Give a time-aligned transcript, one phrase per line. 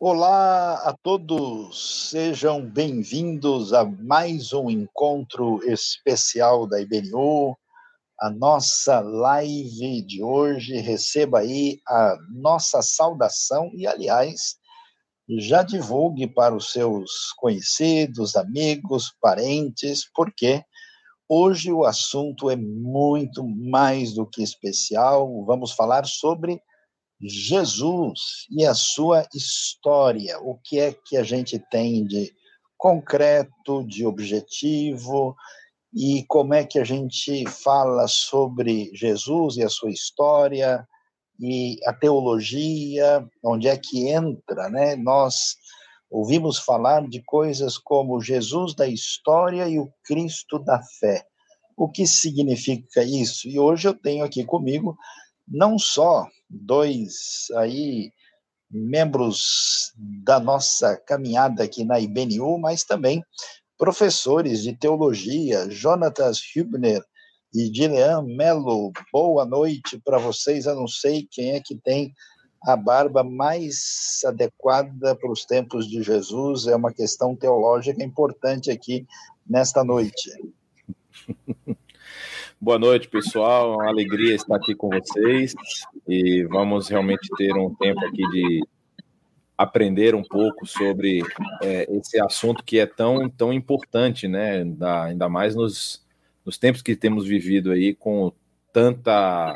[0.00, 7.58] Olá a todos, sejam bem-vindos a mais um encontro especial da IBNU,
[8.20, 10.76] a nossa live de hoje.
[10.76, 14.54] Receba aí a nossa saudação e, aliás,
[15.36, 20.62] já divulgue para os seus conhecidos, amigos, parentes, porque
[21.28, 25.44] hoje o assunto é muito mais do que especial.
[25.44, 26.62] Vamos falar sobre
[27.20, 30.38] Jesus e a sua história.
[30.40, 32.32] O que é que a gente tem de
[32.76, 35.34] concreto, de objetivo,
[35.94, 40.86] e como é que a gente fala sobre Jesus e a sua história
[41.40, 44.96] e a teologia, onde é que entra, né?
[44.96, 45.56] Nós
[46.10, 51.24] ouvimos falar de coisas como Jesus da história e o Cristo da fé.
[51.76, 53.48] O que significa isso?
[53.48, 54.96] E hoje eu tenho aqui comigo
[55.46, 58.12] não só dois aí
[58.70, 63.22] membros da nossa caminhada aqui na IBNU, mas também
[63.78, 67.02] professores de teologia, Jonatas Hübner
[67.54, 68.92] e Gilean Mello.
[69.12, 70.66] Boa noite para vocês.
[70.66, 72.12] Eu não sei quem é que tem
[72.62, 76.66] a barba mais adequada para os tempos de Jesus.
[76.66, 79.06] É uma questão teológica importante aqui
[79.46, 80.30] nesta noite.
[82.60, 83.74] Boa noite, pessoal.
[83.74, 85.54] É uma alegria estar aqui com vocês
[86.08, 88.66] e vamos realmente ter um tempo aqui de
[89.56, 91.22] aprender um pouco sobre
[91.62, 94.64] é, esse assunto que é tão, tão importante, né?
[94.64, 96.04] Da, ainda mais nos,
[96.44, 98.32] nos tempos que temos vivido aí com
[98.72, 99.54] tanta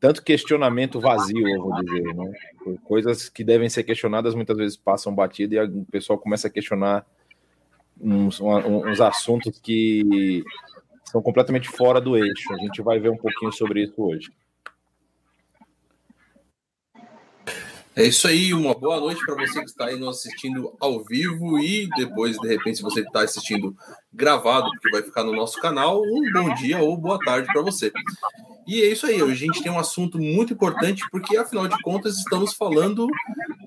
[0.00, 2.32] tanto questionamento vazio, eu vou dizer, né?
[2.84, 7.06] Coisas que devem ser questionadas muitas vezes passam batido e o pessoal começa a questionar
[8.00, 10.42] uns, uns assuntos que
[11.14, 12.52] são completamente fora do eixo.
[12.52, 14.32] A gente vai ver um pouquinho sobre isso hoje.
[17.96, 21.60] É isso aí, uma boa noite para você que está aí nos assistindo ao vivo
[21.60, 23.76] e depois, de repente, se você está assistindo
[24.12, 27.92] gravado, porque vai ficar no nosso canal, um bom dia ou boa tarde para você.
[28.66, 31.80] E é isso aí, hoje a gente tem um assunto muito importante, porque afinal de
[31.82, 33.06] contas estamos falando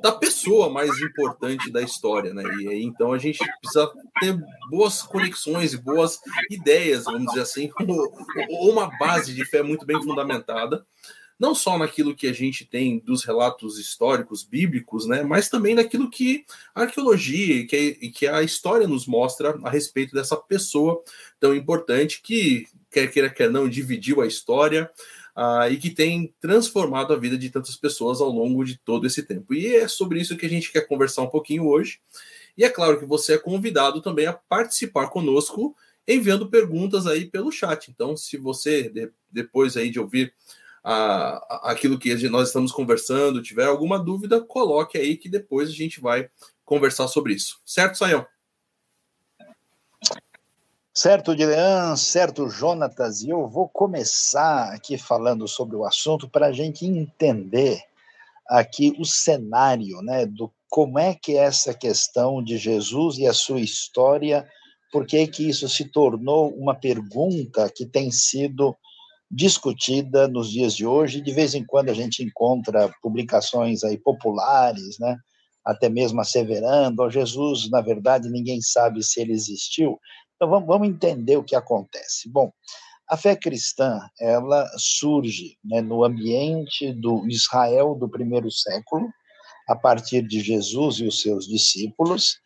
[0.01, 2.43] da pessoa mais importante da história, né?
[2.59, 3.89] E aí então a gente precisa
[4.19, 4.37] ter
[4.69, 6.19] boas conexões e boas
[6.51, 7.71] ideias, vamos dizer assim,
[8.49, 10.85] ou uma base de fé muito bem fundamentada
[11.39, 16.09] não só naquilo que a gente tem dos relatos históricos bíblicos, né, mas também naquilo
[16.09, 21.03] que a arqueologia e que, que, a história nos mostra a respeito dessa pessoa
[21.39, 24.89] tão importante que quer queira, quer não, dividiu a história
[25.35, 29.21] uh, e que tem transformado a vida de tantas pessoas ao longo de todo esse
[29.21, 29.53] tempo.
[29.53, 31.99] E é sobre isso que a gente quer conversar um pouquinho hoje.
[32.57, 35.75] E é claro que você é convidado também a participar conosco
[36.07, 37.91] enviando perguntas aí pelo chat.
[37.91, 40.33] Então, se você, de, depois aí de ouvir
[40.89, 45.99] a, aquilo que nós estamos conversando, tiver alguma dúvida, coloque aí que depois a gente
[45.99, 46.29] vai
[46.63, 47.59] conversar sobre isso.
[47.65, 48.25] Certo, Sayão?
[50.93, 56.51] Certo, Dilean, certo, Jonatas, e eu vou começar aqui falando sobre o assunto para a
[56.53, 57.83] gente entender
[58.47, 63.33] aqui o cenário, né, do como é que é essa questão de Jesus e a
[63.33, 64.47] sua história,
[64.89, 68.73] por que que isso se tornou uma pergunta que tem sido
[69.29, 74.97] discutida nos dias de hoje, de vez em quando a gente encontra publicações aí populares,
[74.99, 75.17] né,
[75.65, 79.99] até mesmo asseverando, Jesus, na verdade, ninguém sabe se ele existiu,
[80.35, 82.29] então vamos, vamos entender o que acontece.
[82.29, 82.51] Bom,
[83.09, 89.09] a fé cristã ela surge né, no ambiente do Israel do primeiro século,
[89.67, 92.37] a partir de Jesus e os seus discípulos,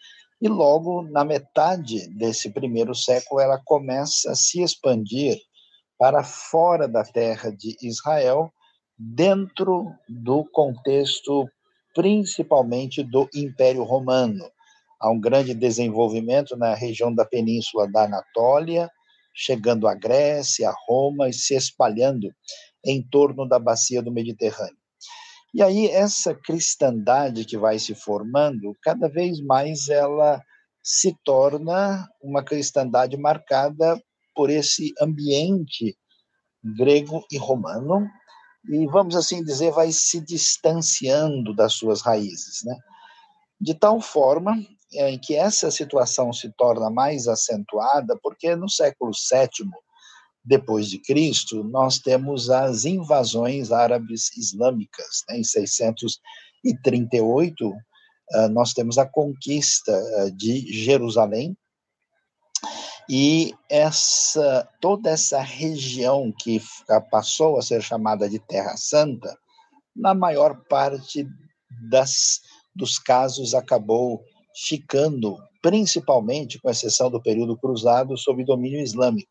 [0.41, 5.40] e logo na metade desse primeiro século ela começa a se expandir
[6.01, 8.51] para fora da terra de Israel,
[8.97, 11.47] dentro do contexto
[11.94, 14.44] principalmente do Império Romano
[15.00, 18.90] há um grande desenvolvimento na região da península da Anatólia,
[19.31, 22.34] chegando à Grécia, a Roma e se espalhando
[22.84, 24.81] em torno da bacia do Mediterrâneo.
[25.53, 30.41] E aí essa cristandade que vai se formando, cada vez mais ela
[30.81, 34.02] se torna uma cristandade marcada
[34.41, 35.96] por esse ambiente
[36.64, 38.09] grego e romano,
[38.67, 42.76] e vamos assim dizer, vai se distanciando das suas raízes, né?
[43.59, 44.58] De tal forma
[44.96, 49.70] é, em que essa situação se torna mais acentuada, porque no século VII
[50.43, 55.22] depois de Cristo, nós temos as invasões árabes islâmicas.
[55.29, 55.38] Né?
[55.38, 57.72] Em 638,
[58.34, 61.55] ah, nós temos a conquista ah, de Jerusalém,
[63.13, 66.61] e essa toda essa região que
[67.11, 69.37] passou a ser chamada de Terra Santa,
[69.93, 71.28] na maior parte
[71.90, 72.40] das
[72.73, 74.23] dos casos acabou
[74.55, 79.29] ficando, principalmente, com exceção do período cruzado, sob domínio islâmico.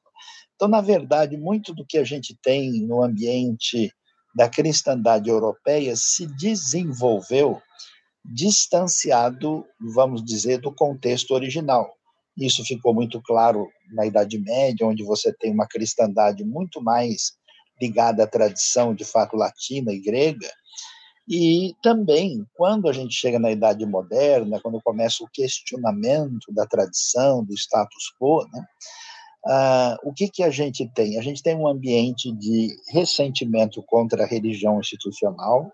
[0.55, 3.91] Então, na verdade, muito do que a gente tem no ambiente
[4.37, 7.62] da cristandade europeia se desenvolveu
[8.23, 11.97] distanciado, vamos dizer, do contexto original.
[12.41, 17.33] Isso ficou muito claro na Idade Média, onde você tem uma cristandade muito mais
[17.81, 20.51] ligada à tradição de fato latina e grega,
[21.29, 27.45] e também, quando a gente chega na Idade Moderna, quando começa o questionamento da tradição,
[27.45, 28.65] do status quo, né,
[29.47, 31.19] Uh, o que, que a gente tem?
[31.19, 35.73] A gente tem um ambiente de ressentimento contra a religião institucional,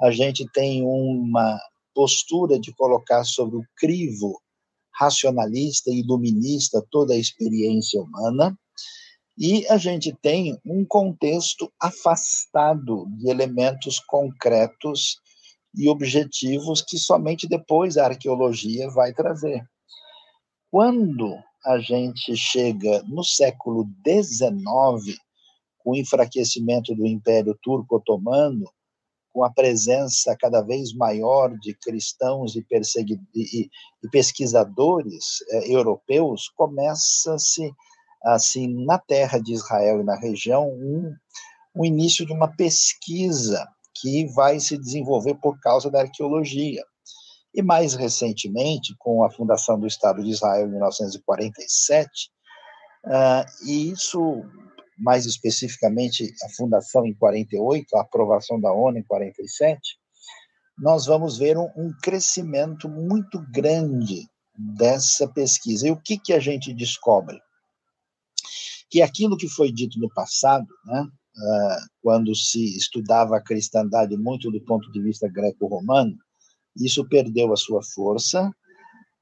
[0.00, 1.58] a gente tem uma
[1.92, 4.40] postura de colocar sobre o crivo
[4.94, 8.56] racionalista e iluminista toda a experiência humana,
[9.38, 15.20] e a gente tem um contexto afastado de elementos concretos
[15.74, 19.64] e objetivos que somente depois a arqueologia vai trazer.
[20.70, 21.34] Quando
[21.64, 25.18] a gente chega no século XIX,
[25.78, 28.70] com o enfraquecimento do Império Turco-Otomano,
[29.32, 32.64] com a presença cada vez maior de cristãos e,
[33.34, 33.70] e,
[34.04, 37.72] e pesquisadores eh, europeus, começa-se
[38.24, 41.14] assim, na terra de Israel e na região, um,
[41.74, 43.66] um início de uma pesquisa
[44.00, 46.82] que vai se desenvolver por causa da arqueologia.
[47.54, 52.30] E mais recentemente, com a fundação do Estado de Israel em 1947,
[53.04, 54.42] uh, e isso,
[54.98, 59.80] mais especificamente, a fundação em 48, a aprovação da ONU em 47,
[60.78, 65.88] nós vamos ver um, um crescimento muito grande dessa pesquisa.
[65.88, 67.40] E o que, que a gente descobre?
[68.92, 74.50] que aquilo que foi dito no passado, né, uh, quando se estudava a cristandade muito
[74.50, 76.14] do ponto de vista greco-romano,
[76.76, 78.52] isso perdeu a sua força.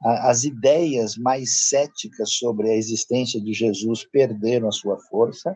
[0.03, 5.55] As ideias mais céticas sobre a existência de Jesus perderam a sua força.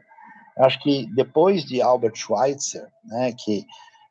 [0.59, 3.65] Acho que depois de Albert Schweitzer, né, que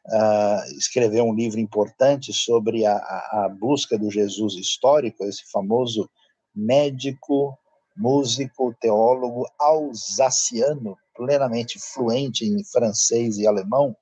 [0.07, 6.09] uh, escreveu um livro importante sobre a, a busca do Jesus histórico, esse famoso
[6.55, 7.57] médico
[7.95, 13.95] músico, teólogo alsaciano, plenamente fluente em francês e alemão,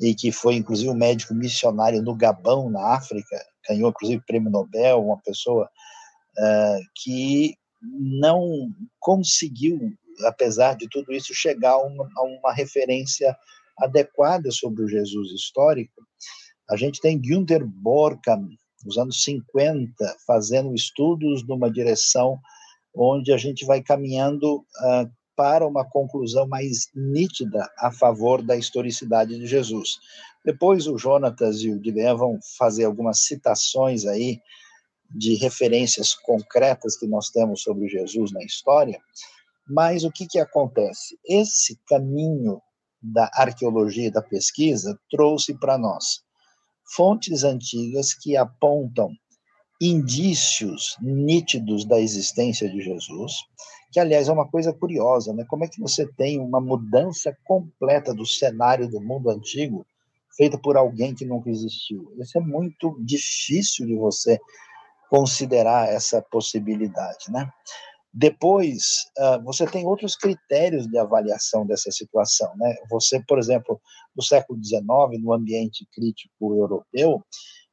[0.00, 3.36] e que foi inclusive um médico missionário no Gabão, na África,
[3.68, 5.68] ganhou inclusive prêmio Nobel, uma pessoa
[6.38, 9.92] uh, que não conseguiu,
[10.26, 13.36] apesar de tudo isso, chegar a uma, a uma referência
[13.78, 16.02] adequada sobre o Jesus histórico.
[16.70, 18.48] A gente tem Günther Borkham,
[18.84, 19.94] nos anos 50,
[20.26, 22.38] fazendo estudos numa direção
[22.94, 29.38] onde a gente vai caminhando uh, para uma conclusão mais nítida a favor da historicidade
[29.38, 29.98] de Jesus.
[30.44, 34.40] Depois o Jonatas e o Guilherme vão fazer algumas citações aí
[35.10, 39.00] de referências concretas que nós temos sobre Jesus na história,
[39.68, 41.18] mas o que, que acontece?
[41.24, 42.60] Esse caminho
[43.02, 46.24] da arqueologia e da pesquisa trouxe para nós
[46.94, 49.10] fontes antigas que apontam
[49.80, 53.32] indícios nítidos da existência de Jesus,
[53.94, 55.44] que aliás é uma coisa curiosa, né?
[55.48, 59.86] Como é que você tem uma mudança completa do cenário do mundo antigo
[60.36, 62.12] feita por alguém que nunca existiu?
[62.18, 64.40] Isso é muito difícil de você
[65.08, 67.48] considerar essa possibilidade, né?
[68.12, 72.74] Depois, uh, você tem outros critérios de avaliação dessa situação, né?
[72.90, 73.80] Você, por exemplo,
[74.16, 77.22] no século XIX, no ambiente crítico europeu,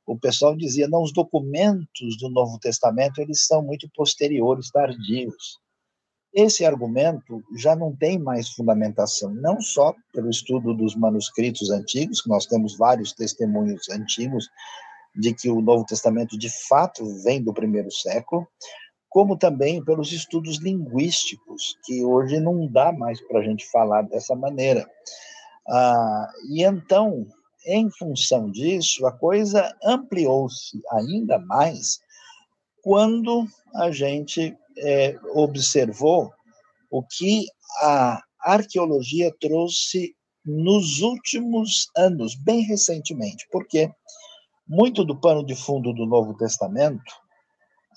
[0.05, 5.59] o pessoal dizia, não, os documentos do Novo Testamento, eles são muito posteriores, tardios.
[6.33, 12.29] Esse argumento já não tem mais fundamentação, não só pelo estudo dos manuscritos antigos, que
[12.29, 14.49] nós temos vários testemunhos antigos
[15.13, 18.47] de que o Novo Testamento de fato vem do primeiro século,
[19.09, 24.33] como também pelos estudos linguísticos, que hoje não dá mais para a gente falar dessa
[24.33, 24.89] maneira.
[25.67, 27.27] Ah, e então,
[27.65, 31.99] em função disso, a coisa ampliou-se ainda mais
[32.83, 36.31] quando a gente é, observou
[36.89, 37.45] o que
[37.81, 43.91] a arqueologia trouxe nos últimos anos, bem recentemente, porque
[44.67, 47.13] muito do pano de fundo do Novo Testamento,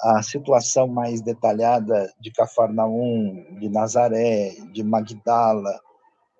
[0.00, 5.80] a situação mais detalhada de Cafarnaum, de Nazaré, de Magdala,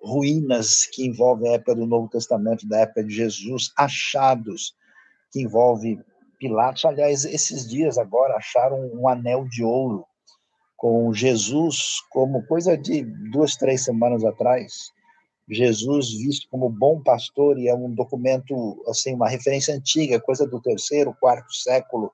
[0.03, 4.75] ruínas que envolvem a época do Novo Testamento, da época de Jesus, achados
[5.31, 5.99] que envolvem
[6.37, 6.85] Pilatos.
[6.85, 10.05] Aliás, esses dias agora acharam um anel de ouro
[10.77, 14.91] com Jesus, como coisa de duas, três semanas atrás,
[15.49, 20.61] Jesus visto como bom pastor e é um documento assim uma referência antiga, coisa do
[20.61, 22.11] terceiro, quarto século.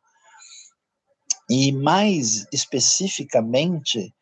[1.49, 4.13] E mais especificamente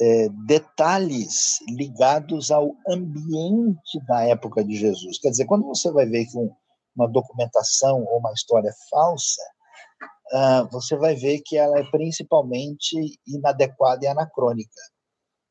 [0.00, 5.18] é, detalhes ligados ao ambiente da época de Jesus.
[5.18, 6.50] Quer dizer, quando você vai ver que um,
[6.96, 9.42] uma documentação ou uma história falsa,
[10.32, 14.80] uh, você vai ver que ela é principalmente inadequada e anacrônica.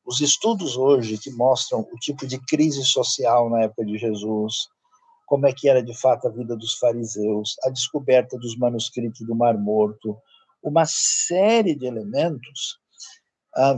[0.04, 4.68] Os estudos hoje que mostram o tipo de crise social na época de Jesus,
[5.26, 9.34] como é que era de fato a vida dos fariseus, a descoberta dos manuscritos do
[9.34, 10.16] Mar Morto,
[10.62, 12.78] uma série de elementos
[13.56, 13.76] uh,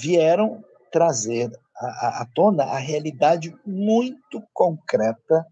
[0.00, 5.46] vieram trazer à, à tona a realidade muito concreta,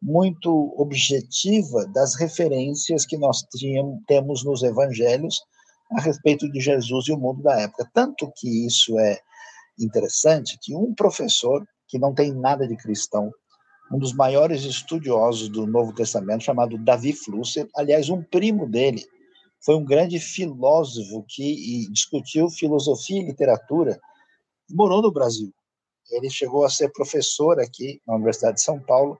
[0.00, 5.40] muito objetiva das referências que nós tínhamos, temos nos evangelhos
[5.92, 7.88] a respeito de Jesus e o mundo da época.
[7.92, 9.18] Tanto que isso é
[9.78, 13.32] interessante que um professor que não tem nada de cristão,
[13.92, 19.04] um dos maiores estudiosos do Novo Testamento, chamado Davi Flusser, aliás, um primo dele,
[19.64, 23.98] foi um grande filósofo que discutiu filosofia e literatura,
[24.70, 25.52] morou no Brasil.
[26.10, 29.18] Ele chegou a ser professor aqui na Universidade de São Paulo.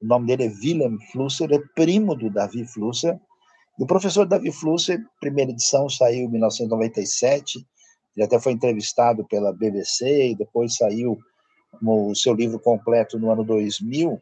[0.00, 3.18] O nome dele é Willem Flusser, é primo do Davi Flusser,
[3.78, 7.58] e o professor Davi Flusser, primeira edição saiu em 1997,
[8.16, 11.18] ele até foi entrevistado pela BBC e depois saiu
[11.82, 14.18] o seu livro completo no ano 2000,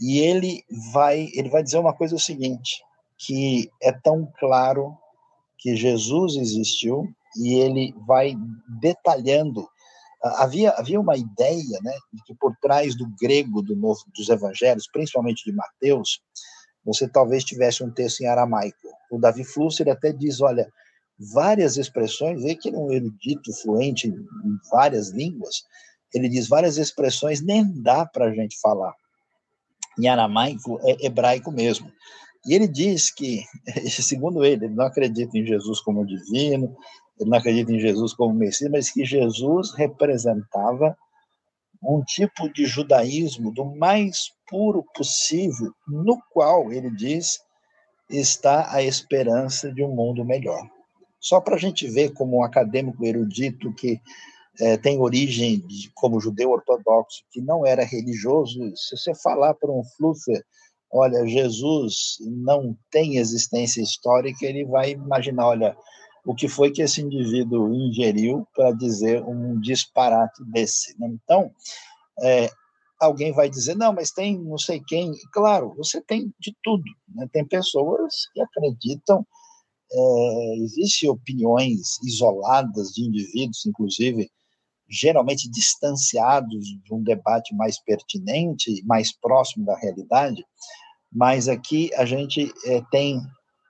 [0.00, 0.62] e ele
[0.92, 2.82] vai, ele vai dizer uma coisa o seguinte,
[3.18, 4.96] que é tão claro
[5.58, 8.34] que Jesus existiu e ele vai
[8.80, 9.68] detalhando
[10.22, 14.88] havia havia uma ideia né de que por trás do grego do novo dos evangelhos
[14.90, 16.20] principalmente de Mateus
[16.88, 18.88] você talvez tivesse um texto em aramaico.
[19.10, 20.66] O Davi Flusser até diz, olha,
[21.18, 25.64] várias expressões, vê que ele é um erudito fluente em várias línguas,
[26.14, 28.94] ele diz várias expressões nem dá para a gente falar.
[29.98, 31.92] Em aramaico é hebraico mesmo.
[32.46, 33.42] E ele diz que,
[33.90, 36.74] segundo ele, ele não acredita em Jesus como divino,
[37.20, 40.96] não acredita em Jesus como Messias, mas que Jesus representava
[41.82, 47.38] um tipo de judaísmo do mais puro possível, no qual, ele diz,
[48.10, 50.68] está a esperança de um mundo melhor.
[51.20, 54.00] Só para a gente ver como um acadêmico erudito que
[54.60, 59.70] é, tem origem de, como judeu ortodoxo, que não era religioso, se você falar para
[59.70, 60.44] um Fluffer,
[60.90, 65.76] olha, Jesus não tem existência histórica, ele vai imaginar, olha,
[66.28, 70.94] o que foi que esse indivíduo ingeriu para dizer um disparate desse.
[71.00, 71.08] Né?
[71.08, 71.50] Então,
[72.20, 72.50] é,
[73.00, 75.10] alguém vai dizer, não, mas tem não sei quem.
[75.32, 76.84] Claro, você tem de tudo.
[77.14, 77.26] Né?
[77.32, 79.26] Tem pessoas que acreditam,
[79.90, 84.30] é, existem opiniões isoladas de indivíduos, inclusive,
[84.86, 90.44] geralmente distanciados de um debate mais pertinente, mais próximo da realidade,
[91.10, 93.18] mas aqui a gente é, tem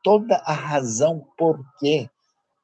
[0.02, 2.10] toda a razão por que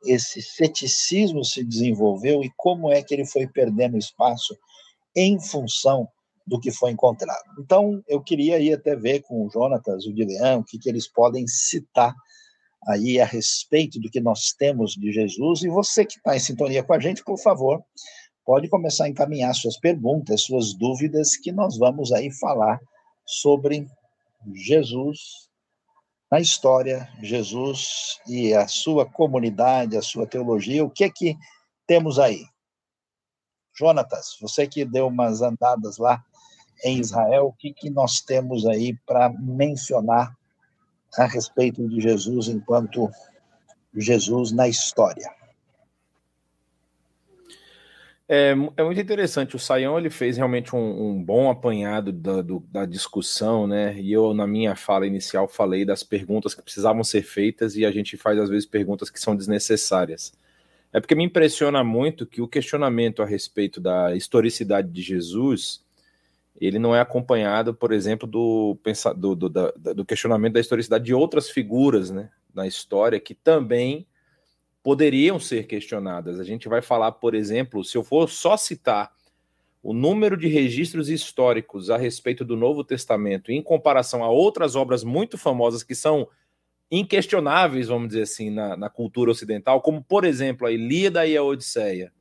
[0.05, 4.57] esse ceticismo se desenvolveu e como é que ele foi perdendo espaço
[5.17, 6.09] em função
[6.47, 7.45] do que foi encontrado.
[7.59, 11.09] Então, eu queria ir até ver com o Jonatas, o Dileão, o que, que eles
[11.09, 12.15] podem citar
[12.87, 15.63] aí a respeito do que nós temos de Jesus.
[15.63, 17.83] E você que está em sintonia com a gente, por favor,
[18.45, 22.79] pode começar a encaminhar suas perguntas, suas dúvidas, que nós vamos aí falar
[23.25, 23.87] sobre
[24.53, 25.49] Jesus
[26.35, 30.85] na história, Jesus e a sua comunidade, a sua teologia.
[30.85, 31.39] O que é que
[31.87, 32.45] temos aí?
[33.73, 36.25] Jonatas, você que deu umas andadas lá
[36.85, 40.37] em Israel, o que, que nós temos aí para mencionar
[41.17, 43.09] a respeito de Jesus enquanto
[43.95, 45.33] Jesus na história?
[48.37, 49.55] É, é muito interessante.
[49.55, 53.97] O Saião ele fez realmente um, um bom apanhado da, do, da discussão, né?
[53.97, 57.93] E eu, na minha fala inicial, falei das perguntas que precisavam ser feitas e a
[57.93, 60.33] gente faz, às vezes, perguntas que são desnecessárias.
[60.93, 65.85] É porque me impressiona muito que o questionamento a respeito da historicidade de Jesus
[66.61, 68.79] ele não é acompanhado, por exemplo, do,
[69.15, 74.07] do, do, do questionamento da historicidade de outras figuras né, na história que também
[74.85, 76.39] poderiam ser questionadas.
[76.39, 79.13] A gente vai falar, por exemplo, se eu for só citar
[79.83, 85.03] o número de registros históricos a respeito do Novo Testamento em comparação a outras obras
[85.03, 86.29] muito famosas que são
[86.91, 91.43] inquestionáveis, vamos dizer assim, na, na cultura ocidental, como, por exemplo, a Ilíada e a
[91.43, 92.13] Odisseia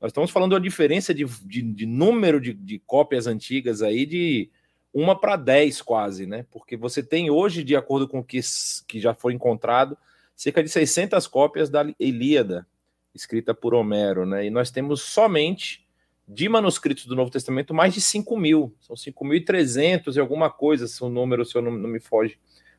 [0.00, 4.50] nós estamos falando de diferença de, de, de número de, de, cópias antigas aí de
[4.94, 6.46] uma para dez quase, né?
[6.50, 8.40] Porque você tem hoje, de acordo com o que,
[8.88, 9.96] que já foi encontrado,
[10.40, 12.66] cerca de 600 cópias da Ilíada,
[13.14, 14.46] escrita por Homero, né?
[14.46, 15.86] E nós temos somente
[16.26, 18.74] de manuscritos do Novo Testamento, mais de 5 mil.
[18.80, 22.38] São 5.300 e alguma coisa, se o número, se eu não, não me foge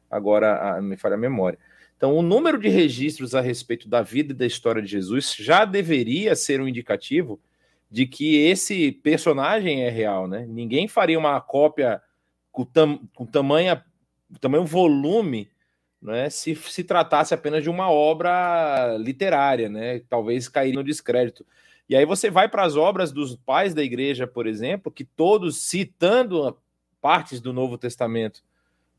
[0.10, 1.60] agora, a, me falha a memória.
[1.96, 5.63] Então, o número de registros a respeito da vida e da história de Jesus já
[5.63, 7.39] deveria ser um indicativo
[7.91, 10.48] de que esse personagem é real, né?
[10.50, 12.01] Ninguém faria uma cópia
[12.51, 13.80] com, tam, com tamanho,
[14.39, 15.51] tamanho volume
[16.01, 20.01] né, se se tratasse apenas de uma obra literária, né?
[20.10, 21.46] Talvez cairia no descrédito.
[21.88, 25.62] E aí você vai para as obras dos pais da igreja, por exemplo, que todos
[25.62, 26.58] citando
[27.01, 28.41] partes do Novo Testamento,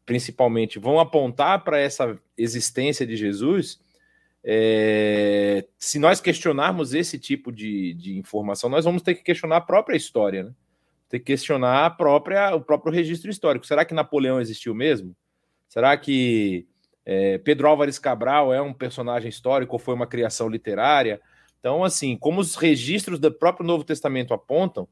[0.04, 3.80] principalmente, vão apontar para essa existência de Jesus.
[4.44, 9.60] É, se nós questionarmos esse tipo de, de informação, nós vamos ter que questionar a
[9.60, 10.52] própria história, né?
[11.08, 13.66] Ter que questionar a própria, o próprio registro histórico.
[13.66, 15.16] Será que Napoleão existiu mesmo?
[15.68, 16.66] Será que
[17.04, 21.20] é, Pedro Álvares Cabral é um personagem histórico ou foi uma criação literária?
[21.58, 24.88] Então, assim, como os registros do próprio Novo Testamento apontam,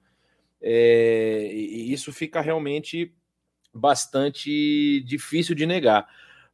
[0.63, 3.13] é, isso fica realmente
[3.73, 6.07] bastante difícil de negar.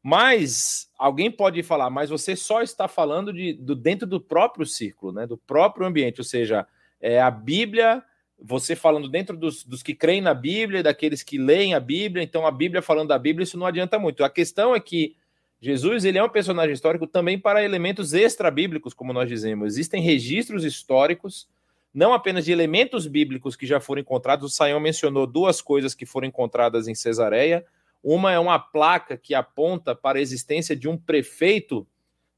[0.02, 5.12] Mas alguém pode falar, mas você só está falando de, do, dentro do próprio círculo,
[5.12, 6.66] né, do próprio ambiente, ou seja,
[7.00, 8.04] é a Bíblia,
[8.40, 12.46] você falando dentro dos, dos que creem na Bíblia, daqueles que leem a Bíblia, então
[12.46, 14.22] a Bíblia falando da Bíblia, isso não adianta muito.
[14.22, 15.16] A questão é que
[15.60, 19.68] Jesus ele é um personagem histórico também para elementos extra-bíblicos, como nós dizemos.
[19.68, 21.48] Existem registros históricos,
[21.94, 24.52] não apenas de elementos bíblicos que já foram encontrados.
[24.52, 27.64] O Saião mencionou duas coisas que foram encontradas em Cesareia.
[28.02, 31.86] Uma é uma placa que aponta para a existência de um prefeito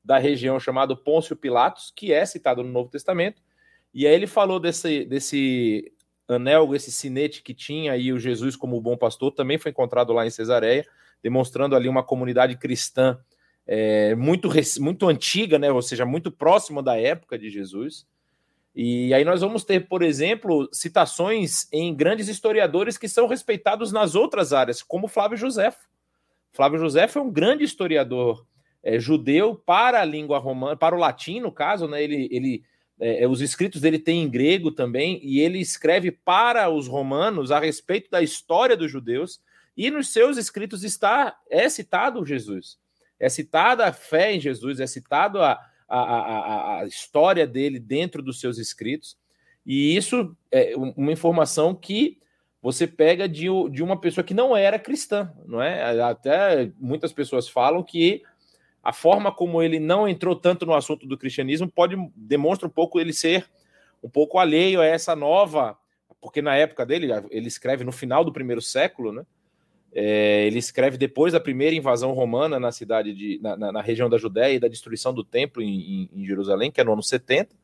[0.04, 3.42] da região chamado Pôncio Pilatos, que é citado no Novo Testamento.
[3.92, 5.92] E aí ele falou desse, desse
[6.28, 10.24] anel, esse sinete que tinha aí o Jesus como bom pastor, também foi encontrado lá
[10.24, 10.86] em Cesareia
[11.22, 13.18] demonstrando ali uma comunidade cristã
[13.66, 14.48] é, muito,
[14.80, 15.70] muito antiga, né?
[15.70, 18.06] ou seja, muito próxima da época de Jesus.
[18.74, 24.14] E aí nós vamos ter, por exemplo, citações em grandes historiadores que são respeitados nas
[24.14, 25.74] outras áreas, como Flávio José.
[26.52, 28.46] Flávio José é um grande historiador
[28.82, 32.02] é, judeu para a língua romana, para o latim, no caso, né?
[32.02, 32.62] Ele, ele
[33.00, 37.58] é, os escritos dele têm em grego também, e ele escreve para os romanos a
[37.58, 39.40] respeito da história dos judeus
[39.78, 42.80] e nos seus escritos está é citado Jesus,
[43.20, 45.52] é citada a fé em Jesus, é citado a,
[45.88, 49.16] a, a, a história dele dentro dos seus escritos.
[49.64, 52.18] E isso é uma informação que
[52.60, 56.00] você pega de, de uma pessoa que não era cristã, não é?
[56.02, 58.24] Até muitas pessoas falam que
[58.82, 62.98] a forma como ele não entrou tanto no assunto do cristianismo pode demonstra um pouco
[62.98, 63.48] ele ser
[64.02, 65.78] um pouco alheio a essa nova,
[66.20, 69.24] porque na época dele ele escreve no final do primeiro século, né?
[69.92, 74.08] É, ele escreve depois da primeira invasão romana na cidade de na, na, na região
[74.08, 77.02] da Judéia e da destruição do templo em, em, em, Jerusalém, que é no ano
[77.02, 77.56] 70.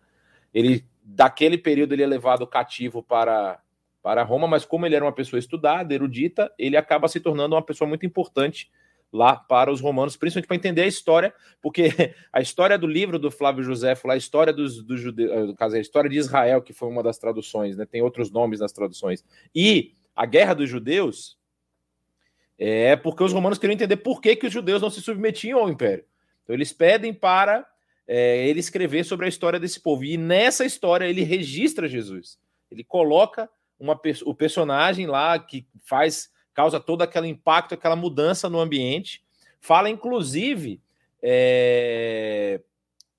[0.52, 3.60] Ele daquele período ele é levado cativo para
[4.02, 7.62] para Roma, mas como ele era uma pessoa estudada, erudita, ele acaba se tornando uma
[7.62, 8.70] pessoa muito importante
[9.14, 11.32] lá para os romanos, principalmente para entender a história,
[11.62, 11.88] porque
[12.32, 15.80] a história do livro do Flávio José, a história dos, dos judeus, eh, caso, a
[15.80, 19.92] história de Israel, que foi uma das traduções, né, tem outros nomes nas traduções, e
[20.16, 21.38] a Guerra dos Judeus,
[22.59, 25.69] é porque os romanos queriam entender por que, que os judeus não se submetiam ao
[25.69, 26.05] império.
[26.43, 27.67] Então eles pedem para
[28.07, 30.05] é, ele escrever sobre a história desse povo.
[30.05, 32.38] E nessa história ele registra Jesus.
[32.71, 38.61] Ele coloca uma, o personagem lá que faz, causa todo aquele impacto, aquela mudança no
[38.61, 39.23] ambiente.
[39.61, 40.81] Fala, inclusive,
[41.23, 42.61] é,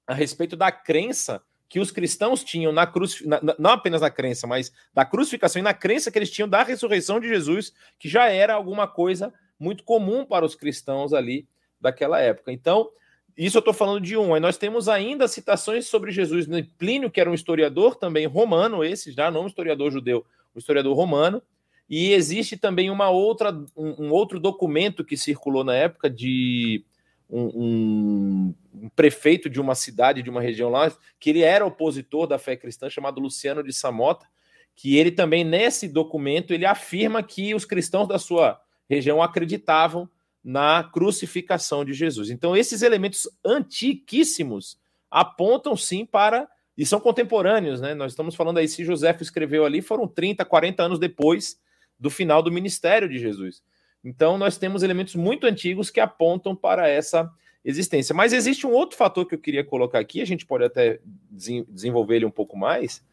[0.05, 3.23] a respeito da crença que os cristãos tinham na cruz,
[3.57, 7.19] não apenas na crença, mas da crucificação e na crença que eles tinham da ressurreição
[7.19, 11.47] de Jesus, que já era alguma coisa muito comum para os cristãos ali
[11.79, 12.51] daquela época.
[12.51, 12.89] Então,
[13.37, 14.33] isso eu estou falando de um.
[14.33, 18.83] Aí nós temos ainda citações sobre Jesus no Plínio, que era um historiador também romano,
[18.83, 20.25] esse já não um historiador judeu,
[20.55, 21.41] um historiador romano.
[21.89, 26.83] E existe também uma outra, um, um outro documento que circulou na época de
[27.29, 32.27] um, um, um, prefeito de uma cidade, de uma região lá, que ele era opositor
[32.27, 34.27] da fé cristã, chamado Luciano de Samota,
[34.75, 38.59] que ele também, nesse documento, ele afirma que os cristãos da sua
[38.89, 40.09] região acreditavam
[40.43, 42.29] na crucificação de Jesus.
[42.29, 44.77] Então, esses elementos antiquíssimos
[45.09, 46.47] apontam sim para.
[46.77, 47.93] E são contemporâneos, né?
[47.95, 51.57] Nós estamos falando aí, se José escreveu ali, foram 30, 40 anos depois
[51.97, 53.63] do final do ministério de Jesus.
[54.05, 57.29] Então, nós temos elementos muito antigos que apontam para essa
[57.63, 58.13] existência.
[58.13, 62.17] Mas existe um outro fator que eu queria colocar aqui, a gente pode até desenvolver
[62.17, 63.03] ele um pouco mais,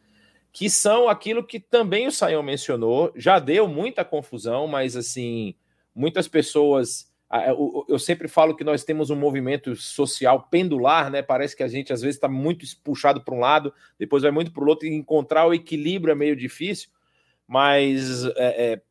[0.53, 5.55] que são aquilo que também o Sayão mencionou, já deu muita confusão, mas assim,
[5.95, 7.11] muitas pessoas
[7.89, 11.23] eu sempre falo que nós temos um movimento social pendular, né?
[11.23, 14.53] Parece que a gente às vezes está muito puxado para um lado, depois vai muito
[14.53, 16.91] para o outro, e encontrar o equilíbrio é meio difícil,
[17.49, 18.83] mas é, é,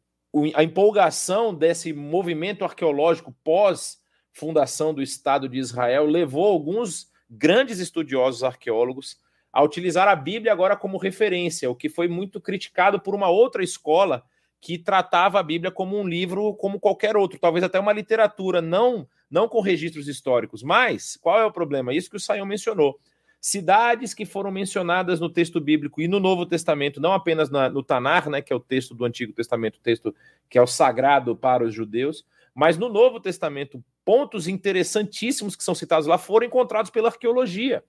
[0.56, 9.18] a empolgação desse movimento arqueológico pós-fundação do Estado de Israel levou alguns grandes estudiosos arqueólogos
[9.52, 13.64] a utilizar a Bíblia agora como referência, o que foi muito criticado por uma outra
[13.64, 14.24] escola
[14.62, 19.08] que tratava a Bíblia como um livro como qualquer outro, talvez até uma literatura, não
[19.30, 20.62] não com registros históricos.
[20.62, 21.94] Mas qual é o problema?
[21.94, 23.00] Isso que o Sayão mencionou.
[23.42, 27.82] Cidades que foram mencionadas no texto bíblico e no Novo Testamento, não apenas na, no
[27.82, 30.16] Tanar, né, que é o texto do Antigo Testamento, o texto
[30.48, 32.24] que é o sagrado para os judeus,
[32.54, 37.84] mas no Novo Testamento, pontos interessantíssimos que são citados lá foram encontrados pela arqueologia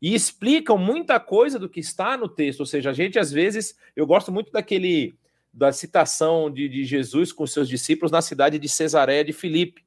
[0.00, 2.60] e explicam muita coisa do que está no texto.
[2.60, 5.14] Ou seja, a gente às vezes, eu gosto muito daquele
[5.52, 9.84] da citação de, de Jesus com seus discípulos na cidade de Cesareia de Filipe,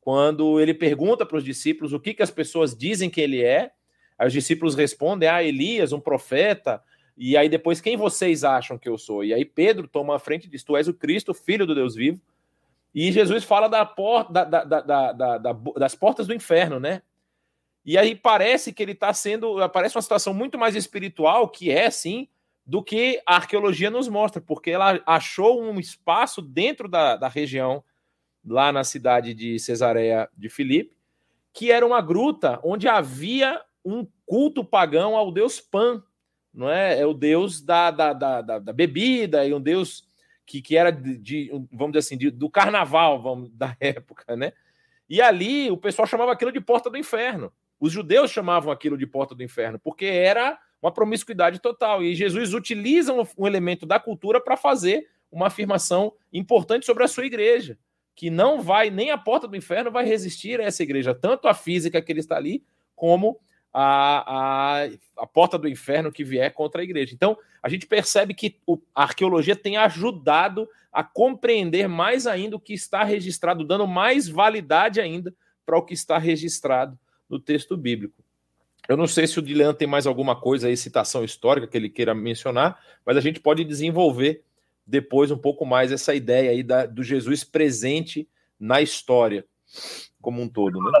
[0.00, 3.72] quando ele pergunta para os discípulos o que, que as pessoas dizem que ele é,
[4.18, 6.82] aí os discípulos respondem, ah, Elias, um profeta,
[7.16, 9.24] e aí depois, quem vocês acham que eu sou?
[9.24, 11.94] E aí Pedro toma a frente e diz, tu és o Cristo, filho do Deus
[11.94, 12.20] vivo,
[12.94, 17.02] e Jesus fala da porta, da, da, da, das portas do inferno, né?
[17.84, 21.90] E aí parece que ele está sendo, parece uma situação muito mais espiritual, que é,
[21.90, 22.26] sim,
[22.66, 27.84] do que a arqueologia nos mostra, porque ela achou um espaço dentro da, região,
[28.44, 30.96] lá na cidade de Cesareia de Filipe,
[31.52, 36.02] que era uma gruta onde havia um culto pagão ao deus Pan,
[36.52, 36.98] não é?
[36.98, 40.04] É o deus da, da, da, da bebida e um deus
[40.44, 44.52] que, que era de, de vamos dizer assim, de, do carnaval vamos, da época, né?
[45.08, 47.52] E ali o pessoal chamava aquilo de porta do inferno.
[47.78, 52.02] Os judeus chamavam aquilo de porta do inferno, porque era uma promiscuidade total.
[52.02, 57.08] E Jesus utiliza um, um elemento da cultura para fazer uma afirmação importante sobre a
[57.08, 57.78] sua igreja,
[58.14, 61.54] que não vai, nem a porta do inferno vai resistir a essa igreja, tanto a
[61.54, 63.38] física que ele está ali, como
[63.78, 67.12] a, a, a porta do inferno que vier contra a igreja.
[67.12, 72.60] Então, a gente percebe que o, a arqueologia tem ajudado a compreender mais ainda o
[72.60, 75.34] que está registrado, dando mais validade ainda
[75.66, 78.24] para o que está registrado no texto bíblico.
[78.88, 81.90] Eu não sei se o Dilean tem mais alguma coisa aí, citação histórica que ele
[81.90, 84.42] queira mencionar, mas a gente pode desenvolver
[84.86, 88.26] depois um pouco mais essa ideia aí da, do Jesus presente
[88.58, 89.44] na história
[90.22, 90.80] como um todo.
[90.80, 90.92] Né?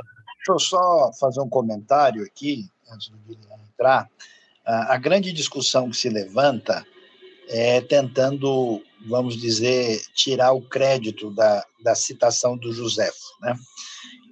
[0.46, 4.08] Deixa eu só fazer um comentário aqui, antes Dilean entrar.
[4.64, 6.86] A grande discussão que se levanta
[7.48, 13.56] é tentando, vamos dizer, tirar o crédito da, da citação do Joséfo, né?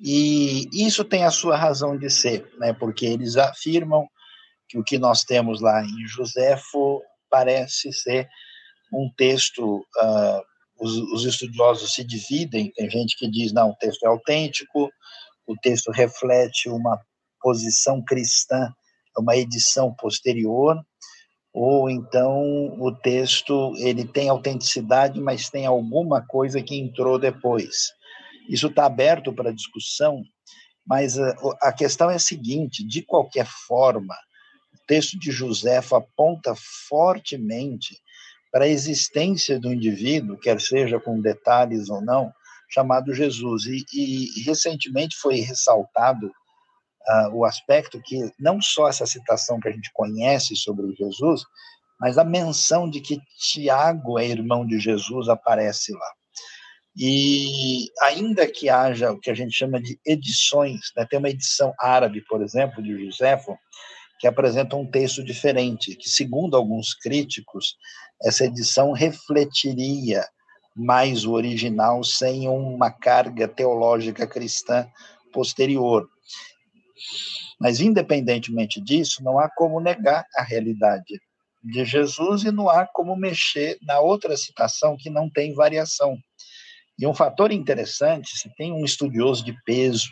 [0.00, 2.72] E isso tem a sua razão de ser, né?
[2.72, 4.06] porque eles afirmam
[4.68, 8.28] que o que nós temos lá em Joséfo parece ser
[8.92, 9.78] um texto.
[9.78, 10.42] Uh,
[10.78, 14.90] os, os, estudiosos se dividem, tem gente que diz, não, o texto é autêntico,
[15.46, 17.00] o texto reflete uma
[17.40, 18.72] posição cristã,
[19.16, 20.76] uma edição posterior,
[21.52, 22.42] ou então
[22.80, 27.92] o texto ele tem autenticidade, mas tem alguma coisa que entrou depois.
[28.48, 30.22] Isso está aberto para discussão,
[30.86, 34.14] mas a, a questão é a seguinte: de qualquer forma,
[34.74, 36.54] o texto de José aponta
[36.88, 37.96] fortemente
[38.50, 42.32] para a existência do indivíduo, quer seja com detalhes ou não,
[42.74, 43.64] chamado Jesus.
[43.66, 49.72] E, e, recentemente foi ressaltado uh, o aspecto que não só essa citação que a
[49.72, 51.42] gente conhece sobre Jesus,
[52.00, 56.12] mas a menção de que Tiago é irmão de Jesus aparece lá.
[56.96, 61.72] E ainda que haja o que a gente chama de edições, né, tem uma edição
[61.78, 63.56] árabe, por exemplo, de Joséfo,
[64.20, 67.76] que apresenta um texto diferente, que, segundo alguns críticos,
[68.22, 70.24] essa edição refletiria
[70.74, 74.88] mais o original sem uma carga teológica cristã
[75.32, 76.08] posterior.
[77.60, 81.20] Mas, independentemente disso, não há como negar a realidade
[81.62, 86.18] de Jesus e não há como mexer na outra citação que não tem variação
[86.98, 90.10] e um fator interessante, se tem um estudioso de peso,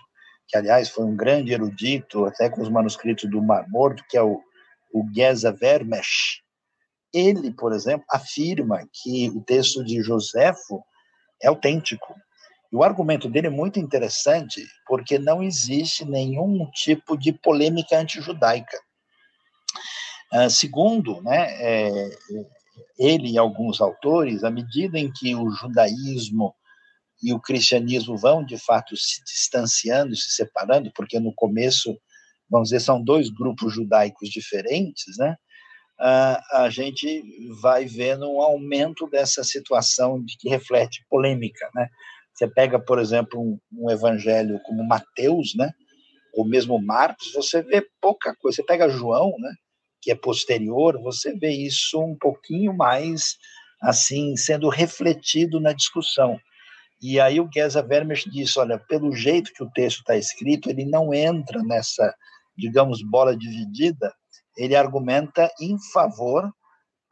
[0.48, 4.22] que aliás foi um grande erudito, até com os manuscritos do Mar Morto, que é
[4.22, 4.42] o,
[4.92, 6.41] o Geza Vermesh,
[7.12, 10.82] ele, por exemplo, afirma que o texto de Joséfo
[11.42, 12.14] é autêntico.
[12.72, 18.78] E o argumento dele é muito interessante, porque não existe nenhum tipo de polêmica antijudaica.
[20.32, 22.10] Uh, segundo, né, é,
[22.98, 26.54] ele e alguns autores, à medida em que o judaísmo
[27.22, 31.96] e o cristianismo vão, de fato, se distanciando, se separando, porque no começo,
[32.50, 35.36] vamos dizer, são dois grupos judaicos diferentes, né?
[35.98, 37.22] A gente
[37.60, 41.88] vai vendo um aumento dessa situação de que reflete polêmica, né?
[42.34, 45.70] Você pega, por exemplo, um, um evangelho como Mateus, né?
[46.32, 48.56] ou mesmo Marcos, você vê pouca coisa.
[48.56, 49.52] Você pega João, né?
[50.00, 53.36] que é posterior, você vê isso um pouquinho mais
[53.80, 56.40] assim sendo refletido na discussão.
[57.00, 60.84] E aí o Gesa Vermes disse, olha, pelo jeito que o texto está escrito, ele
[60.84, 62.12] não entra nessa,
[62.56, 64.12] digamos, bola dividida,
[64.56, 66.52] ele argumenta em favor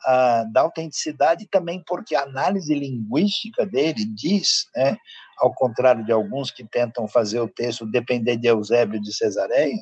[0.04, 4.96] ah, da autenticidade também porque a análise linguística dele diz, né,
[5.38, 9.76] ao contrário de alguns que tentam fazer o texto depender de Eusébio de Cesareia,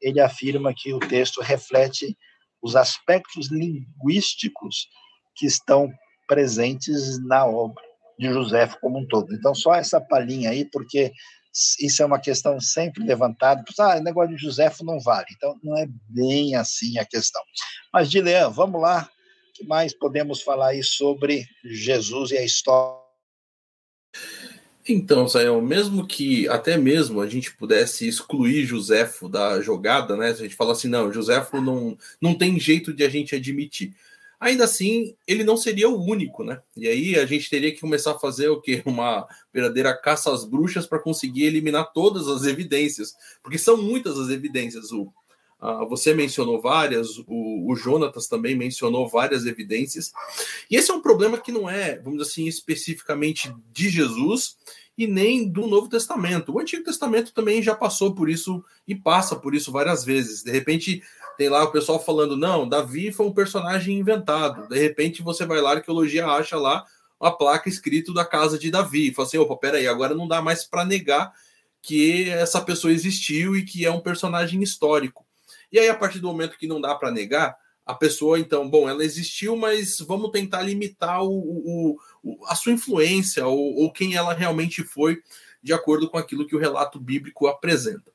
[0.00, 2.16] ele afirma que o texto reflete
[2.62, 4.88] os aspectos linguísticos
[5.36, 5.92] que estão
[6.26, 7.82] presentes na obra
[8.18, 9.34] de José como um todo.
[9.34, 11.12] Então, só essa palhinha aí, porque
[11.78, 13.62] isso é uma questão sempre levantada.
[13.78, 15.26] Ah, o negócio de Josefo não vale.
[15.36, 17.42] Então, não é bem assim a questão.
[17.92, 19.08] Mas, Dilean, vamos lá.
[19.50, 23.04] O que mais podemos falar aí sobre Jesus e a história?
[24.86, 30.34] Então, Sayão, mesmo que até mesmo a gente pudesse excluir Josefo da jogada, né?
[30.34, 33.94] Se a gente fala assim, não, Josefo não, não tem jeito de a gente admitir
[34.38, 36.60] ainda assim ele não seria o único, né?
[36.76, 38.82] E aí a gente teria que começar a fazer o quê?
[38.86, 44.28] Uma verdadeira caça às bruxas para conseguir eliminar todas as evidências, porque são muitas as
[44.28, 44.92] evidências.
[44.92, 45.12] O,
[45.60, 50.12] uh, você mencionou várias, o, o Jonatas também mencionou várias evidências,
[50.70, 54.56] e esse é um problema que não é, vamos dizer assim, especificamente de Jesus
[54.96, 56.52] e nem do Novo Testamento.
[56.52, 60.42] O Antigo Testamento também já passou por isso e passa por isso várias vezes.
[60.42, 61.02] De repente,
[61.36, 64.68] tem lá o pessoal falando, não, Davi foi um personagem inventado.
[64.68, 66.84] De repente você vai lá, a arqueologia acha lá
[67.20, 69.12] uma placa escrito da casa de Davi.
[69.12, 71.32] Fala assim, opa, peraí, agora não dá mais para negar
[71.80, 75.26] que essa pessoa existiu e que é um personagem histórico.
[75.70, 78.88] E aí, a partir do momento que não dá para negar, a pessoa, então, bom,
[78.88, 84.14] ela existiu, mas vamos tentar limitar o, o, o a sua influência ou, ou quem
[84.14, 85.22] ela realmente foi,
[85.62, 88.13] de acordo com aquilo que o relato bíblico apresenta.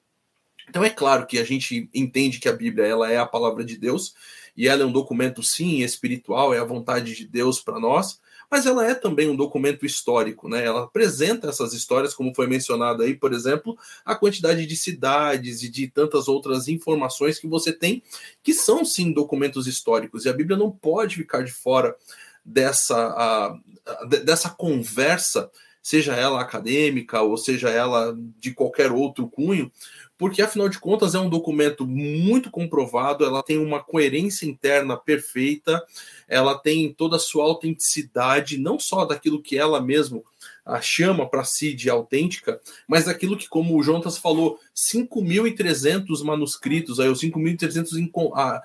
[0.69, 3.77] Então é claro que a gente entende que a Bíblia ela é a palavra de
[3.77, 4.13] Deus
[4.55, 8.19] e ela é um documento sim espiritual, é a vontade de Deus para nós,
[8.51, 10.65] mas ela é também um documento histórico, né?
[10.65, 15.69] Ela apresenta essas histórias, como foi mencionado aí, por exemplo, a quantidade de cidades e
[15.69, 18.01] de tantas outras informações que você tem,
[18.41, 21.95] que são sim documentos históricos, e a Bíblia não pode ficar de fora
[22.43, 23.59] dessa, a,
[24.05, 25.49] dessa conversa,
[25.81, 29.71] seja ela acadêmica ou seja ela de qualquer outro cunho,
[30.19, 35.81] porque afinal de contas é um documento muito comprovado, ela tem uma coerência interna perfeita,
[36.27, 40.21] ela tem toda a sua autenticidade, não só daquilo que ela mesma
[40.65, 46.99] a chama para si de autêntica, mas daquilo que, como o Jontas falou, 5.300 manuscritos,
[46.99, 48.61] aí, os 5.300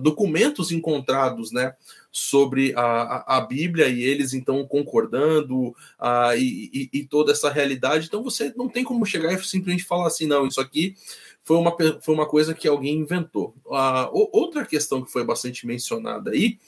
[0.00, 1.74] documentos encontrados, né,
[2.16, 5.68] sobre a, a, Bíblia e eles então concordando
[6.00, 8.06] uh, e, e, e, toda essa realidade.
[8.06, 10.96] Então você não tem como chegar e simplesmente falar assim, não, isso aqui
[11.42, 13.54] foi uma, foi uma coisa que alguém inventou.
[13.66, 16.58] Uh, outra questão que foi bastante mencionada aí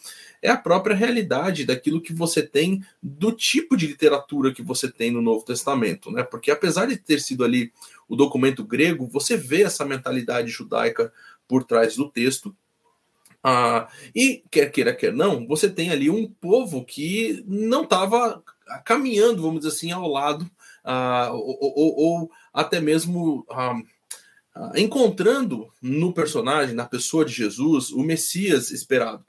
[0.42, 5.10] é a própria realidade daquilo que você tem, do tipo de literatura que você tem
[5.10, 6.22] no Novo Testamento, né?
[6.22, 7.72] Porque apesar de ter sido ali
[8.08, 11.12] o documento grego, você vê essa mentalidade judaica
[11.46, 12.54] por trás do texto.
[13.42, 18.42] Ah, e quer queira, quer não, você tem ali um povo que não estava
[18.84, 20.48] caminhando, vamos dizer assim, ao lado,
[20.84, 23.46] ah, ou, ou, ou, até mesmo.
[23.50, 23.74] Ah,
[24.74, 29.24] encontrando no personagem, na pessoa de Jesus, o Messias esperado.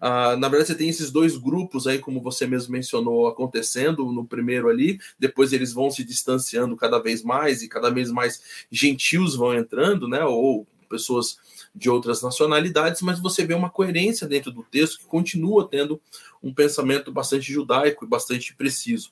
[0.00, 4.24] Uh, na verdade, você tem esses dois grupos aí, como você mesmo mencionou, acontecendo no
[4.26, 9.36] primeiro ali, depois eles vão se distanciando cada vez mais e cada vez mais gentios
[9.36, 10.24] vão entrando, né?
[10.24, 11.38] Ou pessoas
[11.74, 15.98] de outras nacionalidades, mas você vê uma coerência dentro do texto que continua tendo
[16.42, 19.10] um pensamento bastante judaico e bastante preciso.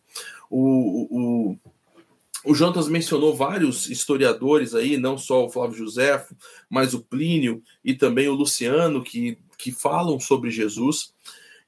[0.50, 1.58] o, o
[2.44, 6.34] o Jonas mencionou vários historiadores aí, não só o Flávio Josefo,
[6.68, 11.12] mas o Plínio e também o Luciano, que, que falam sobre Jesus.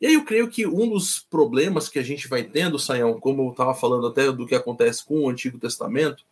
[0.00, 3.42] E aí eu creio que um dos problemas que a gente vai tendo, Saião, como
[3.42, 6.24] eu estava falando até do que acontece com o Antigo Testamento,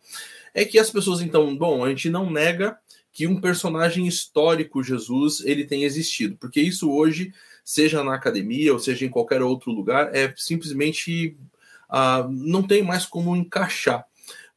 [0.53, 2.77] é que as pessoas, então, bom, a gente não nega
[3.13, 8.79] que um personagem histórico, Jesus, ele tem existido, porque isso hoje, seja na academia ou
[8.79, 11.37] seja em qualquer outro lugar, é simplesmente
[11.89, 14.05] uh, não tem mais como encaixar.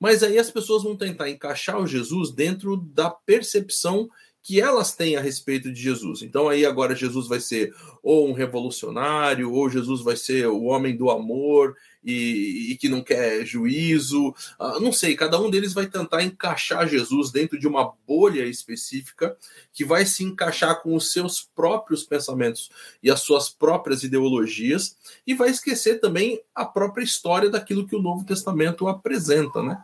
[0.05, 4.07] Mas aí as pessoas vão tentar encaixar o Jesus dentro da percepção
[4.43, 6.21] que elas têm a respeito de Jesus.
[6.21, 10.95] Então aí agora Jesus vai ser ou um revolucionário, ou Jesus vai ser o homem
[10.95, 14.29] do amor e, e que não quer juízo.
[14.59, 19.37] Uh, não sei, cada um deles vai tentar encaixar Jesus dentro de uma bolha específica
[19.73, 22.71] que vai se encaixar com os seus próprios pensamentos
[23.03, 28.03] e as suas próprias ideologias e vai esquecer também a própria história daquilo que o
[28.03, 29.83] Novo Testamento apresenta, né?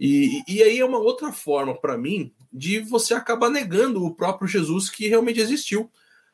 [0.00, 4.48] E, e aí é uma outra forma para mim de você acabar negando o próprio
[4.48, 5.88] Jesus que realmente existiu.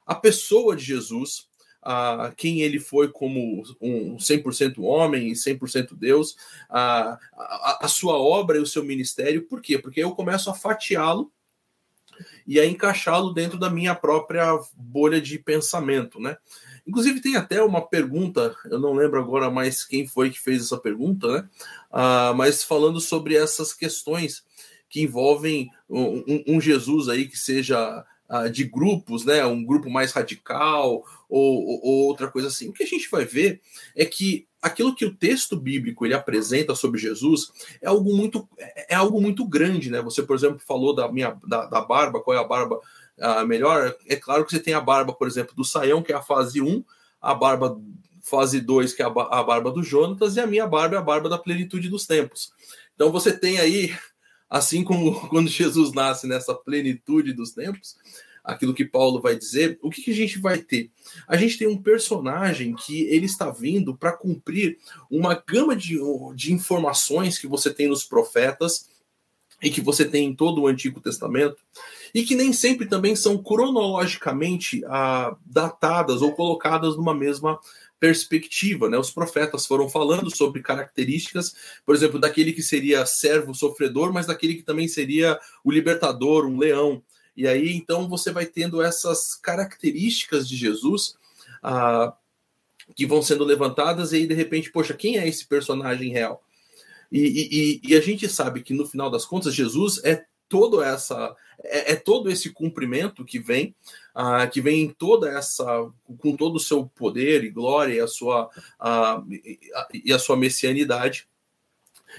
[0.06, 1.46] A pessoa de Jesus,
[1.82, 6.36] a quem ele foi como um 100% homem e 100% Deus,
[6.68, 9.46] a, a, a, sua obra e o seu ministério.
[9.46, 9.78] Por quê?
[9.78, 11.32] Porque eu começo a fatiá-lo
[12.46, 16.36] e a encaixá-lo dentro da minha própria bolha de pensamento, né?
[16.86, 20.78] Inclusive tem até uma pergunta, eu não lembro agora mais quem foi que fez essa
[20.78, 21.48] pergunta, né?
[21.92, 24.42] Ah, mas falando sobre essas questões
[24.88, 29.44] que envolvem um, um Jesus aí que seja uh, de grupos, né?
[29.44, 32.68] Um grupo mais radical ou, ou, ou, outra coisa assim.
[32.68, 33.60] O que a gente vai ver
[33.94, 38.94] é que aquilo que o texto bíblico ele apresenta sobre Jesus é algo muito é,
[38.94, 40.00] algo muito grande, né?
[40.02, 42.80] Você, por exemplo, falou da minha da, da barba, qual é a barba
[43.18, 43.94] uh, melhor?
[44.06, 46.60] É claro que você tem a barba, por exemplo, do Saião, que é a fase
[46.60, 46.84] 1,
[47.20, 47.80] a barba
[48.22, 51.02] fase 2, que é a, a barba do Jonatas, e a minha barba é a
[51.02, 52.52] barba da plenitude dos tempos.
[52.94, 53.94] Então você tem aí
[54.50, 57.96] assim como quando Jesus nasce nessa plenitude dos tempos,
[58.48, 60.90] aquilo que Paulo vai dizer, o que, que, a gente vai ter?
[61.28, 64.78] A gente tem um personagem que ele está vindo para cumprir
[65.11, 65.98] uma gama de,
[66.34, 68.88] de informações que você tem nos profetas
[69.62, 71.56] e que você tem em todo o Antigo Testamento,
[72.14, 77.58] e que nem sempre também são cronologicamente ah, datadas ou colocadas numa mesma
[78.00, 78.96] perspectiva, né?
[78.96, 84.54] Os profetas foram falando sobre características, por exemplo, daquele que seria servo sofredor, mas daquele
[84.54, 87.02] que também seria o libertador, um leão.
[87.38, 91.14] E aí, então, você vai tendo essas características de Jesus
[91.62, 92.12] ah,
[92.96, 96.42] que vão sendo levantadas, e aí, de repente, poxa, quem é esse personagem real?
[97.12, 101.37] E, e, e a gente sabe que, no final das contas, Jesus é todo essa
[101.62, 103.74] é, é, todo esse cumprimento que vem
[104.16, 105.64] uh, que vem toda essa
[106.18, 109.24] com todo o seu poder e glória e a sua uh,
[109.92, 111.29] e a sua messianidade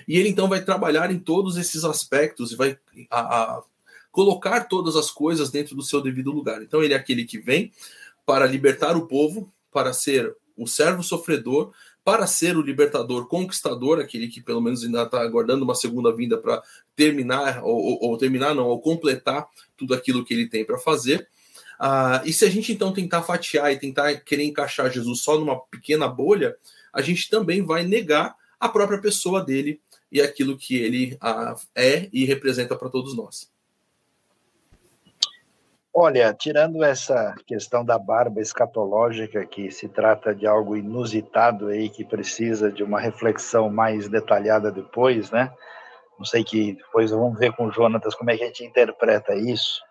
[0.08, 2.78] e ele então vai trabalhar em todos esses aspectos e vai
[4.12, 7.72] colocar todas as coisas dentro do seu devido lugar então ele é aquele que vem
[8.26, 11.72] para libertar o povo para ser o servo sofredor
[12.10, 16.40] para ser o libertador conquistador, aquele que pelo menos ainda está aguardando uma segunda vinda
[16.40, 16.60] para
[16.96, 21.28] terminar, ou, ou, terminar, não, ou completar tudo aquilo que ele tem para fazer.
[21.80, 25.60] Ah, e se a gente então tentar fatiar e tentar querer encaixar Jesus só numa
[25.60, 26.58] pequena bolha,
[26.92, 29.80] a gente também vai negar a própria pessoa dele
[30.12, 33.52] e aquilo que ele ah, é e representa para todos nós.
[36.02, 42.06] Olha, tirando essa questão da barba escatológica, que se trata de algo inusitado aí, que
[42.06, 45.52] precisa de uma reflexão mais detalhada depois, né?
[46.18, 49.36] Não sei que depois vamos ver com o Jonatas como é que a gente interpreta
[49.36, 49.82] isso.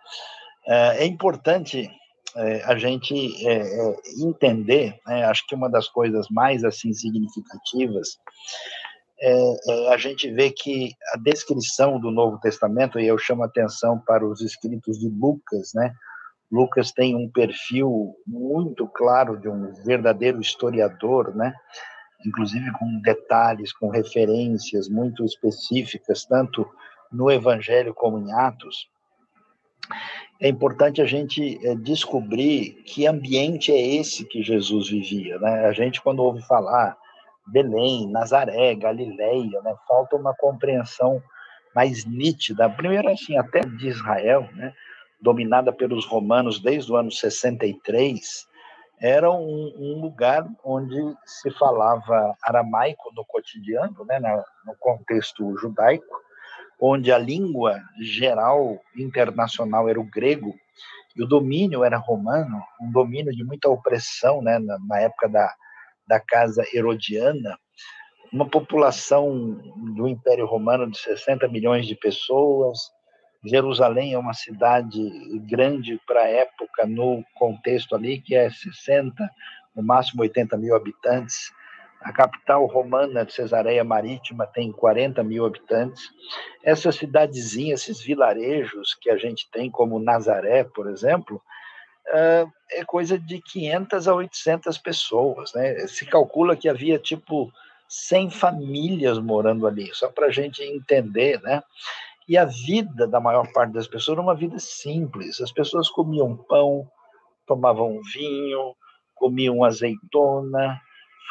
[0.66, 1.90] É, é importante
[2.37, 5.27] é, a gente é, entender, né?
[5.27, 8.18] acho que uma das coisas mais assim significativas
[9.20, 13.98] é, é, a gente vê que a descrição do Novo Testamento, e eu chamo atenção
[13.98, 15.92] para os escritos de Lucas, né?
[16.50, 21.52] Lucas tem um perfil muito claro de um verdadeiro historiador, né?
[22.24, 26.66] Inclusive com detalhes, com referências muito específicas, tanto
[27.12, 28.88] no Evangelho como em Atos.
[30.40, 35.66] É importante a gente é, descobrir que ambiente é esse que Jesus vivia, né?
[35.66, 36.96] A gente quando ouve falar
[37.48, 39.74] Belém, Nazaré, Galileia, né?
[39.87, 41.22] Falta uma compreensão
[41.74, 42.68] mais nítida.
[42.68, 44.72] Primeiro, assim, até de Israel, né?
[45.20, 48.46] Dominada pelos romanos desde o ano 63,
[49.00, 54.20] era um, um lugar onde se falava aramaico no cotidiano, né?
[54.64, 56.20] no contexto judaico,
[56.80, 60.54] onde a língua geral internacional era o grego
[61.16, 64.58] e o domínio era romano, um domínio de muita opressão, né?
[64.58, 65.52] na, na época da
[66.09, 67.59] da casa herodiana,
[68.33, 69.61] uma população
[69.94, 72.79] do Império Romano de 60 milhões de pessoas.
[73.44, 74.99] Jerusalém é uma cidade
[75.47, 79.31] grande para a época, no contexto ali, que é 60,
[79.77, 81.53] no máximo 80 mil habitantes.
[82.01, 86.03] A capital romana de Cesareia Marítima tem 40 mil habitantes.
[86.62, 91.42] Essas cidadezinhas, esses vilarejos que a gente tem, como Nazaré, por exemplo,
[92.09, 95.53] uh, é coisa de 500 a 800 pessoas.
[95.55, 95.87] Né?
[95.87, 97.51] Se calcula que havia tipo
[97.89, 101.62] 100 famílias morando ali, só para a gente entender, né?
[102.28, 105.41] E a vida da maior parte das pessoas era uma vida simples.
[105.41, 106.87] As pessoas comiam pão,
[107.47, 108.74] tomavam vinho,
[109.14, 110.78] comiam azeitona,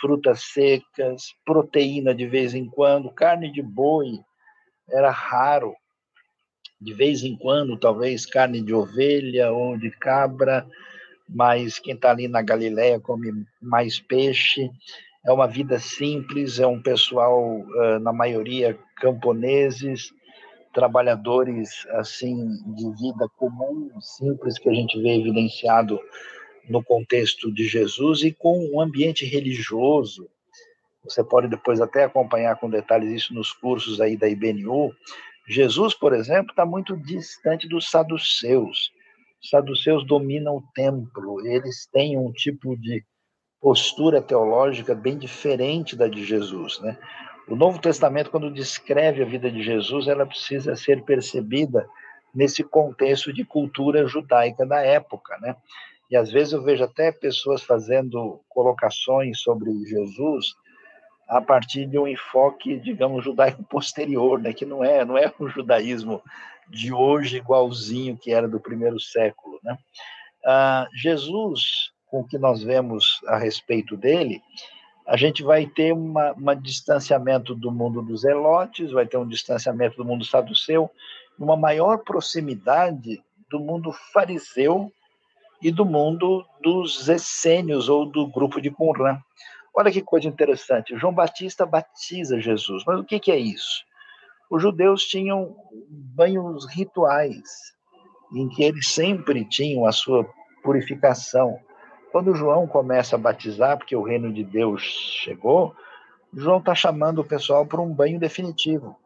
[0.01, 4.19] frutas secas, proteína de vez em quando, carne de boi
[4.89, 5.75] era raro,
[6.79, 10.65] de vez em quando, talvez carne de ovelha ou de cabra,
[11.27, 14.69] mas quem está ali na Galileia come mais peixe.
[15.25, 17.65] É uma vida simples, é um pessoal,
[18.01, 20.13] na maioria, camponeses,
[20.73, 25.99] trabalhadores assim de vida comum, simples, que a gente vê evidenciado
[26.69, 30.29] no contexto de Jesus e com um ambiente religioso.
[31.03, 34.93] Você pode depois até acompanhar com detalhes isso nos cursos aí da IBNU.
[35.47, 38.91] Jesus, por exemplo, está muito distante dos saduceus.
[39.41, 43.03] Os saduceus dominam o templo, eles têm um tipo de
[43.61, 46.97] postura teológica bem diferente da de Jesus, né?
[47.47, 51.87] O Novo Testamento, quando descreve a vida de Jesus, ela precisa ser percebida
[52.35, 55.55] nesse contexto de cultura judaica da época, né?
[56.11, 60.55] E às vezes eu vejo até pessoas fazendo colocações sobre Jesus
[61.27, 64.53] a partir de um enfoque, digamos, judaico posterior, né?
[64.53, 66.21] Que não é, não é o judaísmo
[66.69, 69.77] de hoje igualzinho que era do primeiro século, né?
[70.45, 74.41] Ah, Jesus, com o que nós vemos a respeito dele,
[75.05, 80.03] a gente vai ter uma distanciamento do mundo dos elotes, vai ter um distanciamento do
[80.03, 80.89] mundo saduceu,
[81.39, 84.91] uma maior proximidade do mundo fariseu
[85.61, 89.17] e do mundo dos essênios ou do grupo de Qumran.
[89.77, 90.97] Olha que coisa interessante.
[90.97, 92.83] João Batista batiza Jesus.
[92.83, 93.85] Mas o que, que é isso?
[94.49, 95.55] Os judeus tinham
[95.87, 97.75] banhos rituais,
[98.33, 100.27] em que eles sempre tinham a sua
[100.63, 101.59] purificação.
[102.11, 105.75] Quando João começa a batizar, porque o reino de Deus chegou,
[106.33, 108.97] João está chamando o pessoal para um banho definitivo.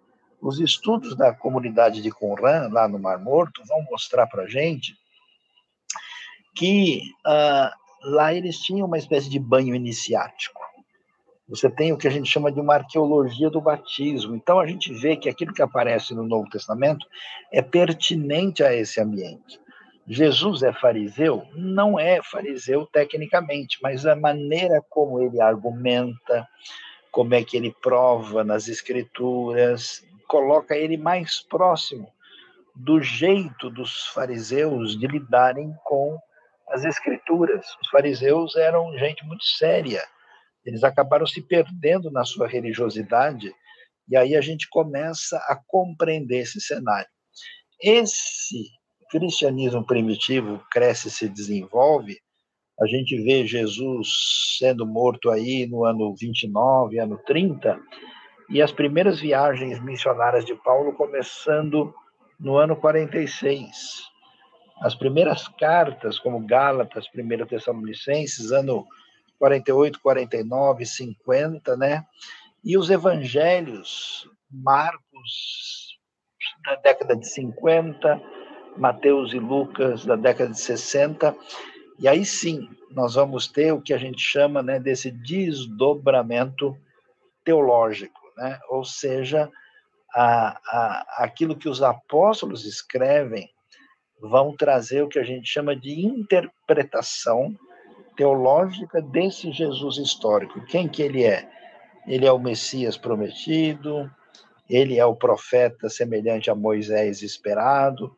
[0.42, 4.96] Os estudos da comunidade de Qumran, lá no Mar Morto, vão mostrar para a gente
[6.56, 10.62] que uh, lá eles tinham uma espécie de banho iniciático.
[11.48, 14.36] Você tem o que a gente chama de uma arqueologia do batismo.
[14.36, 17.06] Então a gente vê que aquilo que aparece no Novo Testamento
[17.52, 19.60] é pertinente a esse ambiente.
[20.08, 21.46] Jesus é fariseu?
[21.54, 26.48] Não é fariseu tecnicamente, mas a maneira como ele argumenta,
[27.12, 32.08] como é que ele prova nas escrituras, coloca ele mais próximo
[32.74, 36.18] do jeito dos fariseus de lidarem com
[36.72, 37.66] as escrituras.
[37.82, 40.02] Os fariseus eram gente muito séria.
[40.66, 43.52] Eles acabaram se perdendo na sua religiosidade
[44.12, 47.08] e aí a gente começa a compreender esse cenário.
[47.82, 48.70] Esse
[49.10, 52.18] cristianismo primitivo cresce e se desenvolve.
[52.82, 54.10] A gente vê Jesus
[54.58, 57.80] sendo morto aí no ano 29, ano 30,
[58.50, 61.94] e as primeiras viagens missionárias de Paulo começando
[62.40, 64.11] no ano 46.
[64.82, 68.88] As primeiras cartas, como Gálatas, 1 Tessalonicenses, ano
[69.38, 72.04] 48, 49, 50, né?
[72.64, 75.98] E os evangelhos, Marcos,
[76.66, 78.22] da década de 50,
[78.78, 81.36] Mateus e Lucas, da década de 60.
[82.00, 86.76] E aí sim, nós vamos ter o que a gente chama né, desse desdobramento
[87.44, 88.60] teológico, né?
[88.70, 89.52] ou seja,
[90.14, 93.50] a, a, aquilo que os apóstolos escrevem
[94.22, 97.58] vão trazer o que a gente chama de interpretação
[98.16, 100.64] teológica desse Jesus histórico.
[100.66, 101.50] Quem que ele é?
[102.08, 104.10] Ele é o Messias prometido,
[104.70, 108.16] ele é o profeta semelhante a Moisés esperado,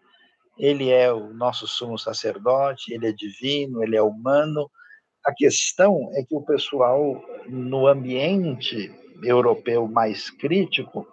[0.57, 4.69] ele é o nosso sumo sacerdote, ele é divino, ele é humano.
[5.25, 8.93] A questão é que o pessoal no ambiente
[9.23, 11.07] europeu mais crítico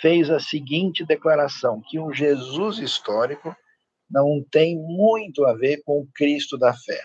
[0.00, 3.54] fez a seguinte declaração: que o Jesus histórico
[4.10, 7.00] não tem muito a ver com o Cristo da fé.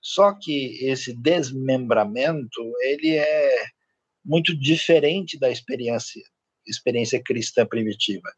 [0.00, 3.64] Só que esse desmembramento, ele é
[4.24, 6.22] muito diferente da experiência
[6.66, 8.28] experiência cristã primitiva.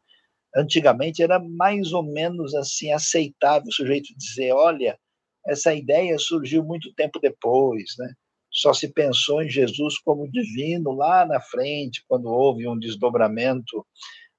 [0.55, 4.99] Antigamente era mais ou menos assim aceitável o sujeito dizer, olha,
[5.47, 8.13] essa ideia surgiu muito tempo depois, né?
[8.51, 13.85] Só se pensou em Jesus como divino lá na frente, quando houve um desdobramento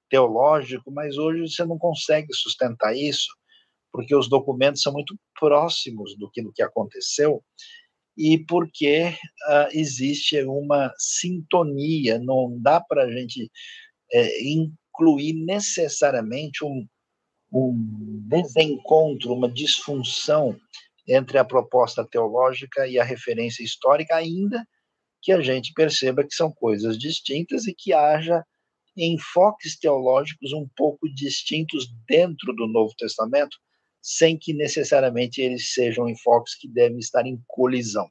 [0.09, 3.31] teológico, mas hoje você não consegue sustentar isso
[3.91, 7.43] porque os documentos são muito próximos do que, do que aconteceu
[8.17, 9.15] e porque
[9.47, 13.49] uh, existe uma sintonia, não dá para a gente
[14.13, 16.85] é, incluir necessariamente um,
[17.51, 20.57] um desencontro, uma disfunção
[21.07, 24.65] entre a proposta teológica e a referência histórica, ainda
[25.21, 28.43] que a gente perceba que são coisas distintas e que haja
[28.97, 33.57] enfoques teológicos um pouco distintos dentro do Novo Testamento,
[34.01, 38.09] sem que necessariamente eles sejam enfoques que devem estar em colisão.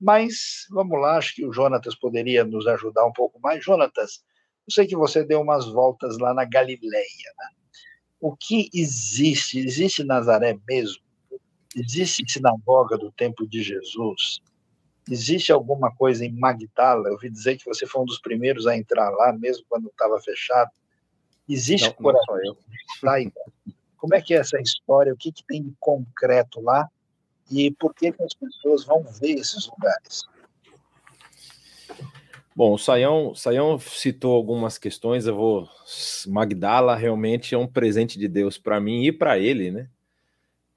[0.00, 3.64] Mas vamos lá, acho que o Jonatas poderia nos ajudar um pouco mais.
[3.64, 4.22] Jonatas,
[4.66, 7.02] eu sei que você deu umas voltas lá na Galileia.
[7.38, 7.48] Né?
[8.20, 9.58] O que existe?
[9.58, 11.02] Existe Nazaré mesmo?
[11.74, 14.40] Existe sinagoga do tempo de Jesus?
[15.10, 17.08] Existe alguma coisa em Magdala?
[17.08, 20.20] Eu ouvi dizer que você foi um dos primeiros a entrar lá, mesmo quando estava
[20.20, 20.70] fechado.
[21.48, 22.56] Existe não, não eu.
[23.98, 25.12] Como é que é essa história?
[25.12, 26.88] O que, que tem de concreto lá?
[27.50, 30.24] E por que, que as pessoas vão ver esses lugares?
[32.58, 35.26] Bom, o Saião, citou algumas questões.
[35.26, 35.68] Eu vou.
[36.26, 39.88] Magdala realmente é um presente de Deus para mim e para ele, né?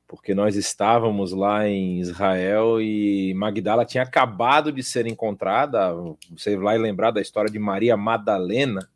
[0.07, 5.91] Porque nós estávamos lá em Israel e Magdala tinha acabado de ser encontrada.
[6.31, 8.87] Você vai lembrar da história de Maria Madalena,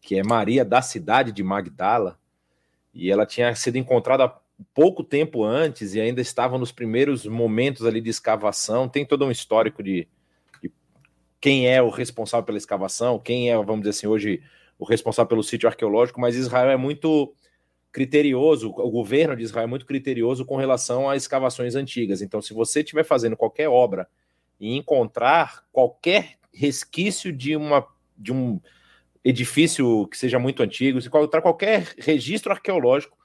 [0.00, 2.18] que é Maria da cidade de Magdala,
[2.94, 4.32] e ela tinha sido encontrada
[4.74, 8.88] pouco tempo antes e ainda estava nos primeiros momentos ali de escavação.
[8.88, 10.06] Tem todo um histórico de,
[10.62, 10.70] de,
[11.40, 14.42] quem é o responsável pela escavação, quem é, vamos dizer assim, hoje
[14.78, 17.34] o responsável pelo sítio arqueológico, mas Israel é muito
[17.90, 22.22] criterioso, o governo de Israel é muito criterioso com relação a escavações antigas.
[22.22, 24.08] Então, se você estiver fazendo qualquer obra
[24.58, 27.86] e encontrar qualquer resquício de uma
[28.16, 28.60] de um
[29.24, 33.16] edifício que seja muito antigo, se encontrar qualquer registro arqueológico,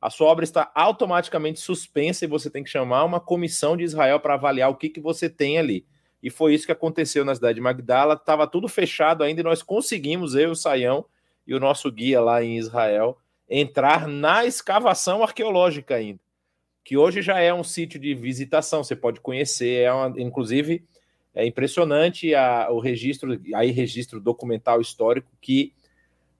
[0.00, 4.20] a sua obra está automaticamente suspensa e você tem que chamar uma comissão de Israel
[4.20, 5.86] para avaliar o que, que você tem ali.
[6.22, 8.14] E foi isso que aconteceu na cidade de Magdala.
[8.14, 11.06] Estava tudo fechado ainda e nós conseguimos, eu, o Saião
[11.46, 16.20] e o nosso guia lá em Israel, entrar na escavação arqueológica ainda,
[16.82, 20.84] que hoje já é um sítio de visitação, você pode conhecer, é uma, inclusive
[21.34, 25.72] é impressionante a, o registro, aí registro documental histórico que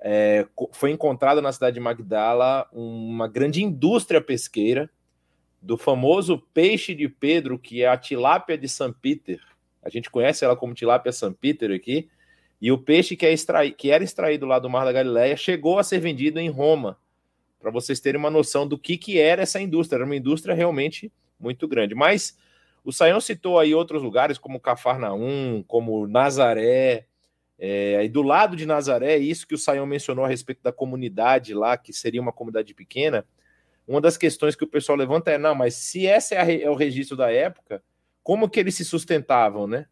[0.01, 4.90] é, foi encontrada na cidade de Magdala uma grande indústria pesqueira
[5.61, 9.40] do famoso peixe de Pedro, que é a tilápia de São Peter.
[9.82, 12.09] A gente conhece ela como tilápia São Peter aqui.
[12.61, 15.78] E o peixe que, é extrai, que era extraído lá do Mar da Galileia chegou
[15.78, 16.99] a ser vendido em Roma,
[17.59, 19.97] para vocês terem uma noção do que, que era essa indústria.
[19.97, 21.95] Era uma indústria realmente muito grande.
[21.95, 22.36] Mas
[22.85, 27.07] o Saião citou aí outros lugares, como Cafarnaum, como Nazaré,
[27.59, 31.55] é, e do lado de Nazaré, isso que o Saião mencionou a respeito da comunidade
[31.55, 33.24] lá, que seria uma comunidade pequena,
[33.89, 36.74] uma das questões que o pessoal levanta é, não, mas se esse é, é o
[36.74, 37.82] registro da época,
[38.22, 39.87] como que eles se sustentavam, né?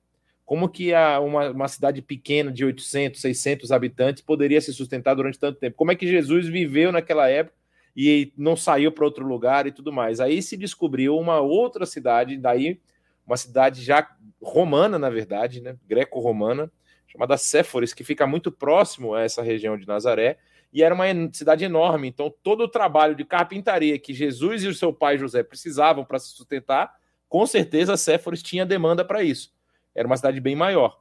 [0.44, 5.38] Como que a, uma, uma cidade pequena de 800, 600 habitantes poderia se sustentar durante
[5.38, 5.76] tanto tempo?
[5.76, 7.56] Como é que Jesus viveu naquela época
[7.96, 10.20] e não saiu para outro lugar e tudo mais?
[10.20, 12.80] Aí se descobriu uma outra cidade, daí
[13.26, 14.08] uma cidade já
[14.42, 15.76] romana, na verdade, né?
[15.86, 16.70] Greco-romana,
[17.06, 20.38] chamada Séforis, que fica muito próximo a essa região de Nazaré,
[20.72, 22.08] e era uma cidade enorme.
[22.08, 26.18] Então, todo o trabalho de carpintaria que Jesus e o seu pai José precisavam para
[26.18, 26.94] se sustentar,
[27.28, 29.52] com certeza Séforis tinha demanda para isso.
[29.94, 30.98] Era uma cidade bem maior.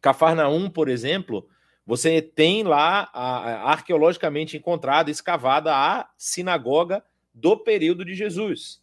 [0.00, 1.48] Cafarnaum, por exemplo,
[1.86, 7.04] você tem lá a, a, arqueologicamente encontrada, escavada a sinagoga
[7.34, 8.80] do período de Jesus,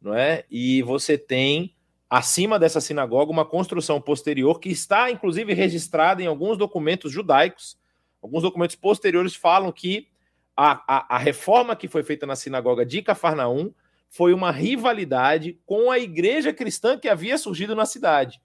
[0.00, 0.44] não é?
[0.50, 1.74] E você tem
[2.08, 7.78] acima dessa sinagoga uma construção posterior que está inclusive registrada em alguns documentos judaicos.
[8.20, 10.08] Alguns documentos posteriores falam que
[10.56, 13.72] a, a, a reforma que foi feita na sinagoga de Cafarnaum
[14.08, 18.40] foi uma rivalidade com a igreja cristã que havia surgido na cidade.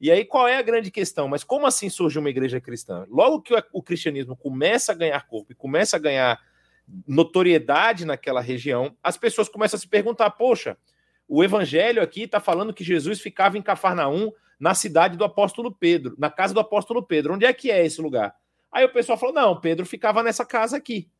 [0.00, 1.26] E aí qual é a grande questão?
[1.26, 3.06] Mas como assim surge uma igreja cristã?
[3.08, 6.40] Logo que o cristianismo começa a ganhar corpo e começa a ganhar
[7.06, 10.76] notoriedade naquela região, as pessoas começam a se perguntar: poxa,
[11.28, 16.14] o evangelho aqui está falando que Jesus ficava em Cafarnaum, na cidade do apóstolo Pedro,
[16.18, 17.34] na casa do apóstolo Pedro.
[17.34, 18.34] Onde é que é esse lugar?
[18.70, 21.10] Aí o pessoal falou: não, Pedro ficava nessa casa aqui.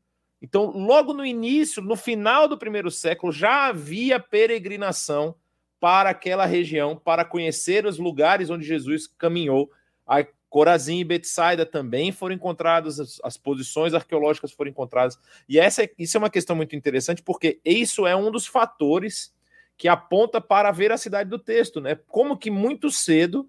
[0.40, 5.34] Então, logo no início, no final do primeiro século, já havia peregrinação
[5.80, 9.70] para aquela região, para conhecer os lugares onde Jesus caminhou.
[10.06, 15.18] A Corazim e Betsaida também foram encontrados, as, as, posições arqueológicas foram encontradas.
[15.48, 19.34] E essa, é, isso é uma questão muito interessante, porque isso é um dos fatores
[19.76, 21.98] que aponta para a veracidade do texto, né?
[22.08, 23.48] Como que muito cedo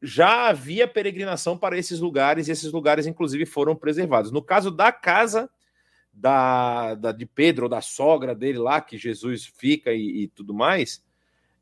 [0.00, 4.30] já havia peregrinação para esses lugares, e esses lugares, inclusive, foram preservados.
[4.30, 5.50] No caso da casa
[6.12, 10.54] da, da de Pedro, ou da sogra dele lá, que Jesus fica e, e tudo
[10.54, 11.04] mais,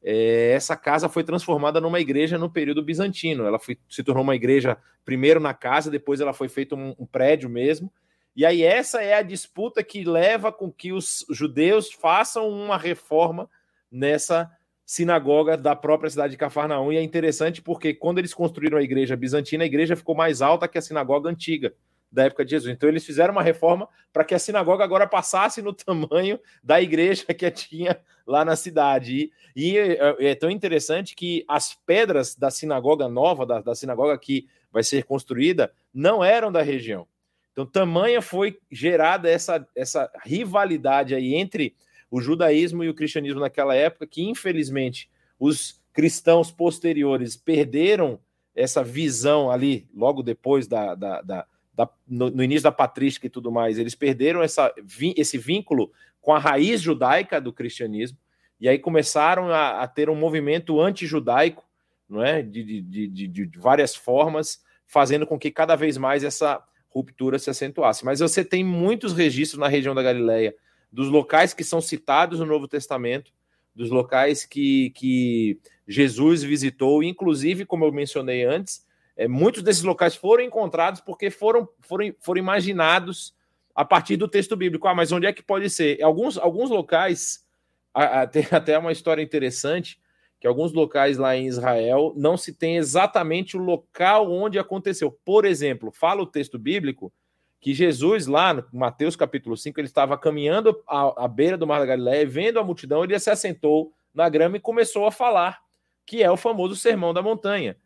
[0.04, 3.46] é, essa casa foi transformada numa igreja no período bizantino.
[3.46, 7.06] Ela foi, se tornou uma igreja primeiro na casa, depois ela foi feita um, um
[7.06, 7.90] prédio mesmo.
[8.36, 13.48] E aí essa é a disputa que leva com que os judeus façam uma reforma
[13.90, 14.50] nessa
[14.84, 16.92] sinagoga da própria cidade de Cafarnaum.
[16.92, 20.68] E é interessante porque quando eles construíram a igreja bizantina, a igreja ficou mais alta
[20.68, 21.72] que a sinagoga antiga
[22.14, 22.72] da época de Jesus.
[22.72, 27.24] Então eles fizeram uma reforma para que a sinagoga agora passasse no tamanho da igreja
[27.34, 29.30] que tinha lá na cidade.
[29.54, 34.16] E, e é, é tão interessante que as pedras da sinagoga nova, da, da sinagoga
[34.16, 37.06] que vai ser construída, não eram da região.
[37.52, 41.76] Então, tamanha foi gerada essa, essa rivalidade aí entre
[42.10, 45.08] o judaísmo e o cristianismo naquela época, que infelizmente
[45.38, 48.18] os cristãos posteriores perderam
[48.54, 53.30] essa visão ali, logo depois da, da, da, da no, no, início da patrística e
[53.30, 54.72] tudo mais, eles perderam essa,
[55.16, 58.16] esse vínculo com a raiz judaica do cristianismo,
[58.60, 61.64] e aí começaram a, a ter um movimento anti-judaico,
[62.08, 62.42] não é?
[62.42, 67.50] De, de, de, de, várias formas, fazendo com que cada vez mais essa ruptura se
[67.50, 68.04] acentuasse.
[68.04, 70.54] Mas você tem muitos registros na região da Galileia,
[70.90, 73.32] dos locais que são citados no Novo Testamento,
[73.74, 78.83] dos locais que, que Jesus visitou, inclusive, como eu mencionei antes,
[79.16, 83.34] é, muitos desses locais foram encontrados porque foram, foram, foram imaginados
[83.74, 84.86] a partir do texto bíblico.
[84.88, 86.02] Ah, mas onde é que pode ser?
[86.02, 87.44] Alguns, alguns locais,
[87.92, 90.00] a, a, tem até uma história interessante,
[90.40, 95.10] que alguns locais lá em Israel não se tem exatamente o local onde aconteceu.
[95.24, 97.12] Por exemplo, fala o texto bíblico
[97.60, 101.78] que Jesus, lá no Mateus capítulo 5, ele estava caminhando à, à beira do Mar
[101.78, 105.60] da Galileia, vendo a multidão, ele se assentou na grama e começou a falar
[106.04, 107.78] que é o famoso Sermão da Montanha.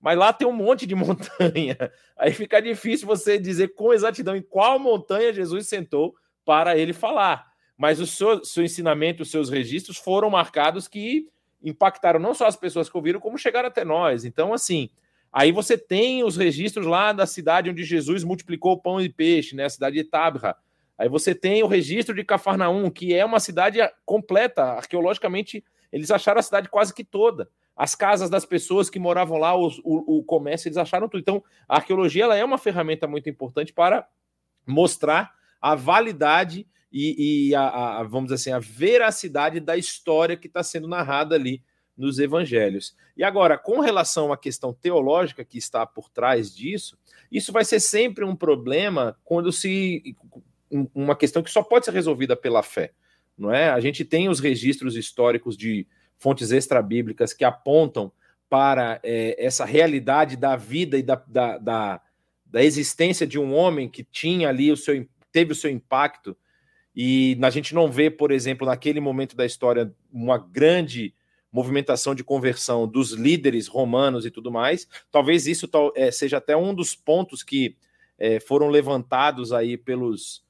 [0.00, 1.76] Mas lá tem um monte de montanha.
[2.16, 7.50] Aí fica difícil você dizer com exatidão em qual montanha Jesus sentou para ele falar.
[7.76, 11.28] Mas o seu, seu ensinamento, os seus registros foram marcados que
[11.62, 14.24] impactaram não só as pessoas que ouviram, como chegaram até nós.
[14.24, 14.90] Então, assim,
[15.32, 19.64] aí você tem os registros lá da cidade onde Jesus multiplicou pão e peixe, né?
[19.64, 20.56] A cidade de Tabra.
[20.98, 26.38] Aí você tem o registro de Cafarnaum, que é uma cidade completa, arqueologicamente eles acharam
[26.38, 27.48] a cidade quase que toda.
[27.80, 31.22] As casas das pessoas que moravam lá, os, o, o, comércio, eles acharam tudo.
[31.22, 34.06] Então, a arqueologia ela é uma ferramenta muito importante para
[34.66, 40.46] mostrar a validade e, e a, a, vamos dizer assim, a veracidade da história que
[40.46, 41.62] está sendo narrada ali
[41.96, 42.94] nos evangelhos.
[43.16, 46.98] E agora, com relação à questão teológica que está por trás disso,
[47.32, 50.14] isso vai ser sempre um problema quando se.
[50.94, 52.92] uma questão que só pode ser resolvida pela fé
[53.40, 53.70] não é?
[53.70, 55.86] A gente tem os registros históricos de
[56.20, 58.12] fontes extrabíblicas que apontam
[58.48, 62.00] para é, essa realidade da vida e da, da, da,
[62.46, 66.36] da, existência de um homem que tinha ali o seu teve o seu impacto
[66.94, 71.14] e a gente não vê, por exemplo, naquele momento da história uma grande
[71.52, 74.88] movimentação de conversão dos líderes romanos e tudo mais.
[75.10, 77.76] Talvez isso é, seja até um dos pontos que
[78.18, 80.44] é, foram levantados aí pelos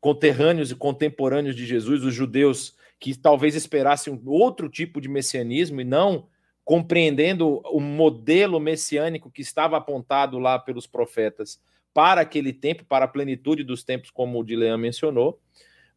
[0.00, 5.80] conterrâneos e contemporâneos de Jesus, os judeus que talvez esperassem um outro tipo de messianismo
[5.80, 6.28] e não
[6.64, 11.58] compreendendo o modelo messiânico que estava apontado lá pelos profetas
[11.94, 15.40] para aquele tempo, para a plenitude dos tempos, como o Dilean mencionou.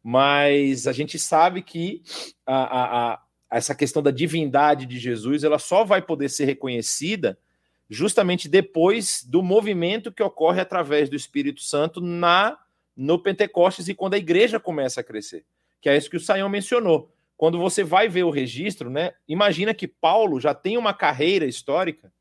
[0.02, 2.02] Mas a gente sabe que
[2.46, 7.38] a, a, a, essa questão da divindade de Jesus ela só vai poder ser reconhecida
[7.88, 12.58] justamente depois do movimento que ocorre através do Espírito Santo na
[12.96, 15.44] no Pentecostes e quando a igreja começa a crescer,
[15.82, 17.12] que é isso que o Saião mencionou.
[17.36, 19.12] Quando você vai ver o registro, né?
[19.26, 22.12] Imagina que Paulo já tem uma carreira histórica,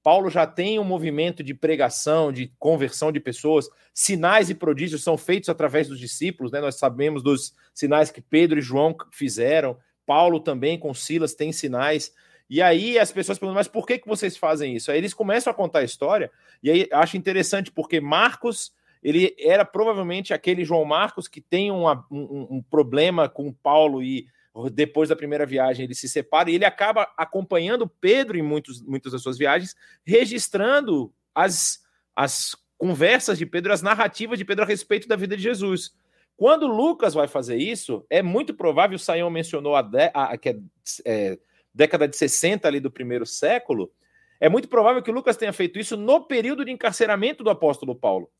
[0.00, 5.18] Paulo já tem um movimento de pregação, de conversão de pessoas, sinais e prodígios são
[5.18, 6.60] feitos através dos discípulos, né?
[6.60, 12.14] Nós sabemos dos sinais que Pedro e João fizeram, Paulo também com Silas tem sinais.
[12.48, 14.90] E aí as pessoas perguntam, mas por que, que vocês fazem isso?
[14.90, 16.30] Aí eles começam a contar a história,
[16.62, 18.72] e aí acho interessante, porque Marcos
[19.02, 24.26] ele era provavelmente aquele João Marcos que tem uma, um, um, problema com Paulo e
[24.72, 29.12] depois da primeira viagem ele se separa e ele acaba acompanhando Pedro em muitos, muitas
[29.12, 29.74] das suas viagens,
[30.04, 31.82] registrando as,
[32.14, 35.92] as conversas de Pedro, as narrativas de Pedro a respeito da vida de Jesus.
[36.36, 40.50] Quando Lucas vai fazer isso, é muito provável, o Saião mencionou a, de, a que
[40.50, 40.56] é,
[41.04, 41.38] é,
[41.72, 43.90] década de 60 ali do primeiro século,
[44.38, 48.30] é muito provável que Lucas tenha feito isso no período de encarceramento do apóstolo Paulo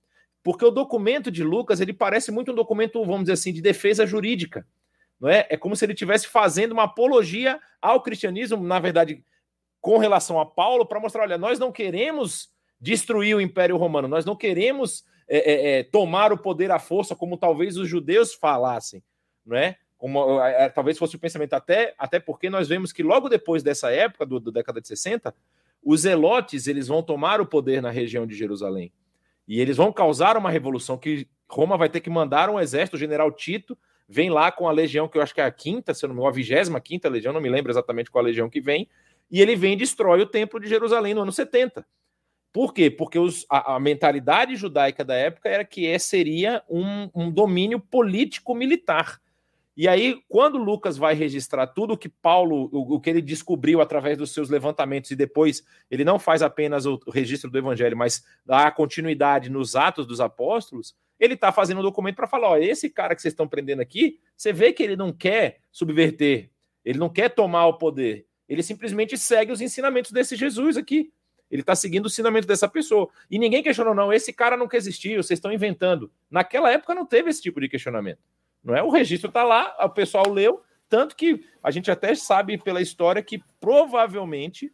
[0.42, 4.06] porque o documento de Lucas ele parece muito um documento, vamos dizer assim, de defesa
[4.06, 4.66] jurídica,
[5.20, 5.46] não é?
[5.50, 9.22] É como se ele estivesse fazendo uma apologia ao cristianismo, na verdade,
[9.80, 12.48] com relação a Paulo, para mostrar, olha, nós não queremos
[12.80, 17.14] destruir o Império Romano, nós não queremos é, é, é tomar o poder à força,
[17.14, 19.02] como talvez os judeus falassem,
[19.44, 19.76] não é?
[19.98, 23.62] Como, é, é, talvez fosse o pensamento, até, até porque nós vemos que logo depois
[23.62, 25.34] dessa época, do, do década de 60,
[25.84, 28.90] os elotes eles vão tomar o poder na região de Jerusalém.
[29.50, 33.00] E eles vão causar uma revolução que Roma vai ter que mandar um exército, o
[33.00, 33.76] general Tito
[34.08, 36.20] vem lá com a legião, que eu acho que é a quinta, se não me
[36.20, 38.88] engano, a vigésima quinta legião, não me lembro exatamente qual a legião que vem,
[39.28, 41.84] e ele vem e destrói o templo de Jerusalém no ano 70.
[42.52, 42.88] Por quê?
[42.88, 47.80] Porque os, a, a, mentalidade judaica da época era que é, seria um, um domínio
[47.80, 49.20] político-militar.
[49.80, 53.80] E aí, quando Lucas vai registrar tudo o que Paulo, o, o, que ele descobriu
[53.80, 57.96] através dos seus levantamentos, e depois ele não faz apenas o, o registro do evangelho,
[57.96, 62.56] mas dá continuidade nos atos dos apóstolos, ele está fazendo um documento para falar: ó,
[62.58, 66.50] esse cara que vocês estão prendendo aqui, você vê que ele não quer subverter,
[66.84, 71.10] ele não quer tomar o poder, ele simplesmente segue os ensinamentos desse Jesus aqui.
[71.50, 73.08] Ele está seguindo o ensinamento dessa pessoa.
[73.30, 76.12] E ninguém questionou, não, esse cara nunca existiu, vocês estão inventando.
[76.30, 78.20] Naquela época não teve esse tipo de questionamento.
[78.62, 78.82] Não é?
[78.82, 83.22] O registro está lá, o pessoal leu, tanto que a gente até sabe pela história
[83.22, 84.72] que provavelmente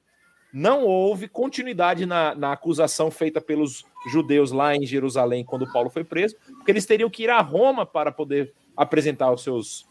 [0.53, 6.05] não houve continuidade na, na acusação feita pelos judeus lá em Jerusalém quando Paulo foi
[6.05, 9.87] preso, porque eles teriam que ir a Roma para poder apresentar os seus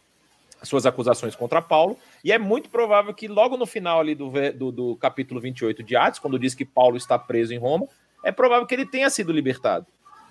[0.64, 4.72] suas acusações contra Paulo, e é muito provável que logo no final ali do, do,
[4.72, 7.88] do capítulo 28 de Atos, quando diz que Paulo está preso em Roma,
[8.24, 9.86] é provável que ele tenha sido libertado,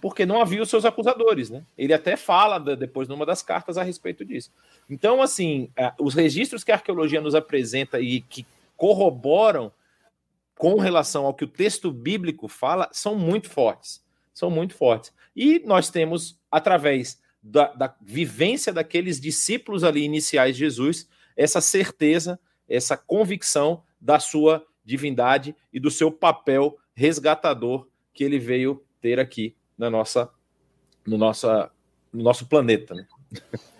[0.05, 1.65] porque não havia os seus acusadores, né?
[1.79, 4.53] Ele até fala depois numa das cartas a respeito disso.
[4.91, 8.45] Então, assim, é, os registros que a arqueologia nos apresenta e que
[8.77, 9.73] corroboram
[10.59, 14.05] com relação ao que o texto bíblico fala são muito fortes.
[14.35, 15.11] São muito fortes.
[15.35, 22.39] E nós temos, através da, da vivência daqueles discípulos ali iniciais de Jesus, essa certeza,
[22.69, 29.57] essa convicção da sua divindade e do seu papel resgatador que ele veio ter aqui
[29.77, 30.31] na nossa,
[31.07, 31.70] no, nossa,
[32.12, 32.95] no nosso planeta.
[32.95, 33.07] Né?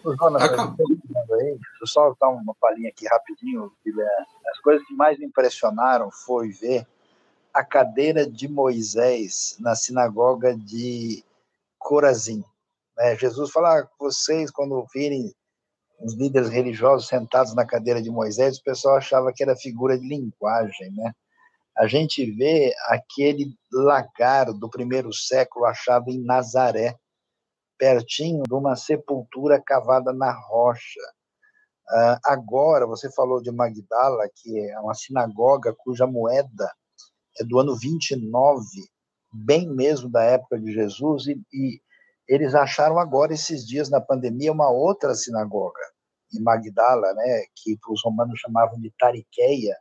[0.03, 4.27] deixa eu só dar uma palhinha aqui rapidinho, Guilherme.
[4.53, 6.87] As coisas que mais me impressionaram foi ver
[7.53, 11.25] a cadeira de Moisés na sinagoga de
[11.79, 12.45] Corazim.
[12.97, 13.17] Né?
[13.17, 15.33] Jesus fala, ah, vocês quando virem
[16.01, 20.07] os líderes religiosos sentados na cadeira de Moisés, o pessoal achava que era figura de
[20.07, 21.15] linguagem, né?
[21.77, 26.97] A gente vê aquele lagar do primeiro século achado em Nazaré,
[27.77, 31.01] pertinho de uma sepultura cavada na rocha.
[31.91, 36.73] Uh, agora, você falou de Magdala, que é uma sinagoga cuja moeda
[37.39, 38.65] é do ano 29,
[39.33, 41.81] bem mesmo da época de Jesus, e, e
[42.29, 45.81] eles acharam agora, esses dias na pandemia, uma outra sinagoga,
[46.33, 49.77] em Magdala, né, que os romanos chamavam de Tariqueia,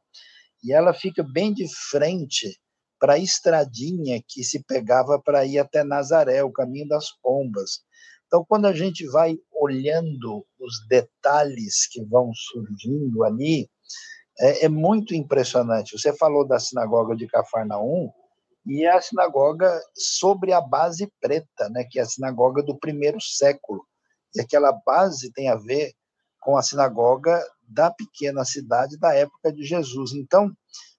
[0.64, 2.60] e ela fica bem de frente
[3.00, 7.82] para a estradinha que se pegava para ir até Nazaré, o caminho das pombas.
[8.28, 13.70] Então, quando a gente vai olhando os detalhes que vão surgindo ali,
[14.40, 16.00] é, é muito impressionante.
[16.00, 18.10] Você falou da sinagoga de Cafarnaum,
[18.66, 23.20] e é a sinagoga sobre a base preta, né, que é a sinagoga do primeiro
[23.20, 23.86] século.
[24.34, 25.92] E aquela base tem a ver
[26.40, 27.44] com a sinagoga
[27.74, 30.14] da pequena cidade da época de Jesus.
[30.14, 30.52] Então,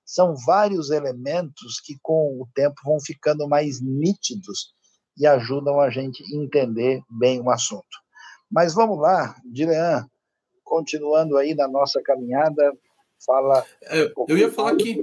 [0.05, 4.75] são vários elementos que com o tempo vão ficando mais nítidos
[5.17, 8.05] e ajudam a gente a entender bem o assunto.
[8.51, 10.07] Mas vamos lá, Dilean,
[10.63, 12.73] continuando aí na nossa caminhada,
[13.25, 13.65] fala.
[13.83, 15.03] É, eu ia falar que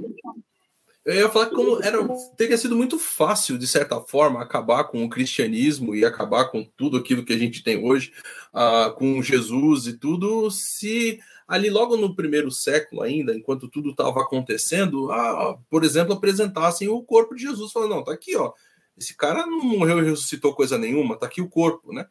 [1.04, 1.98] eu ia falar que como era,
[2.36, 6.96] teria sido muito fácil, de certa forma, acabar com o cristianismo e acabar com tudo
[6.96, 8.12] aquilo que a gente tem hoje,
[8.54, 14.20] uh, com Jesus e tudo, se ali logo no primeiro século ainda, enquanto tudo estava
[14.20, 18.52] acontecendo, uh, por exemplo, apresentassem o corpo de Jesus, falando, não, tá aqui, ó,
[18.96, 22.06] esse cara não morreu e ressuscitou coisa nenhuma, tá aqui o corpo, né?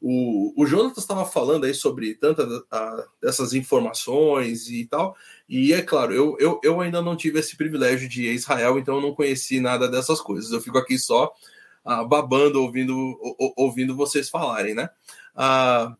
[0.00, 2.46] O, o Jonathan estava falando aí sobre tantas
[3.20, 5.16] dessas informações e tal,
[5.48, 8.78] e é claro, eu, eu, eu ainda não tive esse privilégio de ir a Israel,
[8.78, 10.52] então eu não conheci nada dessas coisas.
[10.52, 11.32] Eu fico aqui só
[11.84, 12.94] uh, babando, ouvindo,
[13.56, 14.88] ouvindo vocês falarem, né?
[15.34, 15.96] Uh,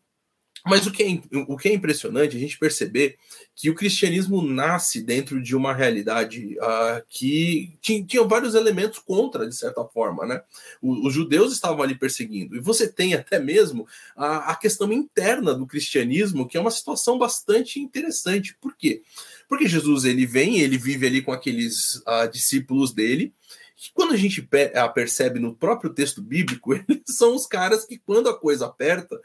[0.68, 3.16] mas o que, é, o que é impressionante a gente perceber
[3.54, 9.48] que o cristianismo nasce dentro de uma realidade uh, que tinha, tinha, vários elementos contra,
[9.48, 10.40] de certa forma, né?
[10.80, 12.56] O, os judeus estavam ali perseguindo.
[12.56, 17.18] E você tem até mesmo a, a, questão interna do cristianismo, que é uma situação
[17.18, 18.56] bastante interessante.
[18.60, 19.02] Por quê?
[19.48, 23.32] Porque Jesus ele vem, ele vive ali com aqueles uh, discípulos dele,
[23.78, 24.46] que quando a gente
[24.92, 29.18] percebe no próprio texto bíblico, eles são os caras que, quando a coisa aperta,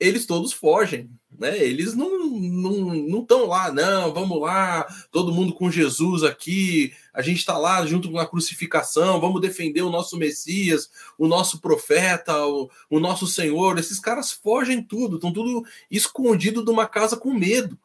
[0.00, 1.58] eles todos fogem, né?
[1.58, 7.22] Eles não não não estão lá, não, vamos lá, todo mundo com Jesus aqui, a
[7.22, 12.46] gente está lá junto com a crucificação, vamos defender o nosso Messias, o nosso profeta,
[12.46, 13.78] o, o nosso Senhor.
[13.78, 17.78] Esses caras fogem tudo, estão tudo escondido de uma casa com medo.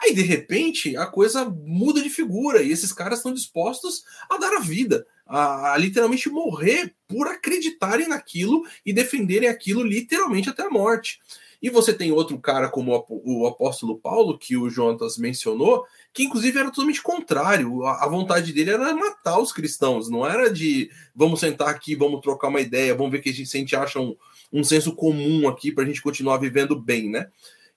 [0.00, 4.54] Aí, de repente, a coisa muda de figura e esses caras estão dispostos a dar
[4.54, 10.70] a vida, a, a, literalmente morrer por acreditarem naquilo e defenderem aquilo literalmente até a
[10.70, 11.20] morte.
[11.64, 16.58] E você tem outro cara como o apóstolo Paulo, que o Jonas mencionou, que inclusive
[16.58, 17.86] era totalmente contrário.
[17.86, 22.48] A vontade dele era matar os cristãos, não era de vamos sentar aqui, vamos trocar
[22.48, 24.14] uma ideia, vamos ver que a gente, acha um,
[24.52, 27.28] um senso comum aqui para a gente continuar vivendo bem, né?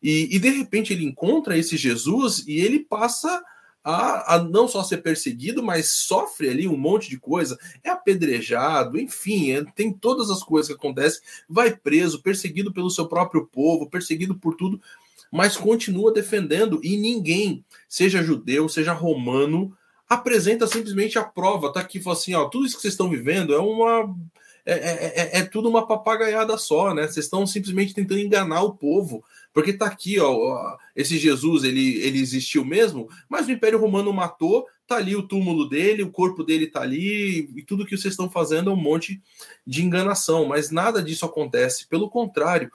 [0.04, 3.42] E, e de repente ele encontra esse Jesus e ele passa
[3.90, 9.00] a, a, não só ser perseguido, mas sofre ali um monte de coisa, é apedrejado,
[9.00, 13.90] enfim, é, tem todas as coisas que acontecem, vai preso, perseguido pelo seu próprio povo,
[13.90, 14.82] perseguido por tudo,
[15.32, 19.74] mas continua defendendo e ninguém, seja judeu, seja romano,
[20.10, 23.54] apresenta simplesmente a prova, tá aqui, fala assim, ó, tudo isso que vocês estão vivendo
[23.54, 24.14] é uma
[24.66, 27.04] é, é, é, é, tudo uma papagaiada só, né?
[27.04, 29.24] Vocês estão simplesmente tentando enganar o povo.
[29.58, 34.68] Porque tá aqui, ó, esse Jesus, ele, ele existiu mesmo, mas o Império Romano matou,
[34.86, 38.30] tá ali o túmulo dele, o corpo dele tá ali, e tudo que vocês estão
[38.30, 39.20] fazendo é um monte
[39.66, 41.88] de enganação, mas nada disso acontece.
[41.88, 42.72] Pelo contrário,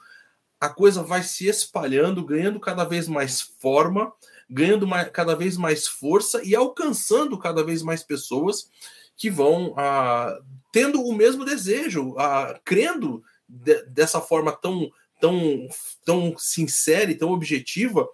[0.61, 4.13] a coisa vai se espalhando, ganhando cada vez mais forma,
[4.51, 8.69] ganhando mais, cada vez mais força e alcançando cada vez mais pessoas
[9.17, 10.37] que vão ah,
[10.73, 14.91] tendo o mesmo desejo, ah, crendo de, dessa forma tão
[15.23, 15.69] tão,
[16.05, 18.09] tão sincera e tão objetiva,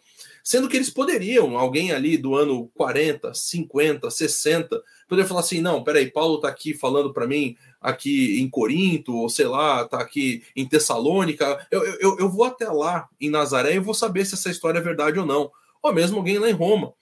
[0.44, 5.82] sendo que eles poderiam, alguém ali do ano 40, 50, 60, poder falar assim: não,
[5.82, 10.44] peraí, Paulo está aqui falando para mim aqui em Corinto, ou sei lá, está aqui
[10.54, 14.50] em Tessalônica, eu, eu, eu vou até lá em Nazaré e vou saber se essa
[14.50, 15.50] história é verdade ou não.
[15.82, 16.92] Ou mesmo alguém lá em Roma.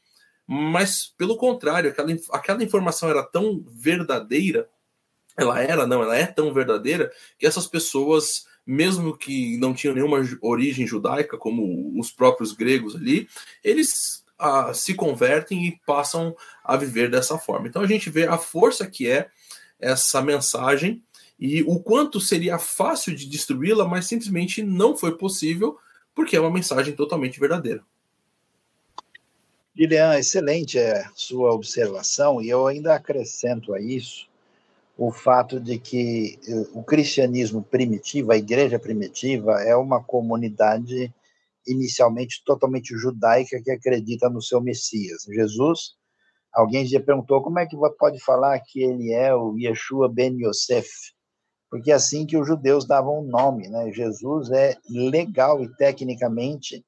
[0.47, 4.69] Mas, pelo contrário, aquela, aquela informação era tão verdadeira,
[5.37, 10.19] ela era, não, ela é tão verdadeira, que essas pessoas mesmo que não tinham nenhuma
[10.43, 13.29] origem judaica, como os próprios gregos ali,
[13.63, 17.69] eles ah, se convertem e passam a viver dessa forma.
[17.69, 19.29] Então a gente vê a força que é
[19.79, 21.03] essa mensagem
[21.39, 25.79] e o quanto seria fácil de destruí-la, mas simplesmente não foi possível,
[26.15, 27.85] porque é uma mensagem totalmente verdadeira.
[29.77, 34.27] Lilian, excelente é sua observação, e eu ainda acrescento a isso
[34.97, 41.13] o fato de que eh, o cristianismo primitivo, a igreja primitiva, é uma comunidade
[41.67, 45.25] inicialmente totalmente judaica que acredita no seu Messias.
[45.29, 45.97] Jesus,
[46.53, 50.89] alguém já perguntou como é que pode falar que ele é o Yeshua ben Yosef?
[51.69, 53.93] Porque é assim que os judeus davam o nome, né?
[53.93, 56.83] Jesus é legal e tecnicamente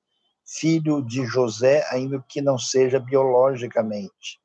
[0.47, 4.39] filho de José, ainda que não seja biologicamente.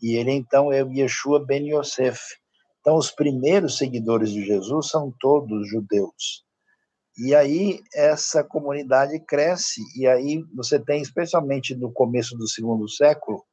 [0.00, 2.20] E ele então é o Yeshua ben Yosef
[2.80, 6.44] então, os primeiros seguidores de Jesus são todos judeus.
[7.18, 13.44] E aí essa comunidade cresce, e aí você tem, especialmente no começo do segundo século,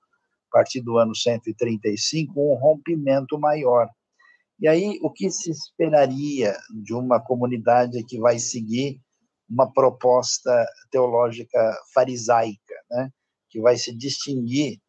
[0.50, 3.90] a partir do ano 135, um rompimento maior.
[4.60, 9.02] E aí o que se esperaria de uma comunidade que vai seguir
[9.50, 13.12] uma proposta teológica farisaica, né?
[13.50, 14.80] que vai se distinguir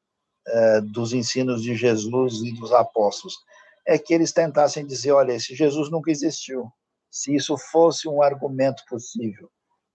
[0.48, 3.34] uh, dos ensinos de Jesus e dos apóstolos?
[3.88, 6.70] É que eles tentassem dizer: olha, esse Jesus nunca existiu.
[7.10, 9.50] Se isso fosse um argumento possível,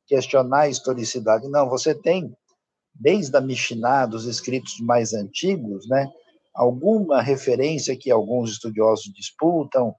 [0.07, 1.47] questionar a historicidade.
[1.47, 2.35] Não, você tem,
[2.91, 6.11] desde a Mishnah, dos escritos mais antigos, né,
[6.55, 9.95] alguma referência que alguns estudiosos disputam,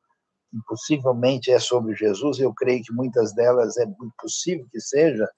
[0.67, 3.87] possivelmente é sobre Jesus, eu creio que muitas delas é
[4.21, 5.29] possível que seja,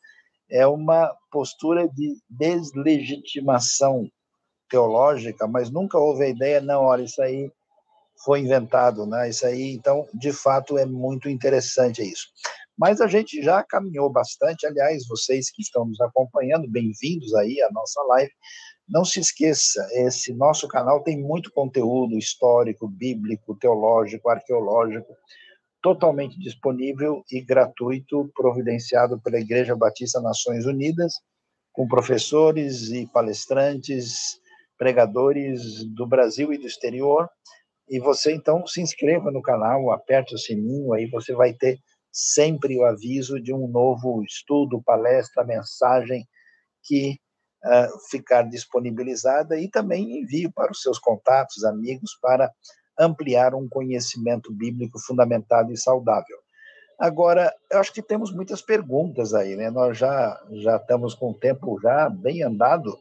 [0.50, 4.08] é uma postura de deslegitimação
[4.70, 7.50] teológica, mas nunca houve a ideia, não, olha, isso aí
[8.24, 9.28] foi inventado, né?
[9.28, 12.26] Isso aí, então, de fato, é muito interessante isso.
[12.78, 17.70] Mas a gente já caminhou bastante, aliás, vocês que estão nos acompanhando, bem-vindos aí à
[17.70, 18.30] nossa live.
[18.88, 25.12] Não se esqueça, esse nosso canal tem muito conteúdo histórico, bíblico, teológico, arqueológico,
[25.82, 31.14] totalmente disponível e gratuito, providenciado pela Igreja Batista Nações Unidas,
[31.72, 34.38] com professores e palestrantes,
[34.78, 37.28] pregadores do Brasil e do exterior,
[37.88, 41.78] e você então se inscreva no canal, aperte o sininho, aí você vai ter
[42.12, 46.26] sempre o aviso de um novo estudo, palestra, mensagem
[46.82, 47.18] que
[47.64, 52.50] uh, ficar disponibilizada e também envio para os seus contatos, amigos, para
[52.98, 56.38] ampliar um conhecimento bíblico fundamentado e saudável.
[56.98, 59.70] Agora, eu acho que temos muitas perguntas aí, né?
[59.70, 62.98] Nós já já estamos com o tempo já bem andado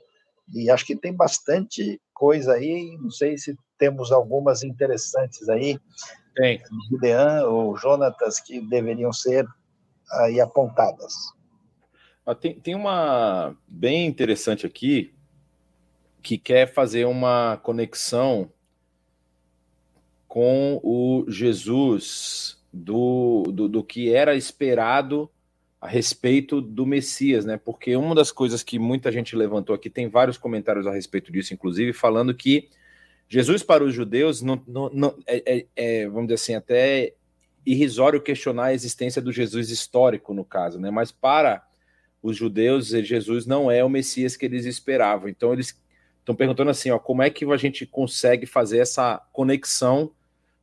[0.54, 2.98] e acho que tem bastante coisa aí.
[3.02, 5.80] Não sei se temos algumas interessantes aí.
[6.36, 6.62] Tem.
[6.90, 9.48] Gidean ou Jonatas que deveriam ser
[10.12, 11.14] aí apontadas.
[12.26, 15.14] Ah, tem, tem uma bem interessante aqui,
[16.22, 18.52] que quer fazer uma conexão
[20.28, 25.30] com o Jesus do, do, do, que era esperado
[25.80, 27.58] a respeito do Messias, né?
[27.58, 31.54] Porque uma das coisas que muita gente levantou aqui, tem vários comentários a respeito disso,
[31.54, 32.70] inclusive, falando que
[33.28, 37.14] Jesus para os judeus não, não, não é, é, é, vamos dizer assim, até
[37.66, 40.92] irrisório questionar a existência do Jesus histórico, no caso, né?
[40.92, 41.66] Mas para
[42.22, 45.30] os judeus, Jesus não é o Messias que eles esperavam.
[45.30, 45.80] Então eles
[46.20, 50.12] estão perguntando assim, ó, como é que a gente consegue fazer essa conexão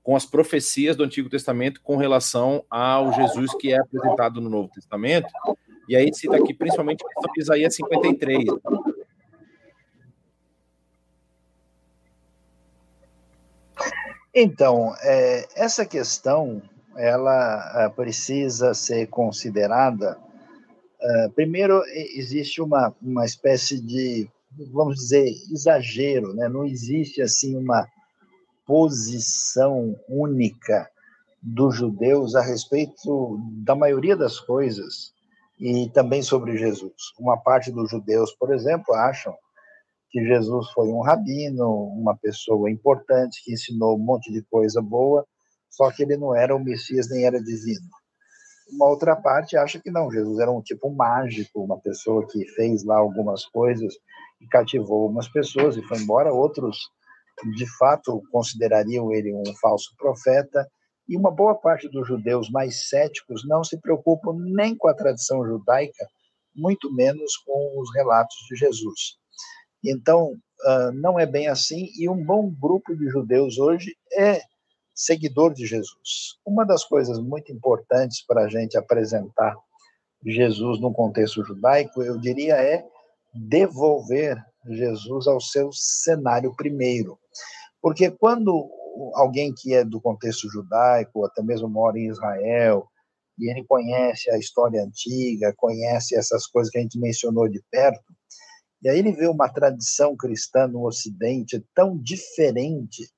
[0.03, 4.69] com as profecias do Antigo Testamento com relação ao Jesus que é apresentado no Novo
[4.75, 5.29] Testamento.
[5.89, 7.05] E aí cita aqui principalmente
[7.37, 8.45] Isaías 53.
[14.35, 16.63] Então, é, essa questão
[16.97, 20.19] ela é, precisa ser considerada.
[21.01, 21.83] É, primeiro,
[22.15, 24.29] existe uma, uma espécie de,
[24.73, 26.49] vamos dizer, exagero, né?
[26.49, 27.87] não existe assim uma
[28.67, 30.89] posição única
[31.43, 35.13] dos judeus a respeito da maioria das coisas
[35.59, 37.13] e também sobre Jesus.
[37.19, 39.37] Uma parte dos judeus, por exemplo, acham
[40.13, 45.27] que Jesus foi um rabino, uma pessoa importante que ensinou um monte de coisa boa,
[45.71, 47.89] só que ele não era o Messias nem era divino.
[48.71, 52.85] Uma outra parte acha que não, Jesus era um tipo mágico, uma pessoa que fez
[52.85, 53.95] lá algumas coisas
[54.41, 56.33] e cativou algumas pessoas e foi embora.
[56.33, 56.77] Outros
[57.57, 60.69] de fato considerariam ele um falso profeta,
[61.09, 65.45] e uma boa parte dos judeus mais céticos não se preocupam nem com a tradição
[65.45, 66.07] judaica,
[66.55, 69.19] muito menos com os relatos de Jesus.
[69.85, 70.37] Então,
[70.95, 74.41] não é bem assim, e um bom grupo de judeus hoje é
[74.95, 76.39] seguidor de Jesus.
[76.47, 79.57] Uma das coisas muito importantes para a gente apresentar
[80.25, 82.85] Jesus no contexto judaico, eu diria, é
[83.35, 84.37] devolver
[84.69, 87.19] Jesus ao seu cenário primeiro.
[87.81, 88.71] Porque quando
[89.15, 92.87] alguém que é do contexto judaico, ou até mesmo mora em Israel,
[93.39, 98.05] e ele conhece a história antiga, conhece essas coisas que a gente mencionou de perto,
[98.83, 103.09] e aí ele vê uma tradição cristã no Ocidente tão diferente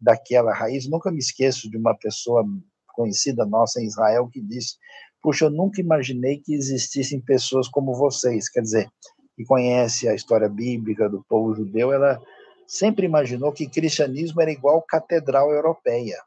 [0.00, 0.88] daquela raiz.
[0.88, 2.44] Nunca me esqueço de uma pessoa
[2.88, 4.76] conhecida nossa em Israel que disse:
[5.22, 8.48] Puxa, eu nunca imaginei que existissem pessoas como vocês.
[8.48, 8.90] Quer dizer,
[9.34, 12.20] que conhece a história bíblica do povo judeu, ela
[12.66, 16.20] sempre imaginou que cristianismo era igual catedral europeia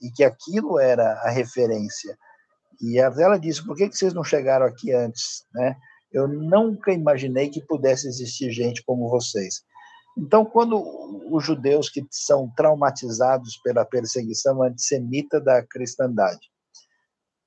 [0.00, 2.16] e que aquilo era a referência.
[2.80, 5.44] E ela disse: por que, vocês não chegaram aqui antes?
[5.54, 5.76] Né?
[6.16, 9.62] Eu nunca imaginei que pudesse existir gente como vocês.
[10.16, 10.82] Então, quando
[11.30, 16.40] os judeus que são traumatizados pela perseguição antissemita da cristandade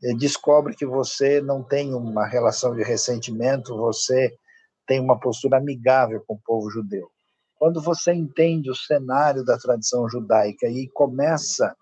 [0.04, 4.38] eh, descobre que você não tem uma relação de ressentimento, você
[4.86, 7.10] tem uma postura amigável com o povo judeu.
[7.56, 11.76] Quando você entende o cenário da tradição judaica e começa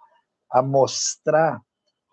[0.49, 1.61] a mostrar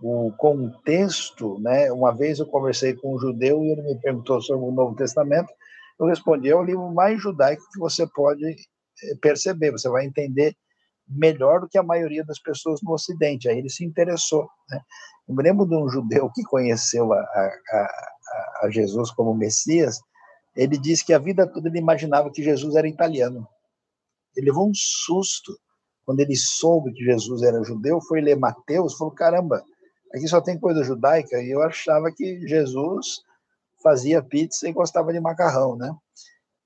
[0.01, 1.91] o contexto, né?
[1.93, 5.53] Uma vez eu conversei com um judeu e ele me perguntou sobre o Novo Testamento,
[5.99, 10.55] eu respondi: é o livro mais judaico que você pode eh, perceber, você vai entender
[11.09, 13.49] melhor do que a maioria das pessoas no Ocidente.
[13.49, 14.49] Aí ele se interessou.
[14.71, 14.81] Né?
[15.29, 17.89] Eu me lembro de um judeu que conheceu a, a,
[18.63, 20.01] a Jesus como Messias,
[20.57, 23.47] ele disse que a vida toda ele imaginava que Jesus era italiano.
[24.37, 25.53] Ele levou um susto
[26.05, 29.65] quando ele soube que Jesus era judeu, foi ler Mateus, falou: caramba,
[30.15, 33.23] aqui só tem coisa judaica, e eu achava que Jesus
[33.83, 35.95] fazia pizza e gostava de macarrão, né?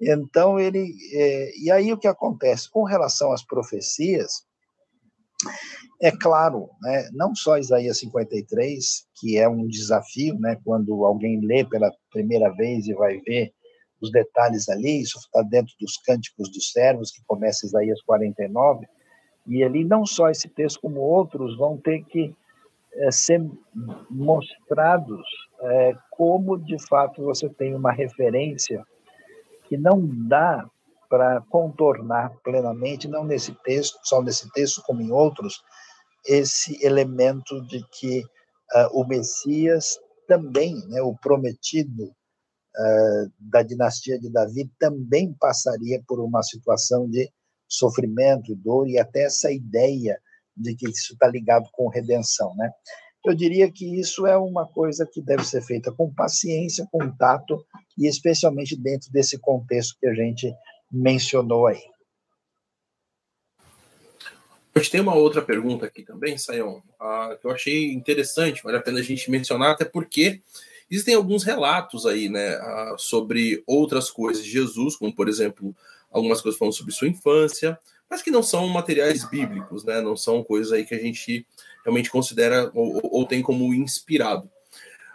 [0.01, 0.95] Então ele.
[1.13, 2.71] É, e aí o que acontece?
[2.71, 4.45] Com relação às profecias,
[6.01, 11.65] é claro, né, não só Isaías 53, que é um desafio, né, quando alguém lê
[11.65, 13.53] pela primeira vez e vai ver
[14.01, 18.87] os detalhes ali, isso está dentro dos Cânticos dos Servos, que começa Isaías 49,
[19.49, 22.33] e ali não só esse texto, como outros, vão ter que
[22.99, 23.41] é, ser
[24.11, 25.25] mostrados
[25.61, 28.85] é, como, de fato, você tem uma referência
[29.69, 30.69] que não dá
[31.09, 35.63] para contornar plenamente, não nesse texto, só nesse texto, como em outros,
[36.27, 44.31] esse elemento de que uh, o Messias também, né, o prometido, uh, da dinastia de
[44.31, 47.31] Davi também passaria por uma situação de
[47.67, 50.21] sofrimento, dor e até essa ideia
[50.59, 52.71] de que isso está ligado com redenção, né?
[53.25, 57.65] Eu diria que isso é uma coisa que deve ser feita com paciência, com tato
[57.99, 60.53] e especialmente dentro desse contexto que a gente
[60.91, 61.83] mencionou aí.
[64.75, 68.77] A gente tem uma outra pergunta aqui também, Sayão, uh, que eu achei interessante, vale
[68.77, 70.41] a pena a gente mencionar, até porque
[70.91, 72.59] Existem alguns relatos aí, né,
[72.97, 75.77] sobre outras coisas de Jesus, como por exemplo
[76.11, 77.79] algumas coisas falando sobre sua infância,
[78.11, 80.01] mas que não são materiais bíblicos, né?
[80.01, 81.47] Não são coisas aí que a gente
[81.85, 84.51] realmente considera ou, ou tem como inspirado.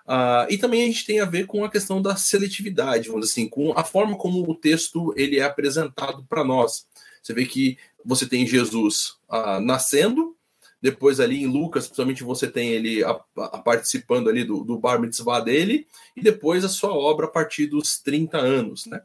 [0.05, 3.33] Uh, e também a gente tem a ver com a questão da seletividade, vamos dizer
[3.33, 6.85] assim, com a forma como o texto ele é apresentado para nós.
[7.21, 10.35] Você vê que você tem Jesus uh, nascendo,
[10.81, 14.99] depois ali em Lucas, principalmente você tem ele a, a participando ali do, do bar
[14.99, 15.87] mitzvah dele,
[16.17, 19.01] e depois a sua obra a partir dos 30 anos, né?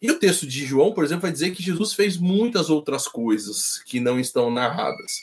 [0.00, 3.82] E o texto de João, por exemplo, vai dizer que Jesus fez muitas outras coisas
[3.84, 5.22] que não estão narradas.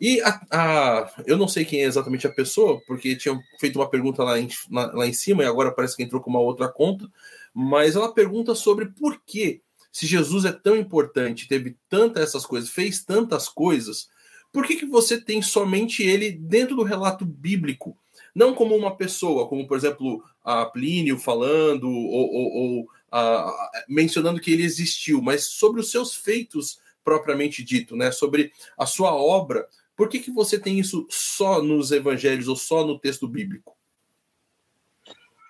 [0.00, 3.88] E a, a, eu não sei quem é exatamente a pessoa, porque tinha feito uma
[3.88, 7.10] pergunta lá em, lá em cima e agora parece que entrou com uma outra conta,
[7.54, 12.68] mas ela pergunta sobre por que, se Jesus é tão importante, teve tantas essas coisas,
[12.68, 14.10] fez tantas coisas,
[14.52, 17.96] por que, que você tem somente ele dentro do relato bíblico?
[18.34, 24.40] Não como uma pessoa, como por exemplo a Plínio falando, ou, ou, ou a, mencionando
[24.40, 28.10] que ele existiu, mas sobre os seus feitos propriamente dito, né?
[28.10, 32.86] sobre a sua obra por que, que você tem isso só nos evangelhos ou só
[32.86, 33.74] no texto bíblico?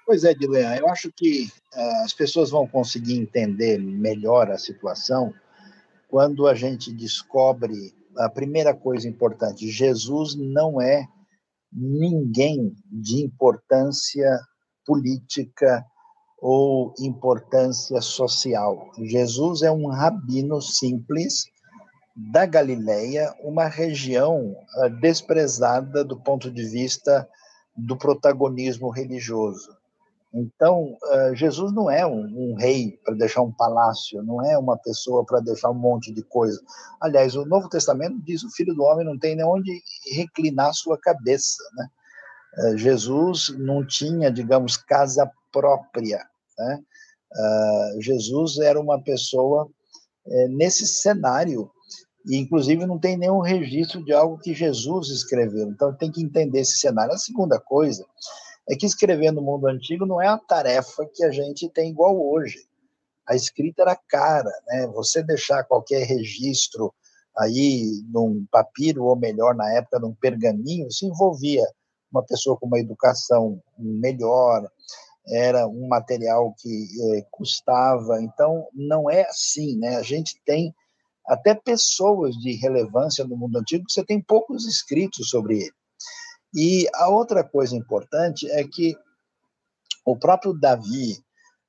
[0.07, 5.35] Pois é, Dilean, eu acho que uh, as pessoas vão conseguir entender melhor a situação
[6.09, 11.09] quando a gente descobre a primeira coisa importante: Jesus não é
[11.73, 14.41] ninguém de importância
[14.87, 15.85] política
[16.39, 18.91] ou importância social.
[18.99, 21.47] Jesus é um rabino simples
[22.17, 27.29] da Galileia, uma região uh, desprezada do ponto de vista
[27.77, 29.77] do protagonismo religioso.
[30.33, 34.77] Então, uh, Jesus não é um, um rei para deixar um palácio, não é uma
[34.79, 36.61] pessoa para deixar um monte de coisa.
[37.01, 39.83] Aliás, o Novo Testamento diz que o Filho do Homem não tem nem onde
[40.15, 41.63] reclinar sua cabeça.
[41.75, 41.89] Né?
[42.59, 46.23] Uh, Jesus não tinha, digamos, casa própria.
[46.59, 46.83] Né?
[47.99, 49.67] Jesus era uma pessoa
[50.27, 51.71] eh, nesse cenário
[52.27, 55.69] e, inclusive, não tem nenhum registro de algo que Jesus escreveu.
[55.69, 57.15] Então, tem que entender esse cenário.
[57.15, 58.05] A segunda coisa
[58.69, 62.21] é que escrever no mundo antigo não é uma tarefa que a gente tem igual
[62.21, 62.59] hoje.
[63.27, 64.87] A escrita era cara, né?
[64.89, 66.93] Você deixar qualquer registro
[67.39, 71.65] aí num papiro, ou melhor, na época, num pergaminho, se envolvia
[72.11, 74.69] uma pessoa com uma educação melhor,
[75.29, 78.21] era um material que eh, custava.
[78.23, 79.97] Então, não é assim, né?
[79.97, 80.75] A gente tem
[81.27, 85.73] até pessoas de relevância no mundo antigo, você tem poucos escritos sobre ele.
[86.55, 88.97] E a outra coisa importante é que
[90.05, 91.19] o próprio Davi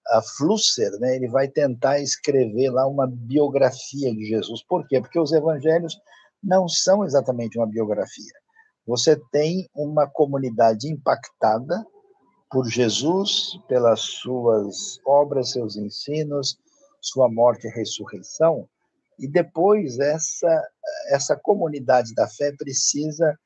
[0.09, 4.63] a Flusser, né, ele vai tentar escrever lá uma biografia de Jesus.
[4.63, 5.01] Por quê?
[5.01, 5.97] Porque os evangelhos
[6.41, 8.31] não são exatamente uma biografia.
[8.85, 11.85] Você tem uma comunidade impactada
[12.49, 16.57] por Jesus, pelas suas obras, seus ensinos,
[17.01, 18.67] sua morte e ressurreição,
[19.19, 20.63] e depois essa
[21.09, 23.37] essa comunidade da fé precisa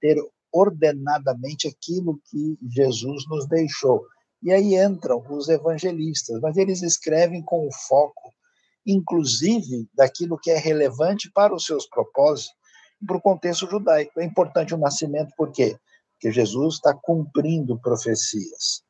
[0.00, 0.16] ter
[0.52, 4.04] ordenadamente aquilo que Jesus nos deixou.
[4.42, 8.32] E aí entram os evangelistas, mas eles escrevem com o foco,
[8.86, 12.58] inclusive, daquilo que é relevante para os seus propósitos
[13.06, 14.20] para o contexto judaico.
[14.20, 15.70] É importante o nascimento, por quê?
[15.70, 15.89] Porque
[16.28, 18.82] Jesus está cumprindo profecias.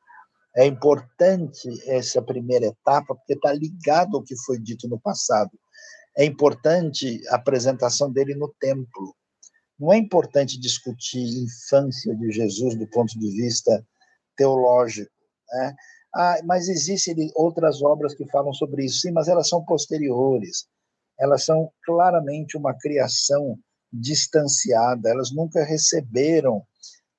[0.55, 5.51] É importante essa primeira etapa, porque está ligado ao que foi dito no passado
[6.17, 9.15] é importante a apresentação dele no templo.
[9.79, 13.83] Não é importante discutir infância de Jesus do ponto de vista
[14.35, 15.11] teológico,
[15.49, 15.75] né?
[16.13, 20.67] Ah, mas existem outras obras que falam sobre isso, sim, mas elas são posteriores.
[21.17, 23.57] Elas são claramente uma criação
[23.93, 26.65] distanciada, elas nunca receberam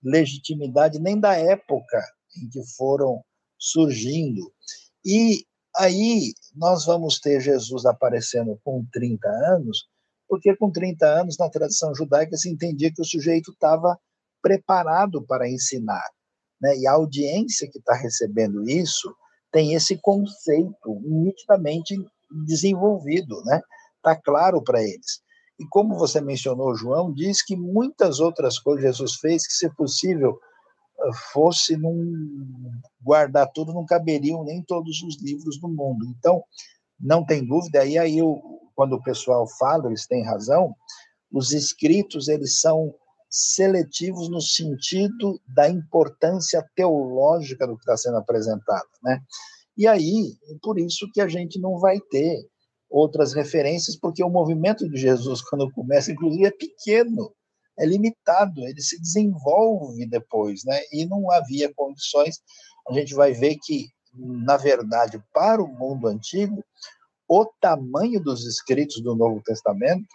[0.02, 2.02] legitimidade nem da época
[2.36, 3.22] em que foram
[3.58, 4.52] surgindo.
[5.04, 5.44] E
[5.76, 9.88] Aí nós vamos ter Jesus aparecendo com 30 anos,
[10.28, 13.98] porque com 30 anos, na tradição judaica, se entendia que o sujeito estava
[14.42, 16.06] preparado para ensinar.
[16.60, 16.76] Né?
[16.78, 19.14] E a audiência que está recebendo isso
[19.50, 21.94] tem esse conceito nitidamente
[22.46, 23.60] desenvolvido, né?
[23.96, 25.22] Está claro para eles.
[25.62, 30.36] E como você mencionou, João, diz que muitas outras coisas Jesus fez que, se possível,
[31.32, 32.02] fosse num,
[33.00, 36.04] guardar tudo, não caberiam nem todos os livros do mundo.
[36.18, 36.42] Então,
[36.98, 38.42] não tem dúvida, aí, aí eu,
[38.74, 40.74] quando o pessoal fala, eles têm razão,
[41.30, 42.92] os escritos, eles são
[43.30, 49.20] seletivos no sentido da importância teológica do que está sendo apresentado, né?
[49.78, 52.50] E aí, por isso que a gente não vai ter
[52.92, 57.32] outras referências, porque o movimento de Jesus, quando começa, inclusive, é pequeno
[57.78, 60.78] é limitado, ele se desenvolve depois, né?
[60.92, 62.38] E não havia condições.
[62.86, 66.62] A gente vai ver que, na verdade, para o mundo antigo,
[67.26, 70.14] o tamanho dos escritos do Novo Testamento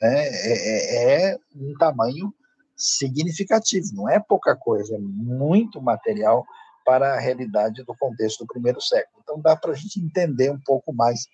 [0.00, 2.32] né, é, é, é um tamanho
[2.76, 6.44] significativo, não é pouca coisa, é muito material
[6.84, 9.20] para a realidade do contexto do primeiro século.
[9.22, 11.26] Então dá para a gente entender um pouco mais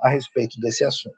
[0.00, 1.16] a respeito desse assunto.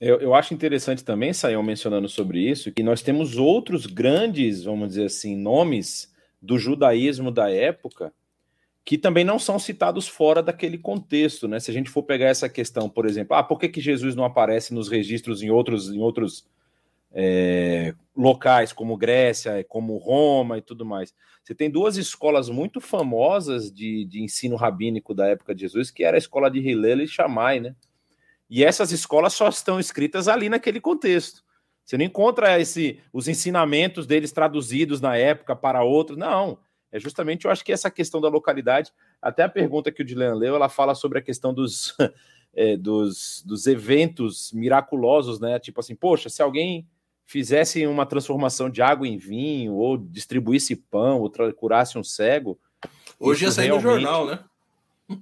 [0.00, 4.88] Eu, eu acho interessante também, Saião, mencionando sobre isso, que nós temos outros grandes, vamos
[4.88, 8.12] dizer assim, nomes do judaísmo da época
[8.88, 11.60] que também não são citados fora daquele contexto, né?
[11.60, 14.24] Se a gente for pegar essa questão, por exemplo, ah, por que, que Jesus não
[14.24, 16.48] aparece nos registros em outros, em outros
[17.12, 21.14] é, locais, como Grécia, como Roma e tudo mais?
[21.42, 26.04] Você tem duas escolas muito famosas de, de ensino rabínico da época de Jesus, que
[26.04, 27.74] era a escola de Hillel e Shammai, né?
[28.50, 31.44] E essas escolas só estão escritas ali naquele contexto.
[31.84, 36.58] Você não encontra esse, os ensinamentos deles traduzidos na época para outros, não
[36.90, 40.34] é justamente, eu acho que essa questão da localidade, até a pergunta que o Dilean
[40.34, 41.94] leu, ela fala sobre a questão dos,
[42.54, 45.58] é, dos, dos eventos miraculosos, né?
[45.58, 46.86] Tipo assim, poxa, se alguém
[47.28, 52.58] fizesse uma transformação de água em vinho, ou distribuísse pão, ou curasse um cego.
[53.20, 53.84] Hoje ia sair realmente...
[53.84, 54.38] no jornal, né?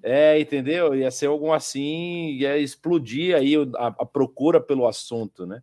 [0.05, 0.95] É, entendeu?
[0.95, 5.61] Ia ser algum assim, ia explodir aí a, a procura pelo assunto, né?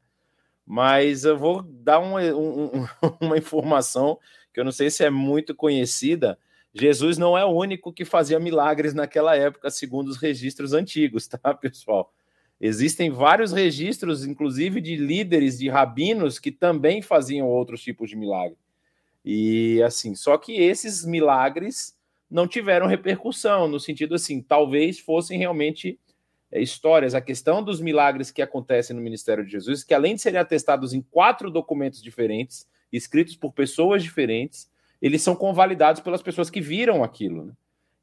[0.68, 2.88] Mas eu vou dar um, um,
[3.22, 4.20] uma informação
[4.54, 6.38] que eu não sei se é muito conhecida,
[6.74, 11.54] Jesus não é o único que fazia milagres naquela época, segundo os registros antigos, tá,
[11.54, 12.12] pessoal?
[12.66, 18.56] Existem vários registros, inclusive de líderes, de rabinos, que também faziam outros tipos de milagre.
[19.26, 21.94] E assim, só que esses milagres
[22.32, 26.00] não tiveram repercussão, no sentido assim, talvez fossem realmente
[26.50, 27.14] é, histórias.
[27.14, 30.94] A questão dos milagres que acontecem no ministério de Jesus, que além de serem atestados
[30.94, 34.72] em quatro documentos diferentes, escritos por pessoas diferentes,
[35.02, 37.44] eles são convalidados pelas pessoas que viram aquilo.
[37.44, 37.54] Né?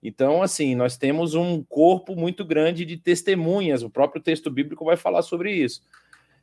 [0.02, 4.96] Então, assim, nós temos um corpo muito grande de testemunhas, o próprio texto bíblico vai
[4.96, 5.82] falar sobre isso.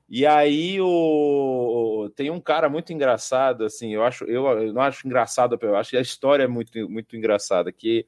[0.10, 2.10] E aí o...
[2.16, 5.98] tem um cara muito engraçado, assim, eu acho, eu, não acho engraçado, eu acho que
[5.98, 8.06] a história é muito, muito engraçada, que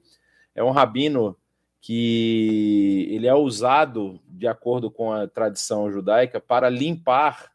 [0.55, 1.35] é um rabino
[1.81, 7.51] que ele é usado, de acordo com a tradição judaica, para limpar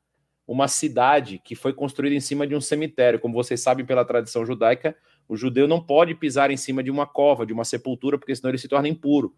[0.47, 3.19] uma cidade que foi construída em cima de um cemitério.
[3.19, 4.97] Como vocês sabem pela tradição judaica,
[5.29, 8.51] o judeu não pode pisar em cima de uma cova, de uma sepultura, porque senão
[8.51, 9.35] ele se torna impuro.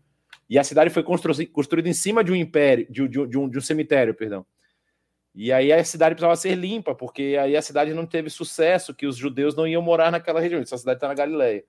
[0.48, 3.48] E a cidade foi constru construída em cima de um império, de, de, de, um,
[3.48, 4.44] de um cemitério, perdão.
[5.34, 9.06] E aí a cidade precisava ser limpa, porque aí a cidade não teve sucesso, que
[9.06, 10.60] os judeus não iam morar naquela região.
[10.60, 11.64] Essa cidade está na Galileia.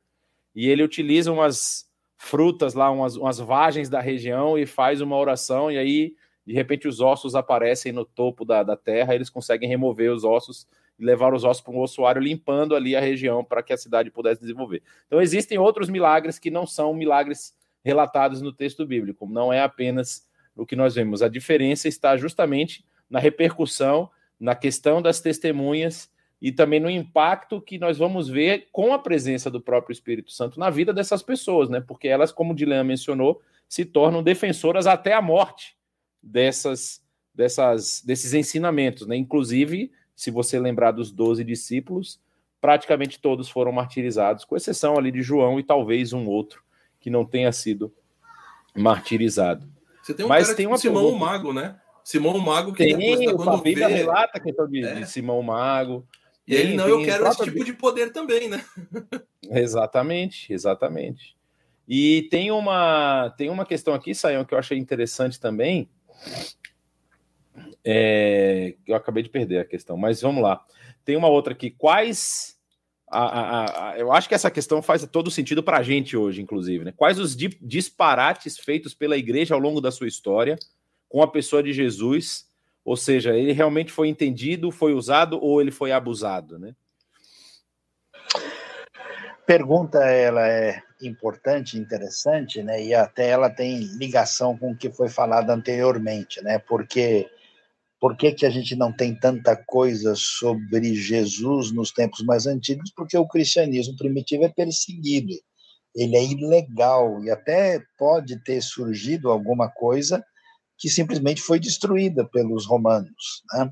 [0.56, 1.88] E ele utiliza umas
[2.18, 6.16] frutas lá, umas, umas vagens da região e faz uma oração, e aí
[6.46, 10.66] de repente os ossos aparecem no topo da, da terra, eles conseguem remover os ossos
[11.00, 14.10] e levar os ossos para um ossuário, limpando ali a região para que a cidade
[14.10, 14.82] pudesse desenvolver.
[15.06, 20.28] Então existem outros milagres que não são milagres relatados no texto bíblico, não é apenas
[20.56, 21.22] o que nós vemos.
[21.22, 24.10] A diferença está justamente na repercussão,
[24.40, 26.12] na questão das testemunhas
[26.42, 30.60] e também no impacto que nós vamos ver com a presença do próprio Espírito Santo
[30.60, 31.82] na vida dessas pessoas, né?
[31.82, 35.76] Porque elas, como o Dilan mencionou, se tornam defensoras até a morte
[36.22, 37.02] dessas,
[37.34, 39.08] dessas, desses ensinamentos.
[39.08, 39.16] Né?
[39.16, 42.20] Inclusive, se você lembrar dos doze discípulos,
[42.60, 46.64] praticamente todos foram martirizados, com exceção ali de João e talvez um outro
[47.00, 47.94] que não tenha sido
[48.76, 49.70] martirizado.
[50.02, 51.26] Você tem um Mas tem tipo uma Simão pergunta...
[51.26, 51.80] Mago, né?
[52.04, 53.94] Simão Mago que tem, depois, quando a Bíblia vê...
[53.94, 54.96] relata a questão de, é.
[54.96, 56.08] de Simão Mago.
[56.48, 58.66] E ele, não, eu quero esse tipo de poder também, né?
[59.52, 61.38] exatamente, exatamente.
[61.88, 65.88] E tem uma, tem uma questão aqui, Saião, que eu achei interessante também,
[67.90, 70.62] é, eu acabei de perder a questão, mas vamos lá.
[71.06, 71.72] Tem uma outra aqui.
[71.72, 72.58] Quais.
[73.10, 76.42] A, a, a, eu acho que essa questão faz todo sentido para a gente hoje,
[76.42, 76.84] inclusive.
[76.84, 76.94] Né?
[76.94, 80.60] Quais os di disparates feitos pela igreja ao longo da sua história
[81.08, 82.46] com a pessoa de Jesus?
[82.84, 86.76] Ou seja, ele realmente foi entendido, foi usado ou ele foi abusado, né?
[89.46, 92.84] Pergunta ela é importante, interessante, né?
[92.84, 96.60] E até ela tem ligação com o que foi falado anteriormente, né?
[96.60, 97.30] Porque
[98.00, 102.92] por que, que a gente não tem tanta coisa sobre Jesus nos tempos mais antigos?
[102.96, 105.34] Porque o cristianismo primitivo é perseguido,
[105.96, 110.24] ele é ilegal e até pode ter surgido alguma coisa
[110.78, 113.42] que simplesmente foi destruída pelos romanos.
[113.54, 113.72] Né?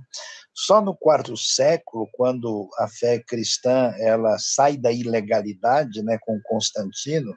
[0.54, 7.36] Só no quarto século, quando a fé cristã ela sai da ilegalidade, né, com Constantino,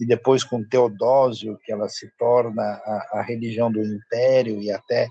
[0.00, 5.06] e depois com Teodósio, que ela se torna a, a religião do império e até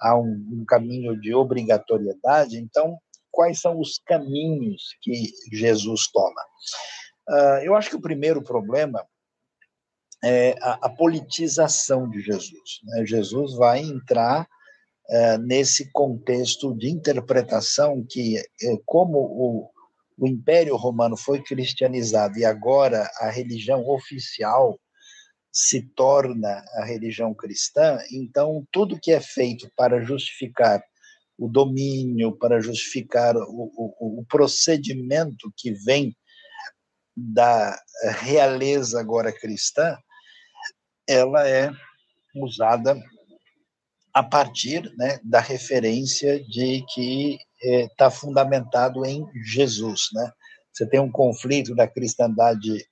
[0.00, 2.58] há um, um caminho de obrigatoriedade.
[2.58, 2.98] Então,
[3.30, 6.42] quais são os caminhos que Jesus toma?
[7.28, 9.04] Uh, eu acho que o primeiro problema
[10.24, 12.80] é, a, a, politização de Jesus.
[12.84, 13.06] Né?
[13.06, 14.48] Jesus vai entrar
[15.08, 18.42] é, nesse contexto de interpretação que, é,
[18.84, 19.70] como o,
[20.18, 24.78] o Império Romano foi cristianizado e agora a religião oficial
[25.60, 30.80] se torna a religião cristã, então tudo que é feito para justificar
[31.36, 33.42] o domínio, para justificar o,
[33.74, 36.16] o, o procedimento que vem
[37.16, 37.76] da
[38.20, 39.98] realeza agora cristã,
[41.08, 41.72] ela é
[42.36, 42.96] usada
[44.14, 50.02] a partir né, da referência de que está é, fundamentado em Jesus.
[50.12, 50.30] Né?
[50.72, 52.86] Você tem um conflito da cristandade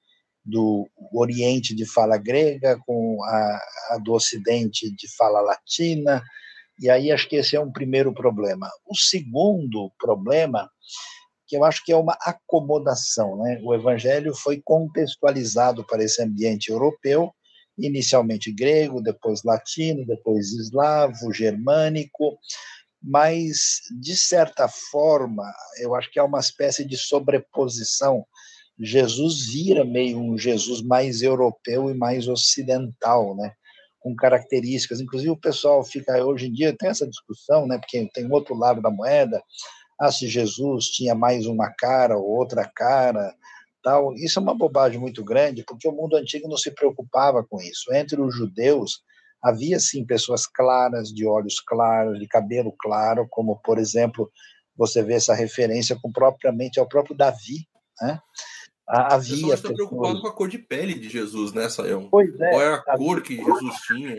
[0.46, 3.60] do Oriente de fala grega com a,
[3.90, 6.22] a, do Ocidente de fala latina,
[6.80, 8.70] e aí acho que esse é um primeiro problema.
[8.86, 10.70] O segundo problema,
[11.46, 13.60] que eu acho que é uma acomodação, né?
[13.62, 17.32] o Evangelho foi contextualizado para esse ambiente europeu,
[17.78, 22.38] inicialmente grego, depois latino, depois eslavo, germânico,
[23.02, 25.44] mas, de certa forma,
[25.78, 28.26] eu acho que há uma espécie de sobreposição.
[28.78, 33.52] Jesus vira meio um Jesus mais europeu e mais ocidental, né?
[34.00, 35.00] com características.
[35.00, 37.78] Inclusive, o pessoal fica, hoje em dia, tem essa discussão, né?
[37.78, 39.42] porque tem outro lado da moeda,
[39.98, 43.34] ah, se Jesus tinha mais uma cara ou outra cara,
[43.82, 44.14] tal.
[44.14, 47.92] Isso é uma bobagem muito grande, porque o mundo antigo não se preocupava com isso.
[47.94, 49.00] Entre os judeus,
[49.42, 54.30] havia sim pessoas claras, de olhos claros, de cabelo claro, como, por exemplo,
[54.76, 57.66] você vê essa referência com propriamente ao próprio Davi,
[58.00, 58.20] né?
[58.88, 59.54] Havia.
[59.54, 62.08] Está preocupado com a cor de pele de Jesus, né, Sayão?
[62.10, 62.50] Pois é.
[62.50, 63.06] Qual é a havia...
[63.06, 64.16] cor que Jesus tinha?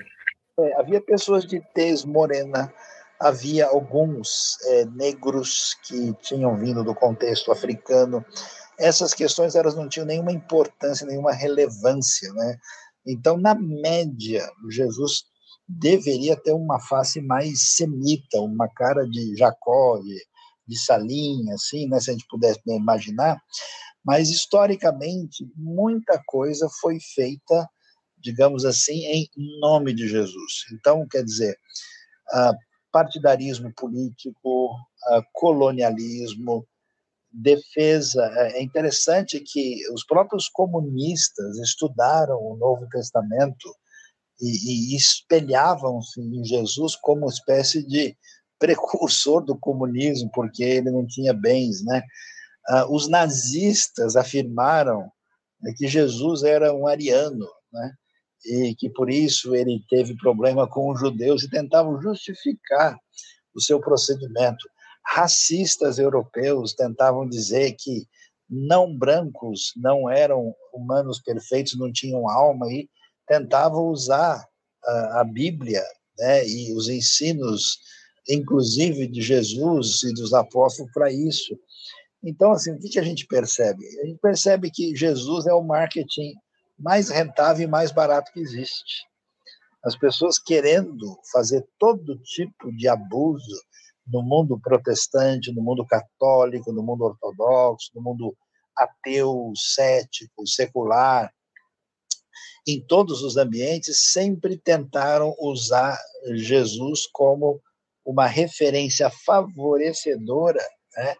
[0.59, 2.73] É, havia pessoas de tez morena,
[3.19, 8.25] havia alguns é, negros que tinham vindo do contexto africano,
[8.77, 12.57] essas questões elas não tinham nenhuma importância, nenhuma relevância, né?
[13.05, 15.23] Então, na média, Jesus
[15.67, 20.17] deveria ter uma face mais semita, uma cara de Jacó, de,
[20.67, 23.41] de Salim, assim, né, se a gente pudesse imaginar.
[24.07, 27.69] Mas, historicamente, muita coisa foi feita,
[28.17, 29.29] digamos assim, em
[29.59, 30.63] nome de Jesus.
[30.71, 31.57] Então, quer dizer,
[32.89, 34.77] partidarismo político,
[35.33, 36.65] colonialismo,
[37.29, 38.23] defesa.
[38.37, 43.75] É, é interessante que os próprios comunistas estudaram o Novo Testamento
[44.39, 48.15] e, e espelhavam-se em Jesus como uma espécie de
[48.57, 52.01] precursor do comunismo, porque ele não tinha bens, né?
[52.69, 55.09] Ah, os nazistas afirmaram
[55.77, 57.91] que Jesus era um ariano, né?
[58.45, 62.97] E que por isso ele teve problema com os judeus e tentavam justificar
[63.55, 64.67] o seu procedimento
[65.07, 68.05] racistas europeus tentavam dizer que
[68.49, 72.89] não brancos não eram humanos perfeitos, não tinham alma e
[73.27, 74.45] tentavam usar
[74.83, 75.83] a, a Bíblia
[76.17, 77.77] né, e os ensinos,
[78.29, 81.57] inclusive de Jesus e dos apóstolos, para isso.
[82.29, 83.87] Então, assim, o que, que a gente percebe?
[84.01, 86.33] A gente percebe que Jesus é o marketing
[86.77, 89.07] mais rentável e mais barato que existe.
[89.81, 93.61] As pessoas querendo fazer todo tipo de abuso,
[94.05, 98.35] no mundo protestante, no mundo católico, no mundo ortodoxo, no mundo
[98.75, 101.31] ateu, cético, secular,
[102.67, 105.97] em todos os ambientes, sempre tentaram usar
[106.35, 107.61] Jesus como
[108.05, 110.61] uma referência favorecedora,
[110.97, 111.15] né?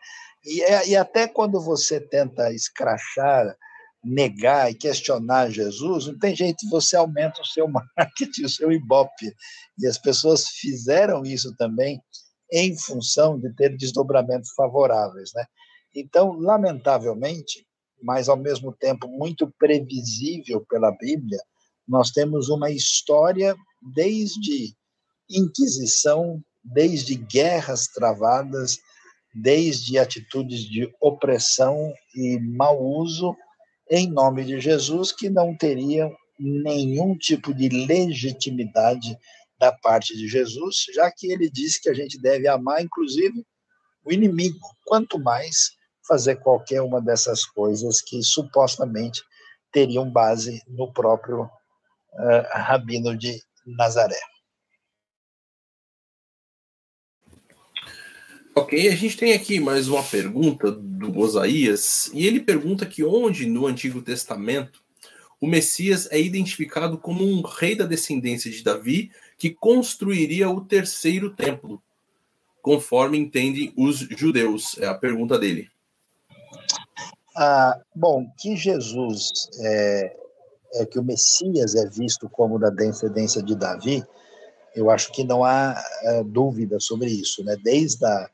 [0.48, 3.54] E, é, e até quando você tenta escrachar,
[4.02, 7.68] negar e questionar Jesus, não tem jeito, você aumenta o seu
[7.98, 9.34] marketing, o seu ibope.
[9.78, 12.02] E as pessoas fizeram isso também
[12.50, 15.32] em função de ter desdobramentos favoráveis.
[15.36, 15.44] Né?
[15.94, 17.68] Então, lamentavelmente,
[18.02, 21.40] mas ao mesmo tempo muito previsível pela Bíblia,
[21.86, 23.54] nós temos uma história
[23.94, 24.74] desde
[25.30, 28.78] Inquisição, desde guerras travadas,
[29.42, 33.36] desde atitudes de opressão e mau uso
[33.90, 39.18] em nome de Jesus que não teriam nenhum tipo de legitimidade
[39.60, 43.44] da parte de Jesus, já que ele disse que a gente deve amar, inclusive,
[44.06, 45.72] o inimigo, quanto mais
[46.08, 49.22] fazer qualquer uma dessas coisas que supostamente
[49.72, 54.20] teriam base no próprio uh, rabino de Nazaré.
[58.58, 63.46] Ok, a gente tem aqui mais uma pergunta do Osaías, e ele pergunta que onde
[63.46, 64.82] no Antigo Testamento
[65.40, 71.36] o Messias é identificado como um rei da descendência de Davi que construiria o terceiro
[71.36, 71.80] templo,
[72.60, 74.76] conforme entendem os judeus?
[74.80, 75.70] É a pergunta dele.
[77.36, 80.18] Ah, bom, que Jesus é,
[80.78, 84.04] é que o Messias é visto como da descendência de Davi,
[84.76, 87.56] eu acho que não há é, dúvida sobre isso, né?
[87.64, 88.28] Desde a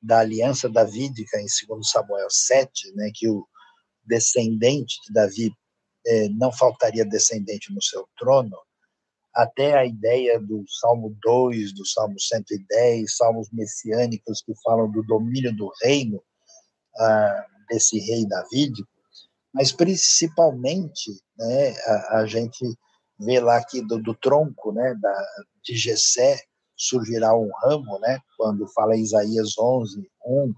[0.00, 3.46] da aliança davídica em 2 Samuel 7, né, que o
[4.04, 5.52] descendente de Davi
[6.06, 8.56] é, não faltaria descendente no seu trono,
[9.34, 15.54] até a ideia do Salmo 2, do Salmo 110, salmos messiânicos que falam do domínio
[15.54, 16.22] do reino
[16.98, 18.88] ah, desse rei davídico,
[19.52, 22.64] mas principalmente né, a, a gente
[23.18, 25.26] vê lá que do, do tronco né, da,
[25.62, 26.40] de Jessé
[26.76, 30.54] surgirá um ramo, né, quando fala Isaías 11, 1,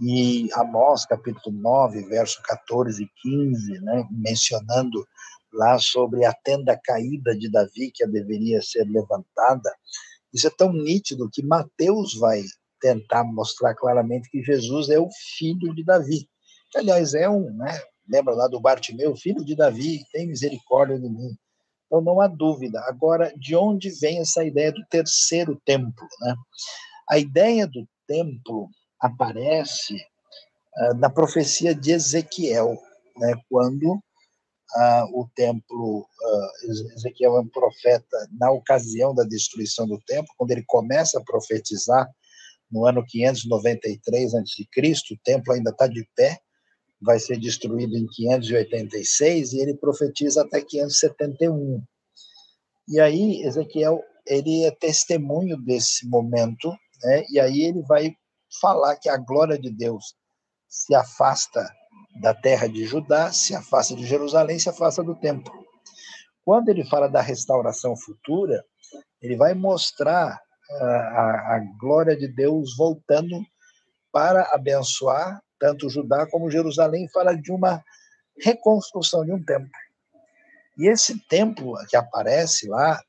[0.00, 5.06] e Amós, capítulo 9, verso 14 e 15, né, mencionando
[5.52, 9.72] lá sobre a tenda caída de Davi, que deveria ser levantada.
[10.32, 12.42] Isso é tão nítido que Mateus vai
[12.80, 16.28] tentar mostrar claramente que Jesus é o filho de Davi.
[16.74, 21.36] Aliás, é um, né, lembra lá do Bartimeu, filho de Davi, tem misericórdia de mim.
[21.94, 22.80] Então não há dúvida.
[22.88, 26.08] Agora, de onde vem essa ideia do terceiro templo?
[26.20, 26.34] Né?
[27.08, 28.68] A ideia do templo
[29.00, 32.76] aparece uh, na profecia de Ezequiel,
[33.16, 33.34] né?
[33.48, 40.34] quando uh, o templo, uh, Ezequiel é um profeta na ocasião da destruição do templo,
[40.36, 42.10] quando ele começa a profetizar
[42.72, 44.64] no ano 593 a.C.,
[45.12, 46.40] o templo ainda está de pé,
[47.04, 51.82] vai ser destruído em 586 e ele profetiza até 571.
[52.88, 56.70] E aí Ezequiel ele é testemunho desse momento,
[57.02, 57.24] né?
[57.30, 58.14] E aí ele vai
[58.60, 60.14] falar que a glória de Deus
[60.68, 61.68] se afasta
[62.20, 65.52] da terra de Judá, se afasta de Jerusalém, se afasta do templo.
[66.44, 68.64] Quando ele fala da restauração futura,
[69.20, 70.40] ele vai mostrar
[70.70, 73.40] a, a, a glória de Deus voltando
[74.12, 77.82] para abençoar tanto Judá como Jerusalém, fala de uma
[78.38, 79.70] reconstrução de um templo.
[80.76, 83.02] E esse templo que aparece lá,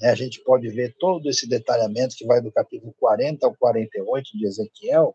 [0.00, 4.30] né, a gente pode ver todo esse detalhamento que vai do capítulo 40 ao 48
[4.32, 5.14] de Ezequiel.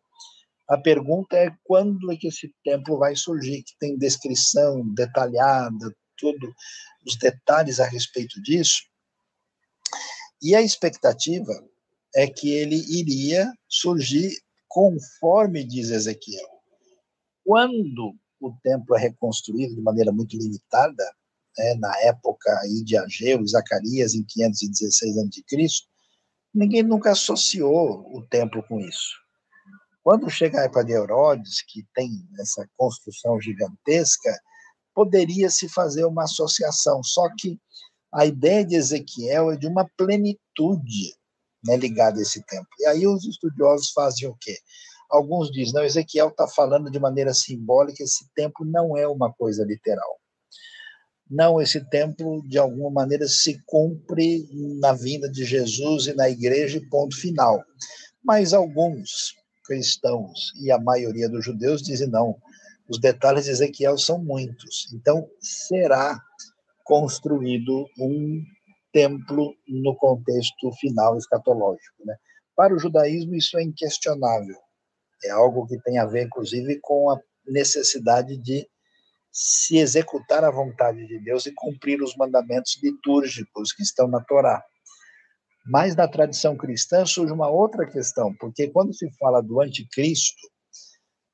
[0.70, 6.54] A pergunta é quando é que esse templo vai surgir, que tem descrição detalhada, tudo
[7.04, 8.84] os detalhes a respeito disso.
[10.40, 11.52] E a expectativa
[12.16, 14.38] é que ele iria surgir
[14.68, 16.55] conforme diz Ezequiel.
[17.46, 21.04] Quando o templo é reconstruído de maneira muito limitada,
[21.58, 25.68] né, na época aí de Ageu e Zacarias, em 516 a.C.,
[26.54, 29.14] ninguém nunca associou o templo com isso.
[30.04, 34.38] Quando chega a época de Herodes, que tem essa construção gigantesca,
[34.94, 37.60] poderia se fazer uma associação, só que
[38.14, 41.16] a ideia de Ezequiel é de uma plenitude
[41.66, 42.70] né, ligada a esse templo.
[42.80, 44.58] E aí os estudiosos fazem o quê?
[45.10, 49.64] Alguns dizem, não, Ezequiel está falando de maneira simbólica, esse templo não é uma coisa
[49.64, 50.20] literal.
[51.30, 54.48] Não, esse templo, de alguma maneira, se cumpre
[54.80, 57.64] na vinda de Jesus e na igreja, ponto final.
[58.24, 59.34] Mas alguns
[59.66, 62.36] cristãos e a maioria dos judeus dizem não.
[62.88, 64.94] Os detalhes de Ezequiel são muitos.
[64.94, 66.20] Então, será
[66.84, 68.44] construído um
[68.94, 72.06] templo no contexto final escatológico.
[72.06, 72.16] Né?
[72.56, 74.56] Para o judaísmo, isso é inquestionável.
[75.24, 78.68] É algo que tem a ver, inclusive, com a necessidade de
[79.32, 84.64] se executar a vontade de Deus e cumprir os mandamentos litúrgicos que estão na Torá.
[85.66, 90.42] Mas na tradição cristã surge uma outra questão, porque quando se fala do anticristo,